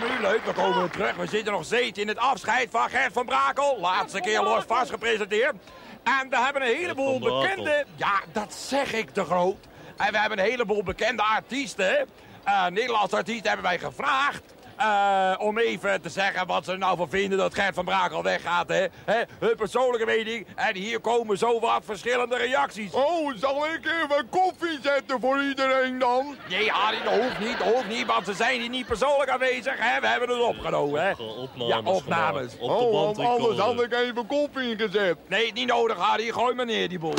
Nu 0.00 0.20
leuk. 0.20 0.44
We 0.44 0.52
komen 0.52 0.78
weer 0.78 0.90
terug. 0.90 1.16
We 1.16 1.26
zitten 1.26 1.52
nog 1.52 1.64
steeds 1.64 1.98
in 1.98 2.08
het 2.08 2.18
afscheid 2.18 2.68
van 2.70 2.90
Gert 2.90 3.12
van 3.12 3.26
Brakel. 3.26 3.78
Laatste 3.80 4.20
keer 4.20 4.42
los 4.42 4.64
vast 4.66 4.90
gepresenteerd. 4.90 5.54
En 6.02 6.28
we 6.30 6.38
hebben 6.38 6.62
een 6.62 6.76
heleboel 6.76 7.18
bekende... 7.18 7.84
Ja, 7.96 8.20
dat 8.32 8.54
zeg 8.54 8.92
ik 8.92 9.10
te 9.10 9.24
groot. 9.24 9.66
En 9.96 10.12
we 10.12 10.18
hebben 10.18 10.38
een 10.38 10.44
heleboel 10.44 10.82
bekende 10.82 11.22
artiesten. 11.22 12.08
eh 12.44 12.66
Nederlandse 12.66 13.16
artiesten 13.16 13.46
hebben 13.46 13.66
wij 13.66 13.78
gevraagd. 13.78 14.42
Eh, 14.78 15.34
om 15.38 15.58
even 15.58 16.00
te 16.00 16.08
zeggen 16.08 16.46
wat 16.46 16.64
ze 16.64 16.72
er 16.72 16.78
nou 16.78 16.96
van 16.96 17.08
vinden 17.08 17.38
dat 17.38 17.54
Gert 17.54 17.74
van 17.74 17.84
Brakel 17.84 18.22
weggaat. 18.22 18.68
Hè? 18.68 18.86
Hè, 19.04 19.22
hun 19.38 19.56
persoonlijke 19.56 20.06
mening. 20.06 20.46
En 20.54 20.76
hier 20.76 21.00
komen 21.00 21.38
zo 21.38 21.60
wat 21.60 21.82
verschillende 21.84 22.36
reacties. 22.36 22.92
Oh, 22.92 23.32
zal 23.36 23.66
ik 23.66 23.86
even 23.86 24.28
koffie 24.30 24.78
zetten 24.82 25.20
voor 25.20 25.42
iedereen 25.42 25.98
dan? 25.98 26.36
Nee, 26.48 26.70
Harry, 26.70 27.02
dat 27.04 27.12
hoeft 27.22 27.38
niet, 27.38 27.58
dat 27.58 27.66
hoeft 27.74 27.88
niet, 27.88 28.06
want 28.06 28.26
ze 28.26 28.34
zijn 28.34 28.60
hier 28.60 28.68
niet 28.68 28.86
persoonlijk 28.86 29.30
aanwezig. 29.30 29.74
Hè? 29.78 30.00
We 30.00 30.06
hebben 30.06 30.28
het 30.28 30.40
opgenomen, 30.40 31.02
hè? 31.02 31.10
Opnames 31.22 31.84
Ja, 31.84 31.92
opnames. 31.92 32.52
Op 32.58 32.68
de 32.68 32.74
Oh, 32.74 33.28
anders 33.28 33.58
had 33.58 33.82
ik 33.82 33.92
even 33.92 34.26
koffie 34.26 34.70
ingezet. 34.70 35.16
Nee, 35.28 35.52
niet 35.52 35.66
nodig, 35.68 35.96
Harry. 35.96 36.30
Gooi 36.30 36.54
maar 36.54 36.66
neer, 36.66 36.88
die 36.88 36.98
boel. 36.98 37.14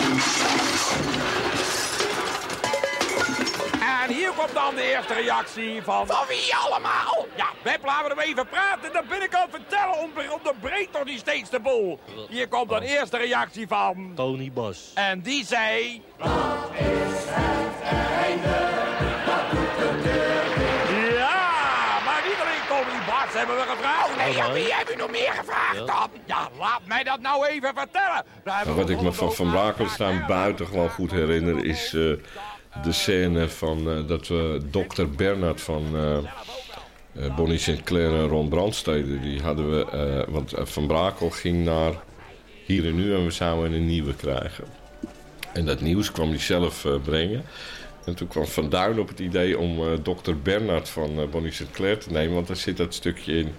En 4.03 4.13
hier 4.13 4.31
komt 4.31 4.53
dan 4.53 4.75
de 4.75 4.81
eerste 4.81 5.13
reactie 5.13 5.81
van... 5.83 6.07
Van 6.07 6.25
wie 6.27 6.55
allemaal? 6.55 7.25
Ja, 7.35 7.45
Web, 7.63 7.85
laten 7.85 8.15
we 8.15 8.21
hem 8.21 8.29
even 8.31 8.47
praten. 8.47 8.93
Dan 8.93 9.03
ben 9.09 9.21
ik 9.21 9.35
aan 9.35 9.41
het 9.41 9.51
vertellen. 9.51 9.99
Onder- 9.99 10.33
Onderbreekt 10.33 10.93
toch 10.93 11.03
niet 11.05 11.19
steeds 11.19 11.49
de 11.49 11.59
boel. 11.59 11.99
Hier 12.29 12.47
komt 12.47 12.69
dan 12.69 12.79
de 12.79 12.87
eerste 12.99 13.17
reactie 13.17 13.67
van... 13.67 14.11
Tony 14.15 14.51
Bas. 14.51 14.91
En 14.95 15.21
die 15.21 15.45
zei... 15.45 16.01
Ja, 21.17 21.99
maar 22.05 22.21
niet 22.27 22.39
alleen 22.41 22.65
Tony 22.67 22.99
Bas 23.05 23.33
hebben 23.33 23.55
we 23.55 23.61
gevraagd. 23.61 24.15
Nee, 24.17 24.33
ja, 24.35 24.51
wie 24.51 24.73
hebben 24.73 24.93
u 24.95 24.97
nog 24.97 25.11
meer 25.11 25.33
gevraagd 25.33 25.75
Ja. 25.79 25.85
dan? 25.85 26.09
Ja, 26.25 26.49
laat 26.59 26.81
mij 26.85 27.03
dat 27.03 27.19
nou 27.19 27.45
even 27.47 27.73
vertellen. 27.75 28.75
Wat 28.75 28.89
ik 28.89 29.01
me 29.01 29.11
van 29.13 29.33
Van 29.33 29.51
Brakelstein 29.51 30.25
buitengewoon 30.27 30.89
goed 30.89 31.11
herinner 31.11 31.65
is 31.65 31.93
eh, 31.93 32.01
de 32.83 32.91
scène 32.91 33.49
van 33.49 33.89
eh, 33.89 34.07
dat 34.07 34.27
we 34.27 34.61
dokter 34.71 35.09
Bernard 35.09 35.61
van 35.61 35.85
eh, 35.95 36.17
eh, 36.17 37.35
Bonnie 37.35 37.57
Sinclair 37.57 38.13
en 38.13 38.27
Ron 38.27 38.49
Brandstede, 38.49 39.19
die 39.19 39.41
hadden 39.41 39.69
we, 39.69 40.25
want 40.29 40.53
Van 40.57 40.87
Brakel 40.87 41.29
ging 41.29 41.65
naar 41.65 41.93
hier 42.65 42.85
en 42.85 42.95
nu 42.95 43.15
en 43.15 43.23
we 43.23 43.31
zouden 43.31 43.73
een 43.73 43.85
nieuwe 43.85 44.15
krijgen. 44.15 44.63
En 45.53 45.65
dat 45.65 45.81
nieuws 45.81 46.11
kwam 46.11 46.29
hij 46.29 46.39
zelf 46.39 46.85
brengen. 47.03 47.43
En 48.05 48.15
toen 48.15 48.27
kwam 48.27 48.45
Van 48.45 48.69
Duin 48.69 48.99
op 48.99 49.07
het 49.07 49.19
idee 49.19 49.57
om 49.57 50.03
dokter 50.03 50.41
Bernard 50.41 50.89
van 50.89 51.19
eh, 51.19 51.27
Bonnie 51.27 51.51
Sinclair 51.51 51.97
te 51.97 52.11
nemen, 52.11 52.33
want 52.33 52.47
daar 52.47 52.55
zit 52.55 52.77
dat 52.77 52.93
stukje 52.93 53.33
in. 53.33 53.53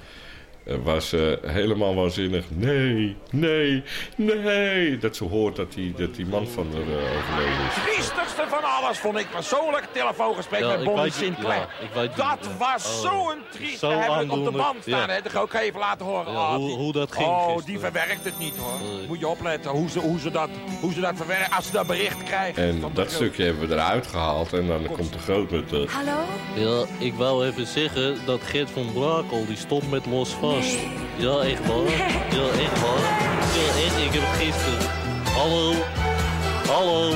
Eh, 0.64 0.96
ze 1.00 1.38
helemaal 1.46 1.94
waanzinnig. 1.94 2.44
Nee, 2.48 3.16
nee, 3.30 3.82
nee. 4.16 4.98
Dat 4.98 5.16
ze 5.16 5.24
hoort 5.24 5.56
dat 5.56 5.72
die, 5.72 5.92
dat 5.96 6.14
die 6.14 6.26
man 6.26 6.46
van 6.48 6.66
haar 6.72 6.80
eh, 6.82 7.18
overleden 7.18 7.66
is. 7.68 7.74
Het 7.74 7.84
triestigste 7.92 8.44
van 8.48 8.64
alles 8.64 8.98
vond 8.98 9.18
ik 9.18 9.26
persoonlijk 9.30 9.84
telefoongesprek 9.92 10.60
Ja, 10.60 10.68
met 10.68 10.84
Bonnie 10.84 11.12
Sinclair. 11.12 11.68
ja, 11.94 12.06
dat 12.16 12.48
was 12.58 12.84
oh. 13.04 13.10
zo'n 13.10 13.38
triest. 13.52 13.78
Zo 13.78 13.88
We 13.88 13.94
hebben 13.94 14.18
het 14.18 14.30
op 14.38 14.44
de 14.44 14.50
band 14.50 14.76
staan. 14.80 15.00
ja. 15.08 15.14
Hè? 15.14 15.22
Dat 15.22 15.32
ga 15.32 15.38
ik 15.38 15.44
ook 15.44 15.52
even 15.54 15.80
laten 15.80 16.06
horen. 16.06 16.32
Ja, 16.32 16.38
Oh, 16.38 16.54
hoe- 16.54 16.66
die- 16.66 16.76
hoe 16.76 16.92
dat 16.92 17.12
ging 17.12 17.28
Oh, 17.28 17.42
gisteren. 17.44 17.64
die 17.66 17.78
verwerkt 17.78 18.24
het 18.24 18.38
niet 18.38 18.56
hoor. 18.56 18.78
Moet 19.08 19.18
je 19.18 19.28
opletten 19.28 19.70
hoe 19.70 19.88
ze, 19.88 19.98
hoe 19.98 20.18
ze, 20.20 20.30
dat, 20.30 20.48
hoe 20.80 20.92
ze 20.92 21.00
dat 21.00 21.16
verwerken. 21.16 21.50
Als 21.56 21.66
ze 21.66 21.72
dat 21.72 21.86
bericht 21.86 22.22
krijgen. 22.22 22.62
En 22.62 22.80
van 22.80 22.90
dat 22.94 23.10
stukje 23.10 23.44
hebben 23.44 23.68
we 23.68 23.74
eruit 23.74 24.06
gehaald. 24.06 24.52
En 24.52 24.66
dan 24.66 24.86
komt 24.96 25.12
de 25.12 25.18
groot 25.18 25.50
met 25.50 25.68
de... 25.68 25.86
Hallo? 25.90 26.20
Ja, 26.54 26.86
ik 26.98 27.14
wou 27.14 27.46
even 27.46 27.66
zeggen 27.66 28.16
dat 28.24 28.40
Gert 28.42 28.70
van 28.70 28.92
Brakel, 28.92 29.46
die 29.46 29.56
stopt 29.56 29.90
met 29.90 30.06
los 30.06 30.34
Ja, 30.50 31.38
echt 31.40 31.66
waar. 31.66 31.90
Ja, 32.30 32.46
echt 32.64 32.80
waar. 32.80 33.00
Ja, 33.54 33.66
echt, 33.84 33.96
ik 34.06 34.12
heb 34.12 34.22
het 34.26 34.42
gisteren. 34.42 34.78
Hallo? 35.32 35.72
Hallo? 36.68 37.12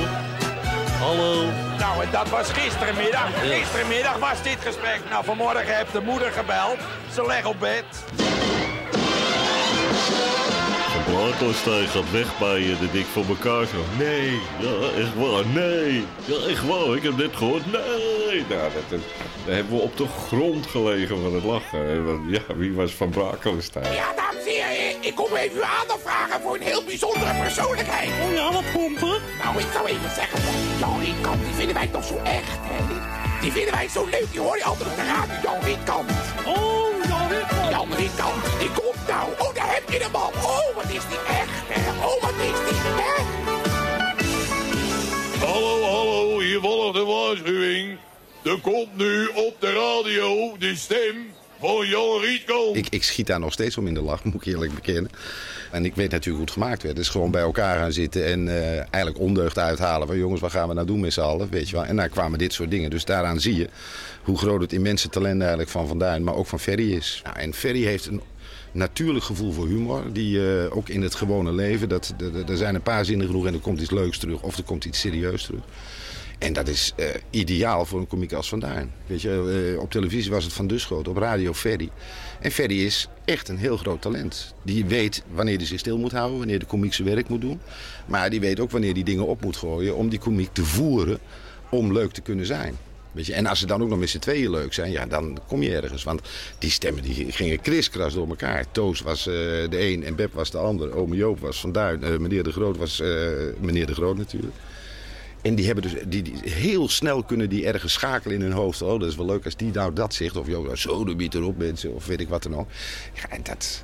Hallo? 0.99 1.43
Nou, 1.79 2.03
en 2.05 2.11
dat 2.11 2.29
was 2.29 2.51
gisterenmiddag. 2.53 3.29
Ja. 3.45 3.55
Gisterenmiddag 3.55 4.19
was 4.19 4.43
dit 4.43 4.59
gesprek. 4.61 5.01
Nou, 5.11 5.25
vanmorgen 5.25 5.77
heeft 5.77 5.93
de 5.93 6.01
moeder 6.01 6.31
gebeld. 6.31 6.77
Ze 7.13 7.27
legt 7.27 7.47
op 7.47 7.61
bed. 7.61 7.85
Van 11.25 11.33
Brakelstein 11.33 11.87
gaat 11.87 12.11
weg 12.11 12.39
bij 12.39 12.73
eh, 12.73 12.81
de 12.81 12.91
Dik 12.91 13.07
voor 13.07 13.25
elkaar 13.29 13.67
zo. 13.67 13.77
Nee, 13.99 14.41
ja, 14.61 15.01
echt 15.01 15.15
waar, 15.15 15.47
nee. 15.47 16.05
Ja, 16.25 16.49
echt 16.49 16.67
waar, 16.67 16.97
ik 16.97 17.03
heb 17.03 17.17
net 17.17 17.37
gehoord, 17.37 17.73
nee. 17.73 18.45
Nou, 18.49 18.71
dat, 18.89 19.01
daar 19.47 19.55
hebben 19.55 19.77
we 19.77 19.83
op 19.83 19.97
de 19.97 20.07
grond 20.27 20.67
gelegen 20.67 21.21
van 21.23 21.35
het 21.35 21.45
lachen. 21.45 22.31
Ja, 22.31 22.41
wie 22.57 22.73
was 22.73 22.93
Van 22.93 23.11
Brakelstein? 23.11 23.93
Ja, 23.93 24.13
dames 24.17 24.45
en 24.45 24.51
heren, 24.51 25.03
ik 25.03 25.15
kom 25.15 25.35
even 25.37 25.57
uw 25.57 25.65
aandacht 25.65 26.03
vragen 26.03 26.41
voor 26.41 26.55
een 26.55 26.63
heel 26.63 26.85
bijzondere 26.85 27.35
persoonlijkheid. 27.41 28.11
Oh 28.23 28.35
ja, 28.35 28.53
wat 28.53 28.73
komt 28.73 29.01
er? 29.03 29.21
Nou, 29.43 29.59
ik 29.59 29.67
zou 29.73 29.87
even 29.87 30.11
zeggen, 30.15 30.41
Jan 30.79 31.01
Rietkant, 31.01 31.45
die 31.45 31.55
vinden 31.55 31.75
wij 31.75 31.87
toch 31.87 32.05
zo 32.05 32.17
echt, 32.25 32.59
hè? 32.61 32.87
Die, 32.87 33.01
die 33.41 33.53
vinden 33.53 33.75
wij 33.75 33.89
zo 33.89 34.05
leuk, 34.05 34.27
die 34.31 34.41
hoor 34.41 34.57
je 34.57 34.65
altijd 34.65 34.89
op 34.91 34.97
de 34.97 35.05
radio, 35.05 35.35
Jan 35.43 35.61
Rietkant. 35.63 36.11
Oh, 36.47 36.84
Jan 37.51 37.61
Rietkant. 37.61 37.71
Jan 37.71 37.95
Rietkant, 37.97 38.59
die 38.59 38.71
komt 38.71 39.07
nou. 39.09 39.31
Oh, 39.39 39.55
daar 39.55 39.75
heb 39.75 39.91
je 39.91 39.99
hem 39.99 40.15
al. 40.15 40.33
Oh, 40.37 40.75
wat 40.75 40.85
is 40.85 41.03
die 41.09 41.19
echt? 41.29 41.49
Oh, 42.03 42.23
wat 42.23 42.35
is 42.41 42.59
die 42.69 42.81
echt. 43.13 43.33
Hallo, 45.41 45.83
hallo, 45.83 46.39
hier 46.39 46.61
volgt 46.61 46.95
de 46.95 47.05
waarschuwing. 47.05 47.99
Er 48.43 48.59
komt 48.61 48.97
nu 48.97 49.27
op 49.27 49.61
de 49.61 49.73
radio 49.73 50.57
de 50.59 50.77
stem 50.77 51.34
Ik, 52.77 52.87
ik 52.89 53.03
schiet 53.03 53.27
daar 53.27 53.41
nog 53.41 53.53
steeds 53.53 53.77
om 53.79 53.87
in 53.87 53.95
de 53.95 54.03
lach, 54.03 54.25
moet 54.25 54.35
ik 54.35 54.45
eerlijk 54.45 54.75
bekennen. 54.75 55.11
En 55.71 55.85
ik 55.85 55.95
weet 55.95 56.11
natuurlijk 56.11 56.37
hoe 56.37 56.45
het 56.45 56.51
gemaakt 56.63 56.83
werd. 56.83 56.97
Dus 56.97 57.09
gewoon 57.09 57.31
bij 57.31 57.43
elkaar 57.43 57.79
gaan 57.79 57.93
zitten 57.93 58.27
en 58.27 58.49
eh, 58.49 58.77
eigenlijk 58.77 59.19
ondeugd 59.19 59.59
uithalen. 59.59 60.07
Van 60.07 60.19
jongens, 60.19 60.41
wat 60.41 60.51
gaan 60.51 60.69
we 60.69 60.75
nou 60.75 60.87
doen 60.87 61.01
met 61.01 61.13
z'n 61.13 61.21
allen? 61.21 61.51
Weet 61.51 61.69
je 61.69 61.77
wel. 61.77 61.85
En 61.85 61.97
daar 61.97 62.09
kwamen 62.09 62.39
dit 62.39 62.53
soort 62.53 62.71
dingen. 62.71 62.91
Dus 62.91 63.05
daaraan 63.05 63.41
zie 63.41 63.57
je 63.57 63.69
hoe 64.23 64.39
groot 64.39 64.61
het 64.61 64.73
immense 64.73 65.09
talent 65.09 65.41
eigenlijk 65.41 65.71
van 65.71 65.87
Van 65.87 66.23
maar 66.25 66.35
ook 66.35 66.47
van 66.47 66.61
Ferry 66.61 66.93
is. 66.93 67.21
Nou, 67.25 67.37
en 67.39 67.55
Ferry 67.55 67.85
heeft 67.85 68.07
een 68.07 68.21
natuurlijk 68.73 69.25
gevoel 69.25 69.53
voor 69.53 69.67
humor. 69.67 70.03
Die 70.13 70.49
eh, 70.63 70.77
ook 70.77 70.89
in 70.89 71.03
het 71.03 71.15
gewone 71.15 71.53
leven, 71.53 71.89
dat- 71.89 72.15
er 72.49 72.57
zijn 72.57 72.75
een 72.75 72.83
paar 72.83 73.05
zinnen 73.05 73.27
genoeg 73.27 73.47
en 73.47 73.55
er 73.55 73.61
komt 73.61 73.81
iets 73.81 73.91
leuks 73.91 74.19
terug. 74.19 74.43
Of 74.43 74.57
er 74.57 74.65
komt 74.65 74.85
iets 74.85 75.01
serieus 75.01 75.43
terug. 75.45 75.61
En 76.39 76.53
dat 76.53 76.69
is 76.69 76.93
eh, 76.97 77.07
ideaal 77.31 77.85
voor 77.85 78.01
een 78.01 78.07
komiek 78.07 78.33
als 78.33 78.49
Van 78.49 78.61
Duin. 78.61 78.93
Weet 79.07 79.23
je, 79.23 79.73
eh, 79.75 79.81
op 79.81 79.91
televisie 79.91 80.31
was 80.31 80.45
het 80.45 80.53
Van 80.53 80.67
Duschoot, 80.67 81.09
op 81.09 81.17
radio 81.17 81.53
Ferry. 81.53 81.91
En 82.41 82.51
Ferry 82.51 82.85
is 82.85 83.09
echt 83.25 83.49
een 83.49 83.59
heel 83.59 83.77
groot 83.77 84.03
talent. 84.03 84.55
Die 84.63 84.85
weet 84.85 85.23
wanneer 85.33 85.57
hij 85.57 85.67
zich 85.67 85.79
stil 85.79 85.99
moet 85.99 86.13
houden, 86.13 86.39
wanneer 86.39 86.59
de 86.59 86.67
komiek 86.67 86.95
zijn 86.95 87.09
werk 87.09 87.29
moet 87.29 87.41
doen. 87.41 87.61
Maar 88.07 88.31
die 88.31 88.41
weet 88.41 88.61
ook 88.61 88.71
wanneer 88.71 88.93
hij 88.93 89.03
dingen 89.03 89.27
op 89.27 89.43
moet 89.43 89.57
gooien 89.57 89.97
om 89.97 90.09
die 90.09 90.19
komiek 90.19 90.53
te 90.53 90.65
voeren 90.65 91.19
om 91.71 91.93
leuk 91.93 92.13
te 92.13 92.21
kunnen 92.21 92.47
zijn. 92.47 92.77
Weet 93.13 93.27
je, 93.27 93.35
en 93.35 93.47
als 93.47 93.59
ze 93.59 93.67
dan 93.67 93.83
ook 93.83 93.89
nog 93.89 93.99
met 93.99 94.11
z'n 94.11 94.19
tweeën 94.19 94.51
leuk 94.51 94.73
zijn, 94.73 94.91
ja, 94.91 95.07
dan 95.07 95.39
kom 95.47 95.63
je 95.63 95.77
ergens. 95.81 96.03
Want 96.03 96.21
die 96.59 96.71
stemmen 96.71 97.03
die 97.03 97.33
gingen 97.33 97.61
kriskras 97.61 98.15
door 98.15 98.29
elkaar. 98.29 98.65
Toos 98.73 99.01
was 99.01 99.27
eh, 99.27 99.35
de 99.71 99.81
een 99.81 100.05
en 100.05 100.15
Beb 100.15 100.33
was 100.33 100.51
de 100.51 100.59
ander. 100.59 100.95
Ome 100.95 101.17
Joop 101.17 101.41
was 101.41 101.61
Van 101.61 101.73
Duin. 101.73 102.23
meneer 102.23 102.43
de 102.43 102.53
Groot 102.53 102.77
was 102.77 103.03
meneer 103.61 103.87
de 103.87 103.95
Groot 103.95 104.17
natuurlijk. 104.17 104.55
En 105.45 105.55
die 105.55 105.67
hebben 105.67 105.83
dus 105.83 105.95
die, 106.09 106.23
die, 106.23 106.35
heel 106.43 106.89
snel 106.89 107.23
kunnen 107.23 107.49
die 107.49 107.67
ergens 107.67 107.93
schakelen 107.93 108.37
in 108.37 108.43
hun 108.43 108.53
hoofd. 108.53 108.83
Oh, 108.83 109.01
dat 109.01 109.09
is 109.09 109.17
wel 109.17 109.27
leuk 109.27 109.45
als 109.45 109.57
die 109.57 109.73
nou 109.73 109.93
dat 109.93 110.15
zegt. 110.15 110.37
Of 110.37 110.47
joh, 110.47 110.75
zo 110.75 111.05
de 111.05 111.17
biet 111.17 111.35
erop 111.35 111.59
mensen. 111.59 111.95
Of 111.95 112.07
weet 112.07 112.21
ik 112.21 112.29
wat 112.29 112.43
dan 112.43 112.57
ook. 112.57 112.69
Ja, 113.15 113.31
en 113.31 113.41
dat, 113.43 113.83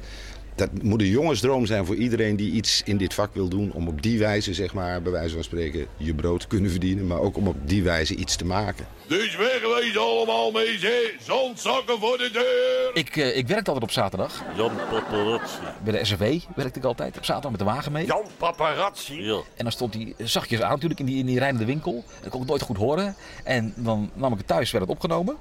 dat 0.55 0.83
moet 0.83 1.01
een 1.01 1.09
jongensdroom 1.09 1.67
zijn 1.67 1.87
voor 1.87 1.95
iedereen 1.95 2.37
die 2.37 2.53
iets 2.53 2.83
in 2.85 2.97
dit 2.97 3.15
vak 3.15 3.35
wil 3.35 3.49
doen. 3.49 3.73
Om 3.73 3.89
op 3.89 4.03
die 4.03 4.19
wijze, 4.19 4.55
zeg 4.55 4.75
maar, 4.75 5.03
bij 5.03 5.13
wijze 5.13 5.35
van 5.35 5.45
spreken, 5.45 5.87
je 5.97 6.15
brood 6.15 6.41
te 6.41 6.47
kunnen 6.47 6.71
verdienen. 6.71 7.07
Maar 7.07 7.21
ook 7.21 7.37
om 7.37 7.49
op 7.49 7.57
die 7.65 7.83
wijze 7.83 8.15
iets 8.15 8.37
te 8.37 8.45
maken. 8.45 8.87
Dus 9.11 9.37
wegwezen 9.37 10.01
allemaal 10.01 10.51
mee, 10.51 10.79
zeg. 10.79 11.13
Zandzakken 11.21 11.99
voor 11.99 12.19
de 12.19 12.31
deur. 12.33 12.91
Ik, 12.95 13.17
eh, 13.17 13.37
ik 13.37 13.47
werkte 13.47 13.71
altijd 13.71 13.83
op 13.83 13.91
zaterdag. 13.91 14.43
Jan 14.57 14.73
Paparazzi. 14.91 15.59
Bij 15.83 15.93
de 15.93 16.05
SRV 16.05 16.41
werkte 16.55 16.79
ik 16.79 16.85
altijd 16.85 17.17
op 17.17 17.25
zaterdag 17.25 17.51
met 17.51 17.61
de 17.61 17.67
wagen 17.67 17.93
mee. 17.93 18.07
Jan 18.07 18.25
Paparazzi. 18.37 19.23
Ja. 19.23 19.35
En 19.35 19.63
dan 19.63 19.73
stond 19.73 19.95
hij 19.95 20.15
zachtjes 20.19 20.61
aan 20.61 20.71
natuurlijk 20.71 21.01
in 21.01 21.07
die, 21.07 21.19
in 21.19 21.27
die 21.27 21.39
rijdende 21.39 21.65
winkel. 21.65 22.05
Dat 22.21 22.31
kon 22.31 22.43
ik 22.43 22.49
nooit 22.49 22.63
goed 22.63 22.77
horen. 22.77 23.17
En 23.45 23.73
dan 23.77 24.11
nam 24.15 24.33
ik 24.33 24.39
het 24.39 24.47
thuis, 24.47 24.71
werd 24.71 24.85
het 24.85 24.95
opgenomen. 24.95 25.37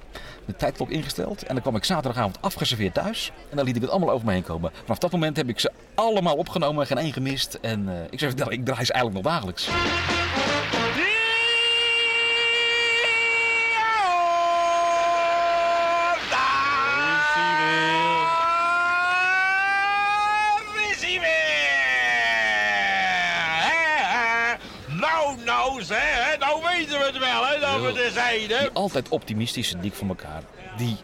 De 0.46 0.56
tijdklok 0.56 0.90
ingesteld. 0.90 1.44
En 1.44 1.54
dan 1.54 1.62
kwam 1.62 1.76
ik 1.76 1.84
zaterdagavond 1.84 2.42
afgeserveerd 2.42 2.94
thuis. 2.94 3.32
En 3.50 3.56
dan 3.56 3.66
liet 3.66 3.76
ik 3.76 3.82
het 3.82 3.92
allemaal 3.92 4.12
over 4.12 4.26
me 4.26 4.32
heen 4.32 4.44
komen. 4.44 4.72
Vanaf 4.82 4.98
dat 4.98 5.12
moment 5.12 5.38
heb 5.38 5.50
ik 5.50 5.60
ze 5.60 5.72
allemaal 5.96 6.36
opgenomen. 6.36 6.88
Geen 6.88 6.98
één 6.98 7.14
gemist. 7.14 7.58
En 7.62 7.90
eh, 7.90 7.96
ik 8.10 8.20
zeg 8.20 8.30
vertellen, 8.30 8.54
ik 8.54 8.66
draai 8.66 8.86
ze 8.86 8.94
eigenlijk 8.94 9.24
nog 9.24 9.34
dagelijks. 9.34 9.70
Die 27.94 28.70
altijd 28.74 29.10
optimistische 29.10 29.80
dik 29.80 29.94
voor 29.94 30.08
elkaar. 30.08 30.44
Die 30.78 30.98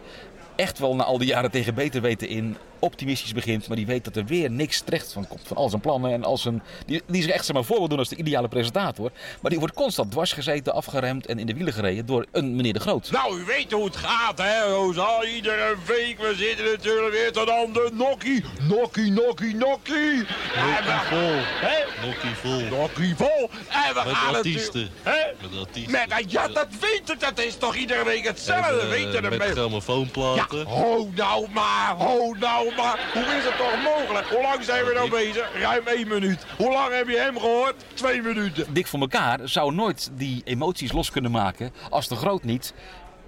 echt 0.55 0.79
wel 0.79 0.95
na 0.95 1.03
al 1.03 1.17
die 1.17 1.27
jaren 1.27 1.51
tegen 1.51 1.73
beter 1.75 2.01
weten 2.01 2.27
in 2.27 2.57
optimistisch 2.79 3.33
begint. 3.33 3.67
Maar 3.67 3.77
die 3.77 3.85
weet 3.85 4.03
dat 4.03 4.15
er 4.15 4.25
weer 4.25 4.51
niks 4.51 4.81
terecht 4.81 5.13
van 5.13 5.27
komt. 5.27 5.41
Van 5.43 5.57
al 5.57 5.69
zijn 5.69 5.81
plannen 5.81 6.11
en 6.11 6.23
al 6.23 6.37
zijn... 6.37 6.63
Die, 6.85 7.01
die 7.07 7.21
zich 7.21 7.31
echt 7.31 7.45
zeg 7.45 7.55
maar, 7.55 7.63
voor 7.63 7.77
wil 7.77 7.87
doen 7.87 7.97
als 7.99 8.09
de 8.09 8.15
ideale 8.15 8.47
presentator. 8.47 9.11
Maar 9.41 9.51
die 9.51 9.59
wordt 9.59 9.75
constant 9.75 10.11
dwars 10.11 10.31
gezeten, 10.33 10.73
afgeremd 10.73 11.25
en 11.25 11.39
in 11.39 11.45
de 11.45 11.53
wielen 11.53 11.73
gereden 11.73 12.05
door 12.05 12.25
een 12.31 12.55
meneer 12.55 12.73
De 12.73 12.79
Groot. 12.79 13.11
Nou, 13.11 13.39
u 13.39 13.43
weet 13.45 13.71
hoe 13.71 13.85
het 13.85 13.95
gaat, 13.95 14.37
hè, 14.37 14.63
Rosa? 14.63 15.23
Iedere 15.23 15.75
week, 15.85 16.19
we 16.19 16.33
zitten 16.37 16.65
natuurlijk 16.65 17.11
weer 17.11 17.31
tot 17.31 17.49
aan 17.49 17.73
de 17.73 17.89
nokkie. 17.93 18.43
Nokkie, 18.69 19.11
nokkie, 19.11 19.55
nokkie. 19.55 20.25
En 20.55 20.85
we- 20.85 21.01
vol. 21.09 21.69
Hè? 21.69 22.07
Nokkie 22.07 22.35
vol. 22.35 22.77
Nokkie 22.79 23.15
vol. 23.15 23.49
En 23.69 23.93
we 23.93 24.01
Met 24.05 24.13
gaan 24.15 24.35
artiesten. 24.35 24.89
Hè? 25.03 25.31
Met 25.41 25.59
artiesten. 25.59 25.91
Met, 26.09 26.31
ja, 26.31 26.47
dat 26.47 26.67
weet 26.79 27.01
het. 27.05 27.19
Dat 27.19 27.39
is 27.39 27.55
toch 27.57 27.75
iedere 27.75 28.03
week 28.03 28.23
hetzelfde. 28.25 28.79
En, 28.79 28.81
eh, 28.81 28.89
weten 28.89 29.21
de 29.21 29.29
met 29.37 29.41
grammofoonplaten. 29.51 30.44
Ja, 30.49 30.63
ho 30.63 31.09
nou 31.15 31.47
maar, 31.53 31.95
ho 31.97 32.33
nou 32.39 32.75
maar. 32.75 33.09
Hoe 33.13 33.23
is 33.23 33.43
het 33.43 33.57
toch 33.57 33.83
mogelijk? 33.83 34.27
Hoe 34.27 34.41
lang 34.41 34.63
zijn 34.63 34.85
we 34.85 34.93
nou 34.93 35.09
bezig? 35.09 35.49
Ruim 35.61 35.87
één 35.87 36.07
minuut. 36.07 36.45
Hoe 36.57 36.71
lang 36.71 36.93
heb 36.93 37.07
je 37.07 37.17
hem 37.17 37.39
gehoord? 37.39 37.75
Twee 37.93 38.21
minuten. 38.21 38.73
Dik 38.73 38.87
voor 38.87 38.99
elkaar 38.99 39.39
zou 39.43 39.73
nooit 39.73 40.11
die 40.13 40.41
emoties 40.45 40.91
los 40.91 41.11
kunnen 41.11 41.31
maken 41.31 41.71
als 41.89 42.07
De 42.07 42.15
Groot 42.15 42.43
niet 42.43 42.73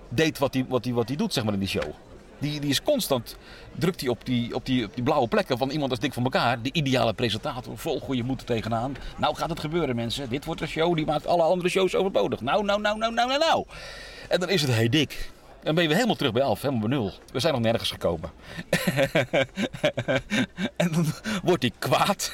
deed 0.09 0.37
wat 0.37 0.53
hij 0.53 0.65
wat 0.67 0.83
die, 0.83 0.93
wat 0.93 1.07
die 1.07 1.17
doet 1.17 1.33
zeg 1.33 1.43
maar, 1.43 1.53
in 1.53 1.59
die 1.59 1.67
show. 1.67 1.93
Die, 2.39 2.59
die 2.59 2.69
is 2.69 2.83
constant, 2.83 3.35
drukt 3.71 4.01
hij 4.01 4.09
op 4.09 4.25
die, 4.25 4.55
op, 4.55 4.65
die, 4.65 4.85
op 4.85 4.95
die 4.95 5.03
blauwe 5.03 5.27
plekken 5.27 5.57
van 5.57 5.69
iemand 5.69 5.91
als 5.91 5.99
Dik 5.99 6.13
voor 6.13 6.23
elkaar. 6.23 6.61
De 6.61 6.69
ideale 6.71 7.13
presentator, 7.13 7.77
vol 7.77 7.99
goede 7.99 8.23
moed 8.23 8.45
tegenaan. 8.45 8.95
Nou 9.17 9.35
gaat 9.35 9.49
het 9.49 9.59
gebeuren 9.59 9.95
mensen, 9.95 10.29
dit 10.29 10.45
wordt 10.45 10.61
een 10.61 10.67
show 10.67 10.95
die 10.95 11.05
maakt 11.05 11.27
alle 11.27 11.43
andere 11.43 11.69
shows 11.69 11.95
overbodig. 11.95 12.41
Nou, 12.41 12.63
nou, 12.63 12.81
nou, 12.81 12.97
nou, 12.97 13.13
nou, 13.13 13.27
nou, 13.27 13.39
nou. 13.39 13.65
En 14.29 14.39
dan 14.39 14.49
is 14.49 14.61
het 14.61 14.73
hey 14.73 14.89
Dik. 14.89 15.31
Dan 15.63 15.75
ben 15.75 15.83
je 15.87 15.93
helemaal 15.93 16.15
terug 16.15 16.31
bij 16.31 16.41
11, 16.41 16.61
helemaal 16.61 16.87
bij 16.87 16.97
nul. 16.97 17.13
We 17.31 17.39
zijn 17.39 17.53
nog 17.53 17.61
nergens 17.61 17.91
gekomen. 17.91 18.31
en 20.75 20.91
dan 20.91 21.05
wordt 21.43 21.61
hij 21.61 21.71
kwaad. 21.79 22.33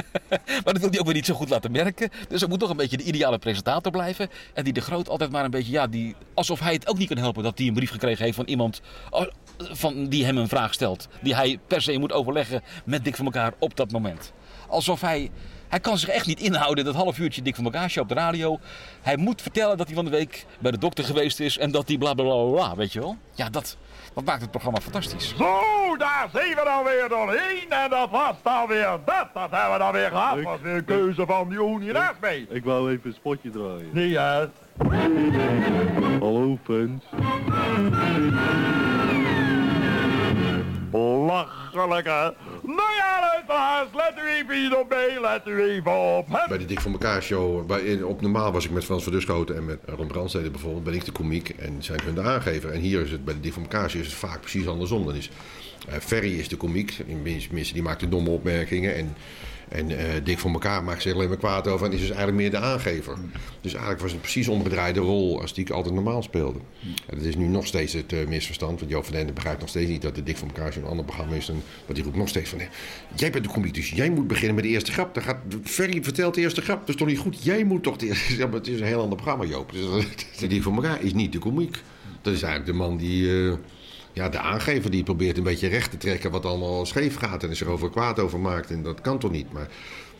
maar 0.64 0.72
dat 0.72 0.78
wil 0.78 0.90
hij 0.90 0.98
ook 0.98 1.04
weer 1.04 1.14
niet 1.14 1.26
zo 1.26 1.34
goed 1.34 1.48
laten 1.48 1.72
merken. 1.72 2.10
Dus 2.28 2.40
hij 2.40 2.48
moet 2.48 2.60
toch 2.60 2.70
een 2.70 2.76
beetje 2.76 2.96
de 2.96 3.02
ideale 3.02 3.38
presentator 3.38 3.92
blijven. 3.92 4.30
En 4.54 4.64
die 4.64 4.72
de 4.72 4.80
Groot 4.80 5.08
altijd 5.08 5.30
maar 5.30 5.44
een 5.44 5.50
beetje, 5.50 5.72
ja, 5.72 5.86
die, 5.86 6.14
alsof 6.34 6.60
hij 6.60 6.72
het 6.72 6.88
ook 6.88 6.98
niet 6.98 7.08
kan 7.08 7.16
helpen 7.16 7.42
dat 7.42 7.58
hij 7.58 7.66
een 7.66 7.74
brief 7.74 7.90
gekregen 7.90 8.24
heeft 8.24 8.36
van 8.36 8.46
iemand 8.46 8.80
oh, 9.10 9.26
van, 9.58 10.08
die 10.08 10.24
hem 10.24 10.36
een 10.36 10.48
vraag 10.48 10.74
stelt. 10.74 11.08
Die 11.20 11.34
hij 11.34 11.58
per 11.66 11.82
se 11.82 11.98
moet 11.98 12.12
overleggen 12.12 12.62
met 12.84 13.04
Dik 13.04 13.16
voor 13.16 13.24
elkaar 13.24 13.52
op 13.58 13.76
dat 13.76 13.92
moment. 13.92 14.32
Alsof 14.68 15.00
hij. 15.00 15.30
Hij 15.74 15.82
kan 15.82 15.98
zich 15.98 16.08
echt 16.08 16.26
niet 16.26 16.40
inhouden, 16.40 16.84
dat 16.84 16.94
half 16.94 17.18
uurtje 17.18 17.42
dik 17.42 17.56
van 17.56 17.88
show 17.88 18.02
op 18.02 18.08
de 18.08 18.14
radio. 18.14 18.58
Hij 19.02 19.16
moet 19.16 19.42
vertellen 19.42 19.76
dat 19.76 19.86
hij 19.86 19.96
van 19.96 20.04
de 20.04 20.10
week 20.10 20.46
bij 20.58 20.70
de 20.70 20.78
dokter 20.78 21.04
geweest 21.04 21.40
is 21.40 21.58
en 21.58 21.70
dat 21.70 21.88
hij 21.88 21.98
bla 21.98 22.14
bla 22.14 22.24
bla 22.24 22.50
bla, 22.52 22.76
weet 22.76 22.92
je 22.92 23.00
wel? 23.00 23.16
Ja, 23.32 23.50
dat, 23.50 23.76
dat 24.14 24.24
maakt 24.24 24.40
het 24.40 24.50
programma 24.50 24.80
fantastisch. 24.80 25.34
Zo, 25.36 25.96
daar 25.96 26.28
zijn 26.32 26.48
we 26.48 26.62
dan 26.64 26.84
weer 26.84 27.08
doorheen. 27.08 27.70
En 27.70 27.90
dat 27.90 28.10
was 28.10 28.34
dan 28.42 28.66
weer 28.66 28.98
dat. 29.04 29.28
Dat 29.34 29.50
hebben 29.50 29.72
we 29.72 29.78
dan 29.78 29.92
weer 29.92 30.08
gehad. 30.08 30.34
Dat 30.34 30.44
was 30.44 30.60
weer 30.60 30.74
een 30.74 30.84
keuze 30.84 31.26
van 31.26 31.48
die 31.48 31.58
Unie 31.58 31.92
mee. 32.20 32.46
Ik 32.48 32.64
wou 32.64 32.90
even 32.90 33.10
een 33.10 33.14
spotje 33.14 33.50
draaien. 33.50 33.90
Nee, 33.92 34.18
hè? 34.18 34.46
Hallo, 36.20 36.58
fans. 36.64 37.02
Belachelijk, 40.90 42.06
hè? 42.06 42.30
Nou 42.66 42.94
ja, 42.96 43.20
luisteraars, 43.20 43.88
let 43.94 44.24
u 44.24 44.52
even 44.52 44.80
op 44.80 44.88
mee. 44.88 45.20
Let 45.20 45.46
u 45.46 45.62
even 45.62 46.16
op. 46.16 46.44
Bij 46.48 46.58
de 46.58 46.64
Dik 46.64 46.80
voor 46.80 46.92
elkaar 46.92 47.22
show, 47.22 47.70
op 48.04 48.20
normaal 48.20 48.52
was 48.52 48.64
ik 48.64 48.70
met 48.70 48.84
Frans 48.84 49.02
van 49.02 49.12
Duschoten 49.12 49.56
en 49.56 49.64
met 49.64 49.78
Ron 49.86 50.06
Brandstede 50.06 50.50
bijvoorbeeld, 50.50 50.84
ben 50.84 50.94
ik 50.94 51.04
de 51.04 51.12
komiek 51.12 51.48
en 51.48 51.82
zijn 51.82 52.00
hun 52.04 52.14
de 52.14 52.22
aangever. 52.22 52.70
En 52.70 52.80
hier 52.80 53.00
is 53.00 53.10
het 53.10 53.24
bij 53.24 53.34
de 53.34 53.40
Dik 53.40 53.52
voor 53.52 53.62
elkaar 53.62 53.90
show 53.90 54.00
is 54.00 54.06
het 54.06 54.16
vaak 54.16 54.40
precies 54.40 54.66
andersom. 54.66 55.06
Dan 55.06 55.14
is, 55.14 55.30
eh, 55.88 55.98
Ferry 55.98 56.38
is 56.38 56.48
de 56.48 56.56
komiek, 56.56 56.90
tenminste 56.90 57.72
die 57.72 57.82
maakt 57.82 58.00
de 58.00 58.08
domme 58.08 58.30
opmerkingen 58.30 58.94
en, 58.94 59.16
en 59.74 59.98
eh, 59.98 60.24
Dik 60.24 60.38
voor 60.38 60.50
elkaar 60.50 60.84
maakt 60.84 61.02
zich 61.02 61.14
alleen 61.14 61.28
maar 61.28 61.36
kwaad 61.36 61.68
over 61.68 61.86
en 61.86 61.92
is 61.92 61.98
dus 61.98 62.08
eigenlijk 62.08 62.38
meer 62.38 62.50
de 62.50 62.58
aangever. 62.58 63.16
Dus 63.60 63.72
eigenlijk 63.72 64.02
was 64.02 64.12
het 64.12 64.20
precies 64.20 64.48
omgedraaide 64.48 65.00
rol 65.00 65.40
als 65.40 65.54
die 65.54 65.64
ik 65.64 65.70
altijd 65.70 65.94
normaal 65.94 66.22
speelde. 66.22 66.58
En 66.82 67.16
dat 67.16 67.24
is 67.24 67.36
nu 67.36 67.46
nog 67.46 67.66
steeds 67.66 67.92
het 67.92 68.12
eh, 68.12 68.26
misverstand, 68.26 68.78
want 68.78 68.90
Joop 68.90 69.04
van 69.04 69.14
Ende 69.14 69.32
begrijpt 69.32 69.60
nog 69.60 69.68
steeds 69.68 69.90
niet 69.90 70.02
dat 70.02 70.14
de 70.14 70.22
Dik 70.22 70.36
voor 70.36 70.48
elkaar 70.48 70.76
een 70.76 70.84
ander 70.84 71.04
programma 71.04 71.36
is. 71.36 71.46
Dan, 71.46 71.62
want 71.84 71.94
die 71.94 72.04
roept 72.04 72.16
nog 72.16 72.28
steeds 72.28 72.50
van, 72.50 72.60
eh, 72.60 72.66
jij 73.14 73.30
bent 73.30 73.44
de 73.44 73.50
komiek, 73.50 73.74
dus 73.74 73.90
jij 73.90 74.10
moet 74.10 74.26
beginnen 74.26 74.54
met 74.54 74.64
de 74.64 74.70
eerste 74.70 74.92
grap. 74.92 75.14
Dan 75.14 75.22
gaat, 75.22 75.38
Ferry 75.64 76.02
vertelt 76.02 76.34
de 76.34 76.40
eerste 76.40 76.60
grap, 76.60 76.80
dat 76.80 76.88
is 76.88 76.96
toch 76.96 77.08
niet 77.08 77.18
goed? 77.18 77.44
Jij 77.44 77.64
moet 77.64 77.82
toch 77.82 77.96
de 77.96 78.06
eerste 78.06 78.38
maar 78.46 78.52
het 78.52 78.68
is 78.68 78.80
een 78.80 78.86
heel 78.86 79.00
ander 79.00 79.16
programma, 79.16 79.44
Joop. 79.44 79.72
Dus, 79.72 80.06
Dik 80.48 80.62
voor 80.62 80.74
elkaar 80.74 81.02
is 81.02 81.14
niet 81.14 81.32
de 81.32 81.38
komiek. 81.38 81.82
Dat 82.22 82.32
is 82.32 82.42
eigenlijk 82.42 82.72
de 82.72 82.84
man 82.84 82.96
die... 82.96 83.52
ja, 84.14 84.28
de 84.28 84.38
aangever 84.38 84.90
die 84.90 85.02
probeert 85.02 85.36
een 85.36 85.42
beetje 85.42 85.68
recht 85.68 85.90
te 85.90 85.96
trekken 85.96 86.30
wat 86.30 86.44
allemaal 86.46 86.86
scheef 86.86 87.16
gaat 87.16 87.42
en 87.42 87.50
er 87.50 87.56
zich 87.56 87.66
over 87.66 87.90
kwaad 87.90 88.18
over 88.18 88.40
maakt. 88.40 88.70
En 88.70 88.82
dat 88.82 89.00
kan 89.00 89.18
toch 89.18 89.30
niet. 89.30 89.52
Maar 89.52 89.68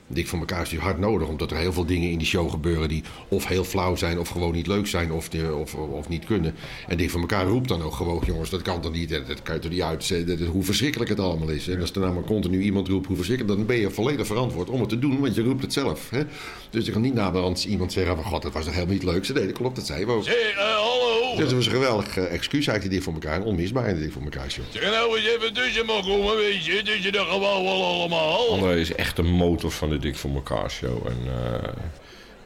Dik 0.07 0.29
voor 0.29 0.39
elkaar 0.39 0.63
is 0.63 0.71
natuurlijk 0.71 0.99
hard 0.99 1.11
nodig, 1.11 1.29
omdat 1.29 1.51
er 1.51 1.57
heel 1.57 1.73
veel 1.73 1.87
dingen 1.87 2.11
in 2.11 2.19
die 2.19 2.27
show 2.27 2.51
gebeuren 2.51 2.89
die 2.89 3.03
of 3.29 3.47
heel 3.47 3.65
flauw 3.65 3.97
zijn 3.97 4.19
of 4.19 4.29
gewoon 4.29 4.53
niet 4.53 4.67
leuk 4.67 4.87
zijn 4.87 5.13
of, 5.13 5.29
de, 5.29 5.55
of, 5.55 5.75
of 5.75 6.09
niet 6.09 6.25
kunnen. 6.25 6.55
En 6.89 6.97
Dik 6.97 7.11
voor 7.11 7.21
elkaar 7.21 7.47
roept 7.47 7.69
dan 7.69 7.83
ook 7.83 7.95
gewoon, 7.95 8.23
jongens, 8.27 8.51
dat 8.51 8.63
kan 8.63 8.81
toch 8.81 8.93
niet, 8.93 9.09
dat, 9.09 9.27
dat 9.27 9.43
kan 9.43 9.55
je 9.55 9.61
toch 9.61 9.71
niet 9.71 9.83
uitzetten, 9.83 10.39
dat, 10.39 10.49
hoe 10.49 10.65
verschrikkelijk 10.65 11.11
het 11.11 11.21
allemaal 11.21 11.49
is. 11.49 11.69
En 11.69 11.81
als 11.81 11.91
er 11.91 12.01
nou 12.01 12.15
maar 12.15 12.23
continu 12.23 12.61
iemand 12.61 12.89
roept 12.89 13.07
hoe 13.07 13.17
verschrikkelijk, 13.17 13.57
dan 13.57 13.67
ben 13.67 13.77
je 13.77 13.91
volledig 13.91 14.27
verantwoord 14.27 14.71
om 14.71 14.81
het 14.81 14.89
te 14.89 14.99
doen, 14.99 15.21
want 15.21 15.35
je 15.35 15.43
roept 15.43 15.63
het 15.63 15.73
zelf. 15.73 16.11
Hè? 16.11 16.23
Dus 16.71 16.87
je 16.87 16.93
kan 16.93 17.03
niet 17.03 17.15
naderhand 17.15 17.65
iemand 17.65 17.93
zeggen 17.93 18.15
van, 18.17 18.25
god, 18.25 18.43
dat 18.43 18.53
was 18.53 18.65
toch 18.65 18.75
helemaal 18.75 18.95
niet 18.95 19.05
leuk. 19.05 19.25
Ze 19.25 19.33
deden, 19.33 19.53
klopt, 19.53 19.77
dat 19.77 19.87
zei 19.87 20.05
we 20.05 20.13
ook. 20.13 20.27
Hallo. 20.55 21.14
Dus 21.37 21.45
dat 21.45 21.53
was 21.53 21.67
een 21.67 21.73
geweldig 21.73 22.17
eh, 22.17 22.33
excuus 22.33 22.67
eigenlijk, 22.67 22.83
die 22.83 22.91
Dik 22.91 23.03
voor 23.03 23.13
elkaar, 23.13 23.35
en 23.35 23.43
onmisbaar 23.43 23.89
in 23.89 23.95
de 23.95 24.01
Dik 24.01 24.13
voor 24.13 24.23
elkaar 24.23 24.51
show. 24.51 24.65
Zeg 24.71 24.91
nou 24.91 25.17
eens 25.17 25.27
even 25.27 25.53
tussen 25.55 25.87
maar 25.87 26.03
komen, 26.03 26.37
weet 26.37 26.65
je. 26.65 26.83
Tussen 26.83 27.13
de 27.13 27.19
gewoon 27.19 27.63
wel 27.65 27.85
allemaal. 27.85 28.49
André 28.51 28.77
is 28.77 28.95
echt 28.95 29.17
de 29.17 29.23
motor 29.23 29.71
van 29.71 29.89
de 29.89 29.99
Dik 29.99 30.17
voor 30.17 30.35
elkaar 30.35 30.71
show. 30.71 31.07
En 31.07 31.19
eh, 31.27 31.69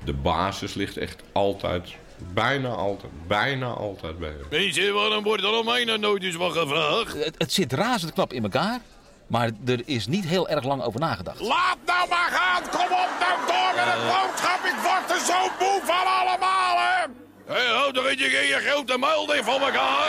de 0.05 0.12
basis 0.12 0.74
ligt 0.74 0.97
echt 0.97 1.22
altijd, 1.32 1.89
bijna 2.34 2.68
altijd, 2.68 3.12
bijna 3.26 3.66
altijd 3.66 4.18
bij 4.18 4.28
hem. 4.28 4.47
Weet 4.51 4.74
je, 4.74 4.93
waarom 4.93 5.24
wordt 5.24 5.43
er 5.43 5.59
om 5.59 5.64
mij 5.64 5.84
nou 5.84 5.99
nooit 5.99 6.22
eens 6.22 6.36
wat 6.36 6.53
gevraagd? 6.53 7.24
Het, 7.24 7.34
het 7.39 7.53
zit 7.53 7.72
razend 7.72 8.12
knap 8.12 8.32
in 8.32 8.43
elkaar, 8.43 8.80
maar 9.26 9.51
er 9.66 9.80
is 9.84 10.07
niet 10.07 10.24
heel 10.24 10.49
erg 10.49 10.64
lang 10.64 10.82
over 10.82 11.01
nagedacht. 11.01 11.41
Laat 11.41 11.78
nou 11.86 12.09
maar 12.09 12.30
gaan. 12.30 12.62
Kom 12.70 12.80
op 12.80 13.11
nou 13.20 13.36
door 13.47 13.72
met 13.76 13.84
het 13.84 14.03
boodschap. 14.03 14.64
Ik 14.64 14.78
word 14.82 15.11
er 15.11 15.26
zo 15.26 15.41
moe 15.59 15.80
van 15.84 16.07
allemaal, 16.20 16.76
hè. 16.76 17.26
Hé, 17.49 17.66
hou 17.74 17.92
toch 17.92 18.07
eens 18.07 18.20
je 18.20 18.61
grote 18.66 18.99
muil 18.99 19.26
van 19.44 19.61
elkaar. 19.61 20.09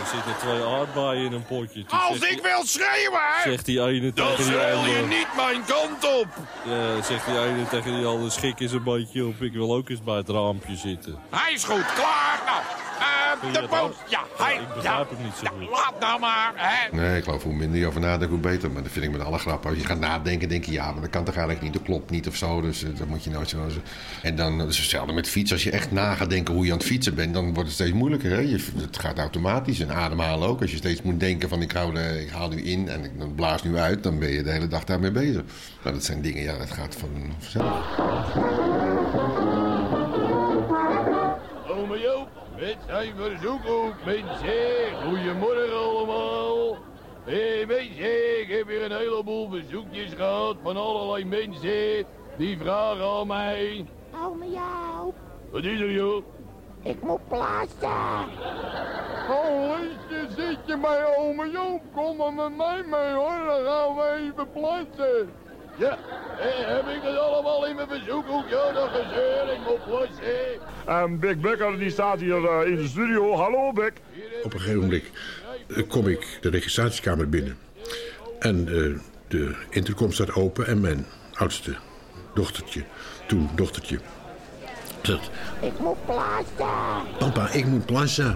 Er 0.00 0.06
zitten 0.14 0.36
twee 0.38 0.62
aardbeien 0.64 1.24
in 1.24 1.32
een 1.32 1.46
potje. 1.46 1.84
Toen 1.84 1.98
Als 2.00 2.16
ik 2.16 2.28
die- 2.28 2.42
wil 2.42 2.64
schreeuwen. 2.64 3.20
Zegt 3.44 3.66
die 3.66 3.80
ene 3.82 4.12
Dan 4.12 4.26
tegen 4.26 4.44
die 4.44 4.52
schreeuw 4.52 4.68
je 4.68 4.74
andere. 4.76 5.06
niet 5.06 5.26
mijn 5.36 5.64
kant 5.64 6.04
op. 6.20 6.26
Ja, 6.64 7.02
zegt 7.02 7.26
die 7.26 7.38
ene 7.38 7.68
tegen 7.68 7.96
die 7.96 8.06
andere, 8.06 8.30
schik 8.30 8.60
eens 8.60 8.72
een 8.72 8.82
beetje 8.82 9.26
op. 9.26 9.42
Ik 9.42 9.52
wil 9.52 9.74
ook 9.74 9.88
eens 9.88 10.02
bij 10.02 10.16
het 10.16 10.28
raampje 10.28 10.76
zitten. 10.76 11.18
Hij 11.30 11.52
is 11.52 11.64
goed, 11.64 11.92
klaar. 11.94 12.40
Nou, 12.46 12.62
Eh, 13.02 13.52
de 13.52 13.80
ook? 13.82 13.94
Ja, 14.08 14.20
hij... 14.38 14.54
Ik 14.54 14.74
begrijp 14.74 15.10
het 15.10 15.18
niet 15.22 15.34
zo 15.34 15.46
goed. 15.58 15.70
Laat 15.70 16.00
nou 16.00 16.20
maar, 16.20 16.52
hè. 16.54 16.96
Nee, 16.96 17.16
ik 17.16 17.24
geloof 17.24 17.42
hoe 17.42 17.54
minder 17.54 17.78
je 17.78 17.86
over 17.86 18.00
nadenkt, 18.00 18.32
hoe 18.32 18.38
beter. 18.38 18.70
Maar 18.70 18.82
dat 18.82 18.92
vind 18.92 19.04
ik 19.04 19.10
met 19.10 19.20
alle 19.20 19.38
grappen. 19.38 19.70
Als 19.70 19.78
je 19.78 19.86
gaat 19.86 19.98
nadenken, 19.98 20.48
denk 20.48 20.64
je, 20.64 20.72
ja, 20.72 20.92
maar 20.92 21.00
dat 21.00 21.10
kan 21.10 21.24
toch 21.24 21.34
eigenlijk 21.34 21.64
niet. 21.64 21.72
Dat 21.72 21.82
klopt 21.82 22.10
niet 22.10 22.28
of 22.28 22.36
zo. 22.36 22.60
Dus 22.60 22.82
eh, 22.82 22.90
dat 22.96 23.06
moet 23.06 23.24
je 23.24 23.30
nooit 23.30 23.48
zo... 23.48 23.66
En 24.22 24.36
dan 24.36 24.52
is 24.52 24.66
het 24.66 24.76
hetzelfde 24.76 25.12
met 25.12 25.28
fietsen. 25.28 25.56
Als 25.56 25.64
je 25.64 25.70
echt 25.70 25.90
na 25.90 26.14
gaat 26.14 26.30
denken 26.30 26.54
hoe 26.54 26.64
je 26.64 26.72
aan 26.72 26.78
het 26.78 26.86
fietsen 26.86 27.14
bent, 27.14 27.34
dan 27.34 27.44
wordt 27.44 27.68
het 27.68 27.72
steeds 27.72 27.92
moeilijker. 27.92 28.30
Hè? 28.30 28.40
Je, 28.40 28.66
het 28.76 28.98
gaat 28.98 29.18
automatisch. 29.18 29.80
En 29.80 29.94
ademhalen 29.94 30.48
ook. 30.48 30.60
Als 30.60 30.70
je 30.70 30.76
steeds 30.76 31.02
moet 31.02 31.20
denken 31.20 31.48
van, 31.48 31.62
ik, 31.62 31.72
hou 31.72 31.94
de, 31.94 32.20
ik 32.22 32.30
haal 32.30 32.48
nu 32.48 32.62
in 32.62 32.88
en 32.88 33.04
ik 33.04 33.18
dan 33.18 33.34
blaas 33.34 33.62
nu 33.62 33.76
uit. 33.76 34.02
Dan 34.02 34.18
ben 34.18 34.30
je 34.30 34.42
de 34.42 34.50
hele 34.50 34.68
dag 34.68 34.84
daarmee 34.84 35.10
bezig. 35.10 35.42
Maar 35.82 35.92
dat 35.92 36.04
zijn 36.04 36.22
dingen, 36.22 36.42
ja, 36.42 36.58
dat 36.58 36.70
gaat 36.70 36.96
van 36.96 37.08
vanzelf. 37.38 38.00
Met 42.62 42.76
zijn 42.86 43.14
verzoek 43.16 43.66
ook, 43.66 43.94
mensen. 44.04 45.02
Goedemorgen 45.04 45.78
allemaal. 45.78 46.76
Hé 47.24 47.56
hey, 47.56 47.66
mensen, 47.66 48.40
ik 48.40 48.48
heb 48.48 48.66
weer 48.66 48.84
een 48.84 48.96
heleboel 48.96 49.48
bezoekjes 49.48 50.12
gehad 50.14 50.56
van 50.62 50.76
allerlei 50.76 51.24
mensen. 51.24 52.04
Die 52.36 52.58
vragen 52.58 53.04
aan 53.04 53.26
mij. 53.26 53.86
Ome 54.24 54.50
Joop, 54.50 55.14
Wat 55.50 55.64
is 55.64 55.80
er 55.80 55.90
joh? 55.90 56.24
ik 56.82 57.02
moet 57.02 57.28
plassen. 57.28 58.28
Oh, 59.30 59.78
Liesje, 59.80 60.26
zit 60.36 60.58
je 60.66 60.78
bij 60.78 61.16
ome 61.16 61.50
Joop? 61.50 61.80
Kom 61.94 62.16
maar 62.16 62.32
met 62.32 62.56
mij 62.56 62.82
mee 62.86 63.12
hoor, 63.12 63.44
dan 63.46 63.64
gaan 63.64 63.94
we 63.96 64.30
even 64.32 64.50
plassen. 64.52 65.30
Ja, 65.76 65.98
hé, 66.36 66.74
heb 66.74 66.88
ik 66.96 67.02
dat 67.02 67.18
allemaal 67.18 67.66
in 67.66 67.74
mijn 67.74 67.88
verzoekhoek? 67.88 68.48
Ja, 68.48 68.72
dat 68.72 68.88
gezeur, 68.88 69.52
ik 69.52 69.58
moet 69.66 69.84
plassen. 69.84 70.60
En 70.86 71.18
Big 71.18 71.38
Becker 71.38 71.78
die 71.78 71.90
staat 71.90 72.20
hier 72.20 72.44
eh, 72.44 72.66
in 72.66 72.76
de 72.76 72.88
studio. 72.88 73.34
Hallo 73.34 73.72
Big. 73.72 73.92
Op 74.42 74.54
een 74.54 74.60
gegeven 74.60 74.80
moment 74.80 75.02
eh, 75.68 75.88
kom 75.88 76.08
ik 76.08 76.38
de 76.40 76.50
registratiekamer 76.50 77.28
binnen. 77.28 77.58
En 78.38 78.68
eh, 78.68 79.00
de 79.28 79.54
intercom 79.70 80.12
staat 80.12 80.34
open 80.34 80.66
en 80.66 80.80
mijn 80.80 81.06
oudste 81.34 81.76
dochtertje, 82.34 82.84
toen 83.26 83.50
dochtertje, 83.54 83.98
zegt... 85.02 85.30
Ik 85.60 85.78
moet 85.78 86.04
plassen. 86.04 87.06
Papa, 87.18 87.50
ik 87.50 87.66
moet 87.66 87.86
plassen. 87.86 88.34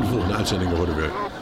De 0.00 0.06
volgende 0.06 0.34
uitzending 0.34 0.70
horen 0.70 0.96
we... 0.96 1.37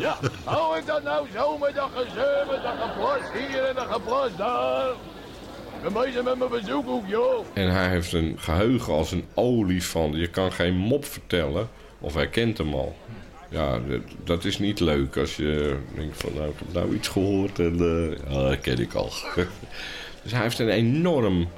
Ja, 0.00 0.18
hou 0.44 0.78
ik 0.78 0.86
dat 0.86 1.02
nou 1.02 1.26
zo 1.34 1.58
dat 1.74 1.90
gezeur, 1.94 2.46
met 2.50 2.62
dat 2.62 2.74
geplas 2.80 3.20
hier 3.32 3.64
en 3.64 3.74
dat 3.74 3.86
geplas 3.90 4.36
daar? 4.36 4.88
Bezig 5.92 6.22
met 6.22 6.38
mijn 6.38 6.50
bezoekhoek, 6.50 7.06
joh. 7.06 7.44
En 7.52 7.70
hij 7.70 7.88
heeft 7.88 8.12
een 8.12 8.36
geheugen 8.38 8.92
als 8.92 9.12
een 9.12 9.24
olifant. 9.34 10.14
Je 10.14 10.26
kan 10.28 10.52
geen 10.52 10.76
mop 10.76 11.04
vertellen 11.04 11.68
of 11.98 12.14
hij 12.14 12.28
kent 12.28 12.58
hem 12.58 12.74
al. 12.74 12.96
Ja, 13.50 13.80
dat, 14.24 14.44
is 14.44 14.58
niet 14.58 14.80
leuk 14.80 15.16
als 15.16 15.36
je 15.36 15.78
denkt 15.94 16.20
van 16.20 16.32
nou, 16.34 16.48
ik 16.48 16.58
heb 16.58 16.72
nou 16.72 16.94
iets 16.94 17.08
gehoord 17.08 17.58
en 17.58 17.80
eh, 17.80 18.32
ja, 18.32 18.48
dat 18.48 18.60
ken 18.60 18.78
ik 18.78 18.94
al. 18.94 19.10
dus 20.22 20.32
hij 20.32 20.42
heeft 20.42 20.58
een 20.58 20.68
enorm 20.68 21.48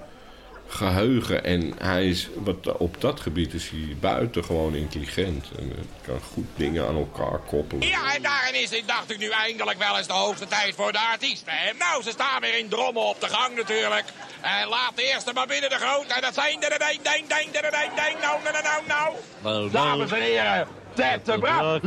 geheugen 0.68 1.44
en 1.44 1.72
hij 1.78 2.06
is, 2.06 2.28
wat, 2.34 2.76
op 2.76 3.00
dat 3.00 3.20
gebied 3.20 3.54
is 3.54 3.70
hij 3.70 3.96
buitengewoon 4.00 4.74
intelligent. 4.74 5.46
En 5.58 5.72
eh, 5.76 6.06
kan 6.06 6.20
goed 6.32 6.46
dingen 6.56 6.88
aan 6.88 6.96
elkaar 6.96 7.38
koppelen. 7.46 7.88
Ja, 7.88 8.14
en 8.14 8.22
daarin 8.22 8.62
is 8.62 8.70
het, 8.70 8.82
dacht 8.86 9.10
ik 9.10 9.18
nu 9.18 9.28
eindelijk 9.30 9.78
wel 9.78 9.98
eens 9.98 10.06
de 10.06 10.12
hoogste 10.12 10.46
tijd 10.46 10.74
voor 10.74 10.92
de 10.92 10.98
artiesten. 10.98 11.52
hè. 11.52 11.72
Nou, 11.78 12.02
ze 12.02 12.10
staan 12.10 12.40
weer 12.40 12.58
in 12.58 12.68
drommel 12.68 13.02
op 13.02 13.20
de 13.20 13.28
gang 13.28 13.56
natuurlijk. 13.56 14.04
En 14.40 14.68
laat 14.68 14.92
de 14.94 15.02
eerste 15.12 15.32
maar 15.32 15.46
binnen 15.46 15.70
de 15.70 15.76
groot. 15.76 16.06
En 16.06 16.20
dat 16.20 16.34
zijn 16.34 16.60
de 16.60 16.76
ding, 16.78 17.02
ding, 17.02 17.28
ding, 17.28 17.50
ding, 17.52 17.70
ding, 17.70 17.94
ding, 17.94 18.20
nou, 18.20 18.42
nou, 18.42 18.62
nou, 18.62 18.82
nou. 18.86 19.14
Nou, 19.42 19.70
Dames 19.70 20.12
en 20.12 20.20
heren, 20.20 20.68
Ted 20.94 21.24
de 21.24 21.38
Braak. 21.38 21.82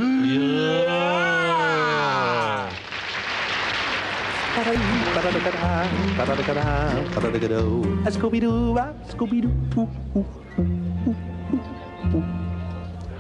Scooby-Doo, 8.12 8.78
Scooby-Doo. 9.08 9.88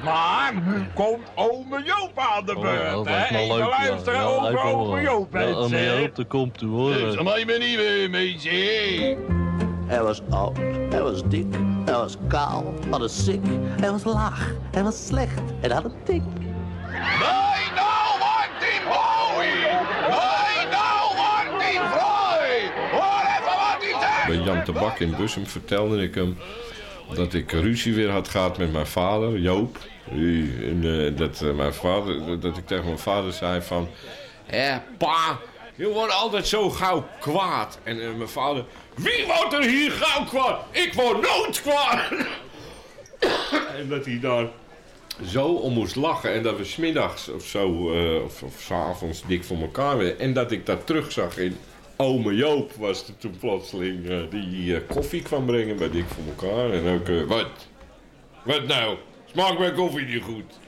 Maar 0.03 0.53
komt 0.93 1.19
ome 1.35 1.83
Joop 1.83 2.11
aan 2.15 2.45
de 2.45 2.57
beurt, 2.61 2.95
Oh, 2.95 3.05
hè. 3.07 3.37
Even 3.37 3.57
luisteren 3.57 4.19
Ja, 4.19 4.25
over 4.25 4.59
ome. 4.63 5.01
Joop, 5.01 5.33
Ja, 5.33 5.43
ome 5.51 5.69
mensen. 5.69 5.99
Joop, 6.01 6.15
daar 6.15 6.25
komt 6.25 6.61
u 6.61 6.67
hoor. 6.67 6.93
Dus 6.93 7.17
aan 7.17 7.23
mij 7.23 7.43
niet 7.43 7.75
weer, 7.75 8.09
mensen. 8.09 9.39
Hij 9.85 10.03
was 10.03 10.21
oud, 10.29 10.57
hij 10.89 11.01
was 11.01 11.21
dik, 11.25 11.45
hij 11.85 11.93
was 11.93 12.15
kaal, 12.27 12.73
had 12.89 13.01
een 13.01 13.09
sik, 13.09 13.45
hij 13.81 13.91
was 13.91 14.03
laag, 14.03 14.51
hij 14.71 14.83
was 14.83 15.05
slecht 15.07 15.41
en 15.61 15.71
had 15.71 15.83
een 15.83 15.93
tik. 16.03 16.21
Bij 24.31 24.39
Jan 24.39 24.63
Tabak 24.63 24.99
in 24.99 25.15
Bussum 25.15 25.47
vertelde 25.47 26.03
ik 26.03 26.15
hem 26.15 26.37
dat 27.13 27.33
ik 27.33 27.51
ruzie 27.51 27.93
weer 27.93 28.09
had 28.09 28.27
gehad 28.27 28.57
met 28.57 28.71
mijn 28.71 28.87
vader, 28.87 29.39
Joop. 29.39 29.77
En, 30.11 30.81
eh, 30.83 31.17
dat, 31.17 31.41
eh, 31.41 31.51
mijn 31.51 31.73
vader, 31.73 32.39
dat 32.39 32.57
ik 32.57 32.67
tegen 32.67 32.85
mijn 32.85 32.99
vader 32.99 33.33
zei 33.33 33.61
van... 33.61 33.89
Hé, 34.45 34.77
pa, 34.97 35.39
je 35.75 35.87
wordt 35.87 36.13
altijd 36.13 36.47
zo 36.47 36.69
gauw 36.69 37.07
kwaad. 37.19 37.79
En 37.83 38.01
eh, 38.01 38.13
mijn 38.15 38.29
vader... 38.29 38.65
Wie 38.95 39.25
wordt 39.25 39.53
er 39.53 39.63
hier 39.63 39.91
gauw 39.91 40.25
kwaad? 40.25 40.61
Ik 40.71 40.93
word 40.93 41.21
nooit 41.21 41.61
kwaad. 41.61 42.11
en 43.79 43.89
dat 43.89 44.05
hij 44.05 44.19
daar 44.19 44.47
zo 45.25 45.45
om 45.45 45.73
moest 45.73 45.95
lachen. 45.95 46.33
En 46.33 46.43
dat 46.43 46.57
we 46.57 46.63
smiddags 46.63 47.29
of 47.29 47.45
zo, 47.45 47.67
of, 48.25 48.43
of 48.43 48.53
s'avonds 48.59 49.23
dik 49.27 49.43
voor 49.43 49.57
elkaar 49.61 49.97
werden. 49.97 50.19
En 50.19 50.33
dat 50.33 50.51
ik 50.51 50.65
dat 50.65 50.85
terugzag 50.85 51.37
in 51.37 51.57
Ome 52.01 52.35
Joop 52.35 52.71
was 52.73 53.07
er 53.07 53.17
toen 53.17 53.37
plotseling 53.39 54.09
eh, 54.09 54.17
die 54.29 54.75
eh, 54.75 54.81
koffie 54.87 55.21
kwam 55.21 55.45
brengen 55.45 55.77
bij 55.77 55.89
Dik 55.89 56.05
voor 56.07 56.23
elkaar. 56.27 56.71
En 56.71 56.99
ook, 56.99 57.07
eh, 57.07 57.23
wat? 57.23 57.67
Wat 58.43 58.67
nou? 58.67 58.97
Smaakt 59.31 59.59
mijn 59.59 59.73
koffie 59.73 60.05
niet 60.05 60.23
goed? 60.23 60.59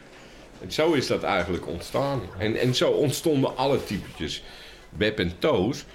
En 0.62 0.72
zo 0.72 0.92
is 0.92 1.08
dat 1.08 1.24
eigenlijk 1.24 1.68
ontstaan. 1.68 2.22
En, 2.38 2.56
en 2.56 2.76
zo 2.76 2.90
ontstonden 2.90 3.58
alle 3.58 3.84
typetjes. 3.84 4.44
Beb 4.90 5.20
en 5.20 5.40
Toos, 5.40 5.86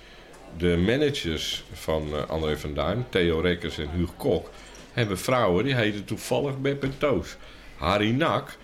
de 0.57 0.77
managers 0.77 1.65
van 1.73 2.29
André 2.29 2.57
van 2.57 2.75
Duin, 2.75 3.07
Theo 3.09 3.41
Rekkers 3.41 3.79
en 3.79 3.91
Huug 3.91 4.17
Kok, 4.17 4.51
hebben 4.93 5.19
vrouwen 5.19 5.65
die 5.65 5.75
heten 5.75 6.05
toevallig 6.05 6.61
Beb 6.61 6.83
en 6.83 6.99
Toos. 6.99 7.37
Harry 7.77 8.11
Nak 8.11 8.57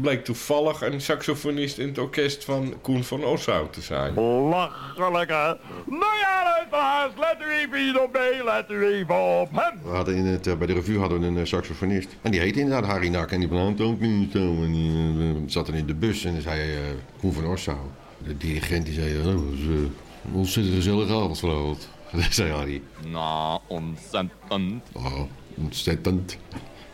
bleek 0.00 0.24
toevallig 0.24 0.82
een 0.82 1.00
saxofonist 1.00 1.78
in 1.78 1.88
het 1.88 1.98
orkest 1.98 2.44
van 2.44 2.74
Koen 2.80 3.04
van 3.04 3.24
Oshout 3.24 3.72
te 3.72 3.80
zijn. 3.80 4.14
Lachelijk, 4.48 5.30
hè? 5.30 5.46
Nou 5.86 6.16
ja, 6.20 6.42
luisteraars, 6.44 7.12
let 7.18 7.36
u 7.48 7.52
even 7.52 7.78
hier 7.84 8.02
op 8.02 8.12
mee, 8.12 8.44
let 8.44 8.70
u 8.70 8.86
even 8.86 9.40
op 9.40 9.48
hem. 9.52 9.78
We 9.82 9.88
hadden 9.88 10.14
in 10.14 10.26
het, 10.26 10.46
eh, 10.46 10.56
bij 10.56 10.66
de 10.66 10.72
revue 10.72 10.98
hadden 10.98 11.20
we 11.20 11.26
een 11.26 11.38
eh, 11.38 11.44
saxofonist. 11.44 12.08
En 12.22 12.30
die 12.30 12.40
heette 12.40 12.60
inderdaad 12.60 12.90
Harry 12.90 13.08
Nak. 13.08 13.30
En 13.30 13.38
die 13.38 13.48
belandde 13.48 13.84
ook 13.84 14.00
niet 14.00 14.32
zo. 14.32 14.38
En 14.38 14.72
die 14.72 14.90
eh, 15.20 15.42
zat 15.46 15.68
er 15.68 15.74
in 15.74 15.86
de 15.86 15.94
bus 15.94 16.24
en 16.24 16.32
dan 16.32 16.42
zei 16.42 16.60
hij, 16.60 16.74
eh 16.74 16.80
Koen 17.20 17.32
van 17.32 17.46
Orsau. 17.46 17.76
De 18.24 18.36
dirigent 18.36 18.84
die 18.86 18.94
zei, 18.94 19.18
oh, 19.18 19.24
dat 19.24 19.34
was 19.34 19.58
uh, 19.60 19.76
een 19.76 20.32
ontzettend 20.32 20.74
gezellige 20.76 21.12
avond 21.12 21.38
vanavond. 21.38 21.88
Dan 22.12 22.22
zei 22.30 22.52
Harry, 22.52 22.82
Nou, 23.06 23.60
ontzettend. 23.66 24.82
oh, 24.92 25.20
ontzettend. 25.54 26.38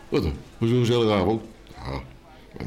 Wat 0.09 0.23
een, 0.23 0.33
was 0.57 0.69
een 0.69 0.79
gezellige 0.79 1.13
avond. 1.13 1.41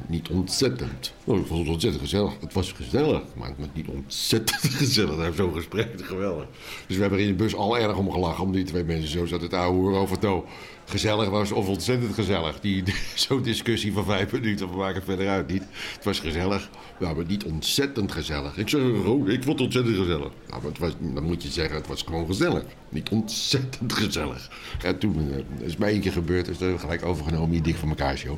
Niet 0.06 0.28
ontzettend. 0.28 1.12
Oh, 1.24 1.38
het 1.38 1.48
was 1.48 1.58
ontzettend 1.58 2.02
gezellig. 2.02 2.32
Het 2.40 2.52
was 2.52 2.72
gezellig, 2.72 3.22
maar 3.34 3.52
niet 3.72 3.88
ontzettend 3.88 4.74
gezellig. 4.80 5.34
Zo'n 5.34 5.54
gesprek, 5.54 5.88
geweldig. 6.02 6.46
Dus 6.86 6.96
we 6.96 7.02
hebben 7.02 7.18
er 7.18 7.24
in 7.24 7.30
de 7.30 7.42
bus 7.42 7.54
al 7.54 7.78
erg 7.78 7.96
om 7.96 8.10
gelachen. 8.10 8.44
Om 8.44 8.52
die 8.52 8.64
twee 8.64 8.84
mensen 8.84 9.08
zo 9.08 9.26
zaten 9.26 9.48
te 9.48 9.56
ouwehoeren 9.56 10.00
over 10.00 10.14
het 10.14 10.24
nou 10.24 10.44
gezellig 10.88 11.28
was 11.28 11.52
of 11.52 11.68
ontzettend 11.68 12.14
gezellig. 12.14 12.60
Die, 12.60 12.82
zo'n 13.14 13.42
discussie 13.42 13.92
van 13.92 14.04
vijf 14.04 14.32
minuten, 14.32 14.70
we 14.70 14.76
maken 14.76 15.02
verder 15.02 15.28
uit 15.28 15.48
niet. 15.48 15.62
Het 15.94 16.04
was 16.04 16.20
gezellig, 16.20 16.68
maar 16.98 17.14
niet 17.26 17.44
ontzettend 17.44 18.12
gezellig. 18.12 18.56
Ik 18.56 18.68
zeg, 18.68 18.80
oh, 18.80 19.28
ik 19.28 19.42
vond 19.42 19.58
het 19.58 19.60
ontzettend 19.60 19.96
gezellig. 19.96 20.32
Ja, 20.48 20.58
maar 20.62 20.72
was, 20.78 20.92
dan 21.00 21.24
moet 21.24 21.42
je 21.42 21.48
zeggen, 21.48 21.76
het 21.76 21.86
was 21.86 22.02
gewoon 22.02 22.26
gezellig. 22.26 22.62
Niet 22.88 23.08
ontzettend 23.08 23.92
gezellig. 23.92 24.50
En 24.82 24.98
toen 24.98 25.32
eh, 25.32 25.66
is 25.66 25.76
mij 25.76 25.90
één 25.90 26.00
keer 26.00 26.12
gebeurd, 26.12 26.46
dus 26.46 26.58
dat 26.58 26.80
gelijk 26.80 27.04
overgenomen, 27.04 27.50
die 27.50 27.60
dik 27.60 27.76
van 27.76 27.88
elkaar 27.88 28.18
show. 28.18 28.36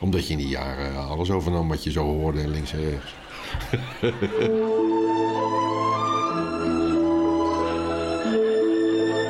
Omdat 0.00 0.26
je 0.26 0.32
in 0.32 0.38
die 0.38 0.48
jaren 0.48 0.96
alles 0.96 1.30
overnam 1.30 1.68
wat 1.68 1.84
je 1.84 1.90
zo 1.90 2.04
hoorde, 2.04 2.48
links 2.48 2.72
en 2.72 2.90
rechts. 2.90 3.14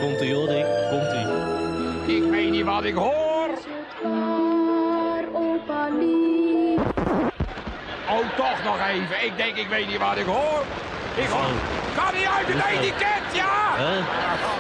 Komt-ie 0.01 0.35
hoor, 0.35 0.49
Dick. 0.49 0.86
Ik 2.85 2.95
hoor. 2.95 3.49
Oh, 8.09 8.37
toch 8.37 8.65
nog 8.65 8.79
even. 8.89 9.25
Ik 9.25 9.37
denk, 9.37 9.57
ik 9.57 9.69
weet 9.69 9.89
niet 9.89 9.99
wat 9.99 10.17
ik 10.17 10.27
hoor. 10.27 10.65
Ik 11.15 11.29
hoor... 11.29 11.51
Kan 11.95 12.15
niet 12.15 12.27
uit 12.27 12.47
het 12.47 12.65
etiket, 12.65 13.35
ja! 13.35 13.75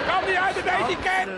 Kan 0.06 0.28
niet 0.28 0.36
uit 0.36 0.54
het 0.54 0.64
etiket! 0.64 1.28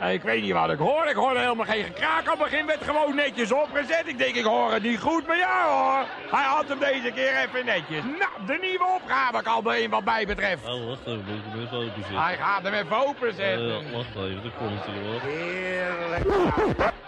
Ja. 0.00 0.06
Ik 0.06 0.22
weet 0.22 0.42
niet 0.42 0.52
wat 0.52 0.70
ik 0.70 0.78
hoor. 0.78 1.06
Ik 1.06 1.14
hoorde 1.14 1.38
helemaal 1.40 1.64
geen 1.64 1.84
gekraak. 1.84 2.32
Op 2.32 2.38
het 2.40 2.50
begin 2.50 2.66
werd 2.66 2.84
gewoon 2.84 3.14
netjes 3.14 3.52
opgezet. 3.52 4.02
Ik 4.06 4.18
denk, 4.18 4.34
ik 4.34 4.44
hoor 4.44 4.72
het 4.72 4.82
niet 4.82 5.00
goed. 5.00 5.26
Maar 5.26 5.36
ja 5.36 5.68
hoor, 5.68 6.04
hij 6.30 6.44
had 6.44 6.68
hem 6.68 6.78
deze 6.78 7.10
keer 7.14 7.36
even 7.36 7.64
netjes. 7.64 8.02
Nou, 8.04 8.46
de 8.46 8.58
nieuwe 8.60 8.86
opgave 9.02 9.42
kan 9.42 9.66
er 9.66 9.82
een 9.82 9.90
wat 9.90 10.04
mij 10.04 10.26
betreft. 10.26 10.64
Oh, 10.66 10.86
wacht 10.86 11.00
even, 11.06 11.24
moet 11.26 11.36
ik 11.36 11.42
hem 11.50 11.62
even 11.62 11.76
openzetten. 11.76 12.22
Hij 12.22 12.36
gaat 12.36 12.62
hem 12.62 12.74
even 12.74 13.06
openzetten. 13.06 13.70
Eh, 13.70 13.92
wacht 13.92 14.14
even, 14.16 14.42
daar 14.42 14.52
komt 14.58 14.84
hij 14.84 14.94
hoor. 15.04 15.20
Heerlijk. 15.20 16.24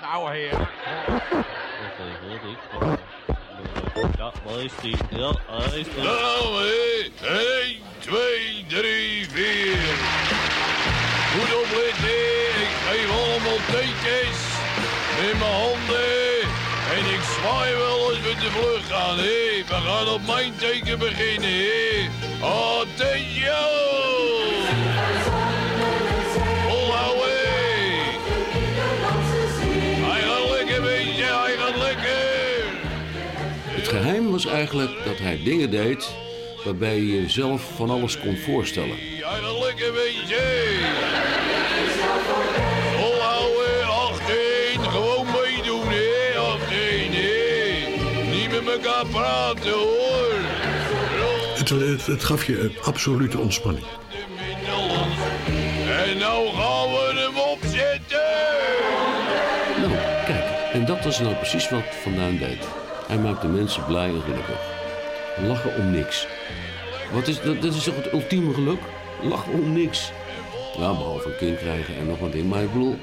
Nou, 0.01 0.31
heer. 0.33 0.59
Wacht 0.59 1.99
even, 1.99 2.29
hoor, 2.29 2.51
ik. 2.51 2.99
Ja, 4.17 4.33
waar 4.45 4.65
is 4.65 4.73
die? 4.83 4.97
Ja, 5.11 5.35
hij 5.47 5.79
is 5.81 5.87
er. 5.87 6.03
Daar 6.03 6.19
gaan 6.19 6.53
we. 6.53 7.11
1, 7.23 7.77
2, 7.99 8.65
3, 8.69 9.31
4. 9.31 9.77
Goed 11.33 11.55
opletten. 11.55 12.40
Tekens 13.67 14.41
met 15.19 15.39
mijn 15.39 15.53
handen. 15.53 16.41
En 16.97 17.05
ik 17.15 17.23
zwaai 17.39 17.75
wel 17.75 18.09
als 18.09 18.21
we 18.21 18.35
te 18.41 18.51
vlug 18.51 18.89
gaan. 18.89 19.19
Hè. 19.19 19.65
We 19.69 19.75
gaan 19.87 20.09
op 20.09 20.27
mijn 20.27 20.53
teken 20.57 20.99
beginnen. 20.99 22.11
Attention! 22.41 23.81
Gaat 30.31 30.51
lekker, 30.51 30.83
beetje. 30.83 31.25
Hij 31.25 31.57
gaat 31.57 31.77
lekker. 31.77 32.21
Het 33.67 33.89
geheim 33.89 34.31
was 34.31 34.47
eigenlijk 34.47 35.05
dat 35.05 35.19
hij 35.19 35.41
dingen 35.45 35.71
deed 35.71 36.11
waarbij 36.65 36.97
je 36.97 37.23
jezelf 37.23 37.71
van 37.77 37.91
alles 37.91 38.19
kon 38.19 38.37
voorstellen. 38.37 38.97
Hij 38.99 39.41
gaat 39.43 39.65
lekker, 39.65 39.93
beetje. 39.93 40.80
Het, 51.59 51.69
het, 51.69 52.07
het 52.07 52.25
gaf 52.25 52.47
je 52.47 52.61
een 52.61 52.77
absolute 52.83 53.39
ontspanning. 53.39 53.87
En 56.07 56.19
nou 56.19 56.49
gaan 56.49 56.91
we 56.91 57.13
hem 57.15 57.39
opzetten. 57.39 58.21
Nou, 59.81 59.93
kijk, 60.27 60.45
en 60.73 60.85
dat 60.87 61.05
was 61.05 61.19
nou 61.19 61.35
precies 61.35 61.71
wat 61.71 61.83
Van 62.03 62.15
Duin 62.15 62.39
deed. 62.39 62.69
Hij 63.07 63.19
maakte 63.19 63.47
mensen 63.47 63.85
blij 63.85 64.09
en 64.09 64.23
gelukkig. 64.23 64.61
Lachen 65.47 65.75
om 65.77 65.91
niks. 65.91 66.27
Wat 67.13 67.29
is, 67.29 67.41
dat, 67.41 67.63
dat 67.63 67.75
is 67.75 67.85
toch 67.85 67.97
het 67.97 68.13
ultieme 68.13 68.55
geluk? 68.55 68.81
Lachen 69.23 69.53
om 69.53 69.73
niks. 69.73 70.13
Ja, 70.79 70.93
behalve 70.93 71.29
een 71.29 71.37
kind 71.37 71.59
krijgen 71.59 71.97
en 71.97 72.07
nog 72.07 72.19
wat 72.19 72.33
ding. 72.33 72.49
Maar 72.49 72.63
ik 72.63 72.73
bedoel, 72.73 72.99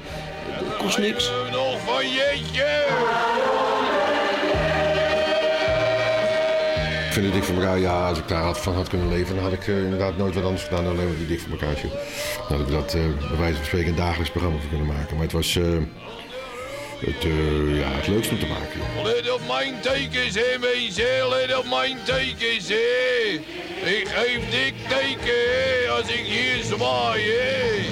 het 0.46 0.76
kost 0.76 0.98
niks. 0.98 1.30
Nog 1.52 1.80
van 1.80 2.10
jeetje. 2.10 2.86
Vind 7.18 7.34
het 7.34 7.42
dik 7.42 7.54
voor 7.54 7.62
elkaar, 7.62 7.78
ja, 7.78 8.08
als 8.08 8.18
ik 8.18 8.28
daar 8.28 8.42
had, 8.42 8.58
van 8.58 8.74
had 8.74 8.88
kunnen 8.88 9.08
leven, 9.08 9.34
dan 9.34 9.44
had 9.44 9.52
ik 9.52 9.68
eh, 9.68 9.82
inderdaad 9.82 10.16
nooit 10.16 10.34
wat 10.34 10.44
anders 10.44 10.62
gedaan 10.62 10.84
dan 10.84 10.92
alleen 10.92 11.06
maar 11.06 11.16
die 11.16 11.26
dik 11.26 11.40
voor 11.40 11.50
elkaar 11.50 11.76
show. 11.76 11.90
Dan 12.48 12.58
had 12.58 12.66
ik 12.66 12.72
dat 12.72 12.94
eh, 12.94 13.00
bij 13.28 13.38
wijze 13.38 13.56
van 13.56 13.64
spreken 13.64 13.88
een 13.88 13.96
dagelijks 13.96 14.30
programma 14.30 14.58
voor 14.58 14.68
kunnen 14.68 14.86
maken. 14.86 15.14
Maar 15.14 15.24
het 15.24 15.32
was 15.32 15.56
eh, 15.56 15.64
het, 16.98 17.22
ja, 17.82 17.88
het 17.90 18.06
leukste 18.06 18.34
om 18.34 18.40
te 18.40 18.46
maken. 18.46 18.78
joh. 18.78 19.04
Let 19.04 19.46
mijn 19.48 19.80
tekens, 19.80 20.34
hè, 20.34 20.58
mensen. 20.58 21.28
Let 21.28 21.58
op 21.58 21.68
mijn 21.68 21.98
tekens, 22.04 22.68
hè. 22.68 22.88
Ik 23.96 24.08
geef 24.08 24.50
dik 24.50 24.74
teken, 24.88 25.96
als 25.96 26.08
ik 26.08 26.24
hier 26.24 26.64
zwaai, 26.64 27.22
hè. 27.30 27.84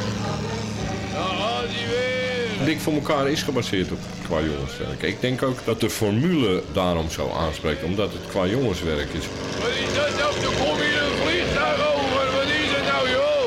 Dan 1.13 1.37
gaat 1.41 1.69
hij 1.69 1.87
weer. 1.89 2.56
Dik 2.67 2.81
voor 2.81 2.93
elkaar 2.93 3.29
is 3.29 3.43
gebaseerd 3.43 3.93
op 3.93 3.99
qua 4.25 4.41
jongenswerk. 4.41 5.03
Ik 5.03 5.21
denk 5.21 5.43
ook 5.43 5.59
dat 5.65 5.81
de 5.81 5.91
formule 5.91 6.63
daarom 6.73 7.11
zo 7.11 7.31
aanspreekt, 7.31 7.83
omdat 7.83 8.13
het 8.13 8.27
qua 8.29 8.47
jongenswerk 8.47 9.13
is. 9.13 9.25
Wat 9.61 9.69
is 9.69 9.95
dat 9.95 10.19
nou? 10.19 10.35
Er 10.35 10.65
komt 10.65 10.81
hier 10.83 11.03
een 11.03 11.17
vliegtuig 11.27 11.95
over. 11.95 12.33
Wat 12.37 12.45
is 12.45 12.71
het 12.77 12.87
nou, 12.93 13.09
joh? 13.11 13.47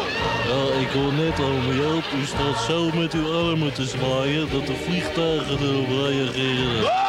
Ja, 0.49 0.79
ik 0.79 0.89
hoor 0.89 1.13
net 1.13 1.39
over 1.39 1.75
Joop, 1.75 2.03
u 2.21 2.25
staat 2.25 2.63
zo 2.67 2.91
met 2.91 3.13
uw 3.13 3.31
armen 3.31 3.73
te 3.73 3.85
zwaaien 3.85 4.51
dat 4.51 4.67
de 4.67 4.75
vliegtuigen 4.75 5.57
erop 5.61 5.87
reageren. 5.87 6.85
Hey, 6.85 7.08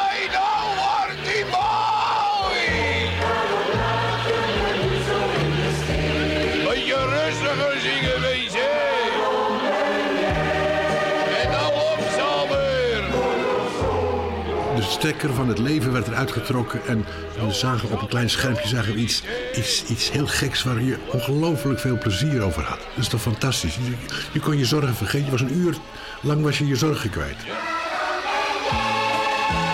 stekker 15.01 15.35
van 15.35 15.49
het 15.49 15.59
leven 15.59 15.93
werd 15.93 16.07
eruit 16.07 16.33
getrokken 16.33 16.81
en 16.87 17.07
we 17.47 17.53
zagen 17.53 17.91
op 17.91 18.01
een 18.01 18.09
klein 18.09 18.31
schermpje 18.31 18.69
zagen 18.69 18.95
we 18.95 18.99
iets, 18.99 19.23
iets, 19.57 19.85
iets 19.85 20.11
heel 20.11 20.27
geks 20.27 20.63
waar 20.63 20.83
je 20.83 20.97
ongelooflijk 21.13 21.81
veel 21.81 21.99
plezier 21.99 22.43
over 22.43 22.63
had. 22.63 22.79
Dat 22.79 23.05
is 23.05 23.09
toch 23.09 23.21
fantastisch? 23.21 23.75
Je, 23.75 23.95
je 24.33 24.41
kon 24.41 24.59
je 24.59 24.65
zorgen 24.65 24.95
vergeten. 24.95 25.25
Je 25.25 25.31
was 25.31 25.41
een 25.41 25.57
uur 25.57 25.77
lang 26.21 26.43
was 26.43 26.59
je 26.59 26.67
je 26.67 26.77
zorgen 26.77 27.11
kwijt. 27.11 27.37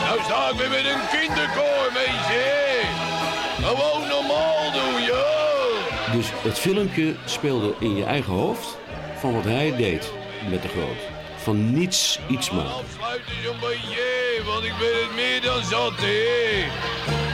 Nou 0.05 0.21
sta 0.25 0.51
ik 0.51 0.57
weer 0.59 0.69
met 0.69 0.85
een 0.85 1.19
kinderkoor, 1.19 1.91
wezen. 1.95 2.89
Gewoon 3.63 4.09
normaal 4.09 4.73
doen, 4.73 5.03
joh. 5.03 6.13
Dus 6.13 6.27
het 6.43 6.59
filmpje 6.59 7.15
speelde 7.25 7.75
in 7.81 7.97
je 7.97 8.05
eigen 8.05 8.33
hoofd 8.33 8.77
van 9.19 9.35
wat 9.35 9.45
hij 9.45 9.77
deed 9.77 10.13
met 10.51 10.63
de 10.63 10.69
groot. 10.69 11.01
Van 11.37 11.73
niets 11.73 12.21
iets 12.29 12.51
maken. 12.51 12.85
Beetje, 13.61 14.16
want 14.57 14.69
ik 14.69 14.79
ben 14.79 15.03
het 15.03 15.15
meer 15.15 15.41
dan 15.41 15.65
zat, 15.65 15.93
hè. 15.97 16.65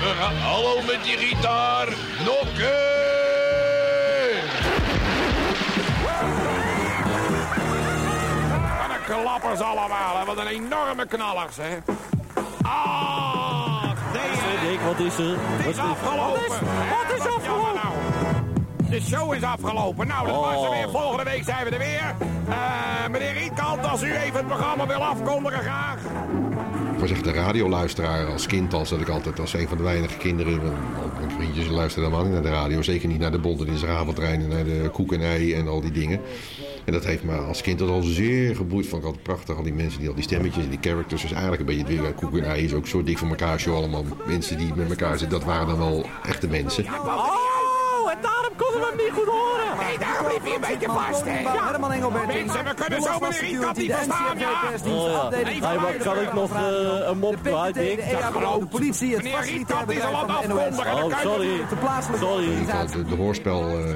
We 0.00 0.14
gaan, 0.18 0.36
hallo 0.36 0.82
met 0.82 1.04
die 1.04 1.16
gitaar. 1.16 1.88
Nokken! 2.24 2.90
Wat 8.78 8.90
een 8.96 9.04
klappers 9.14 9.60
allemaal, 9.60 10.18
hè. 10.18 10.24
Wat 10.24 10.38
een 10.38 10.46
enorme 10.46 11.06
knallers, 11.06 11.56
hè. 11.56 11.78
Ah, 12.62 13.82
nee, 14.12 14.70
Dick, 14.70 14.80
wat 14.80 14.98
is 14.98 15.18
er? 15.18 15.36
Het 15.38 15.66
is 15.66 15.78
afgelopen. 15.78 16.48
Wat 16.90 17.18
is 17.18 17.26
afgelopen? 17.34 17.74
Nou. 17.74 17.94
De 18.90 19.00
show 19.00 19.34
is 19.34 19.42
afgelopen. 19.42 20.06
Nou, 20.06 20.26
dat 20.26 20.36
was 20.36 20.64
er 20.64 20.70
weer. 20.70 20.90
Volgende 20.90 21.24
week 21.24 21.44
zijn 21.44 21.64
we 21.64 21.70
er 21.70 21.78
weer. 21.78 22.14
Eh, 22.48 23.08
meneer 23.10 23.32
Rietkant, 23.32 23.86
als 23.86 24.02
u 24.02 24.14
even 24.16 24.36
het 24.36 24.46
programma 24.46 24.86
wil 24.86 25.04
afkondigen, 25.04 25.60
graag. 25.60 25.98
Was 27.03 27.11
echt 27.11 27.26
een 27.26 27.34
radioluisteraar 27.34 28.26
als 28.26 28.46
kind 28.46 28.74
al. 28.74 28.86
Zat 28.86 29.00
ik 29.00 29.09
altijd 29.09 29.40
als 29.40 29.55
een 29.55 29.68
van 29.68 29.76
de 29.76 29.82
weinige 29.82 30.16
kinderen. 30.16 30.62
want 30.62 31.18
Mijn 31.18 31.30
vriendjes 31.30 31.68
luisterden 31.68 32.11
helemaal 32.11 32.32
niet 32.32 32.42
naar 32.42 32.53
de 32.53 32.59
radio. 32.59 32.82
Zeker 32.82 33.09
niet 33.09 33.18
naar 33.18 33.30
de 33.30 33.38
Bontenisavondtrein 33.38 34.40
en 34.40 34.48
naar 34.48 34.64
de 34.64 34.88
koek 34.92 35.12
en 35.12 35.20
ei 35.20 35.55
en 35.55 35.68
al 35.68 35.80
die 35.80 35.90
dingen. 35.90 36.20
En 36.84 36.92
dat 36.92 37.05
heeft 37.05 37.22
me 37.22 37.36
als 37.36 37.61
kind 37.61 37.80
al 37.80 38.03
zeer 38.03 38.57
geboeid. 38.57 38.86
Vond 38.86 39.03
ik 39.03 39.07
altijd 39.07 39.24
prachtig. 39.24 39.57
Al 39.57 39.62
die 39.62 39.72
mensen, 39.72 40.00
die, 40.00 40.09
al 40.09 40.14
die 40.14 40.24
stemmetjes 40.24 40.64
en 40.64 40.70
die 40.70 40.78
characters. 40.80 41.22
Dus 41.22 41.32
eigenlijk 41.32 41.61
een 41.61 41.66
beetje 41.66 41.82
het 41.82 42.03
weer. 42.03 42.12
Koek 42.12 42.36
en 42.36 42.44
ei 42.44 42.64
is 42.64 42.74
ook 42.74 42.86
zo 42.86 43.03
dik 43.03 43.18
voor 43.18 43.28
elkaar. 43.28 43.61
Show 43.61 43.74
allemaal 43.74 44.05
mensen 44.26 44.59
die 44.59 44.74
met 44.74 44.90
elkaar 44.90 45.18
zitten. 45.18 45.38
Dat 45.38 45.46
waren 45.46 45.66
dan 45.66 45.78
wel 45.78 46.07
echte 46.22 46.48
mensen. 46.48 46.84
Oh, 46.84 48.11
en 48.11 48.18
daarom 48.22 48.57
konden 48.57 48.80
we 48.80 49.03
niet 49.03 49.12
goed 49.12 49.26
horen. 49.26 49.61
Nee, 49.78 49.98
daarom 49.98 50.26
liep 50.32 50.42
hij 50.42 50.54
een 50.54 50.60
beetje 50.60 50.86
vast, 50.86 51.24
hè. 51.24 51.40
Ja, 51.40 51.70
Herman 51.70 51.92
Engelbert. 51.92 52.26
Mensen, 52.26 52.64
we 52.64 52.74
kunnen 52.74 53.02
zo 53.02 53.18
meneer 53.20 53.40
Rietkant 53.40 53.76
niet 53.76 53.92
verstaan, 53.92 54.38
ja. 54.38 54.50
Oh 54.86 55.30
ja, 55.30 55.68
hey, 55.68 55.76
maar 55.76 55.94
kan 55.94 56.18
ik 56.18 56.32
nog 56.32 56.54
eh, 56.54 57.08
een 57.08 57.18
mop 57.18 57.36
kwijt, 57.42 57.74
Dick? 57.74 57.96
De 58.60 58.66
politie, 58.70 59.16
het 59.16 59.72
al 60.02 60.16
aan 60.16 60.30
het 60.30 60.48
NOS. 60.48 60.78
Oh, 60.78 61.20
sorry. 61.20 61.66
De 61.68 61.76
plaatselijke 61.80 62.26
Sorry. 62.26 62.52
Ik 62.52 62.92
de, 62.92 63.04
de 63.04 63.14
hoorspel, 63.14 63.68
eh, 63.68 63.94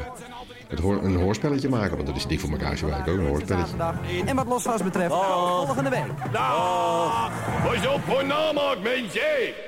het 0.68 0.81
hoor, 0.81 1.03
een 1.03 1.16
hoorspelletje 1.16 1.68
maken. 1.68 1.95
Want 1.95 2.07
dat 2.07 2.16
is 2.16 2.27
dik 2.27 2.41
voor 2.41 2.51
elkaar. 2.51 2.77
Zo 2.77 2.89
eigenlijk 2.89 3.18
ook 3.18 3.24
een 3.24 3.31
hoorspelletje. 3.31 3.77
En 4.27 4.37
wat 4.37 4.47
Losvast 4.47 4.85
betreft, 4.85 5.14
volgende 5.14 5.91
week. 5.91 6.33
Dag! 6.33 7.31
Pas 7.64 7.87
op 7.87 8.01
voor 8.07 8.24
namaak, 8.27 8.77
mensen. 8.83 9.66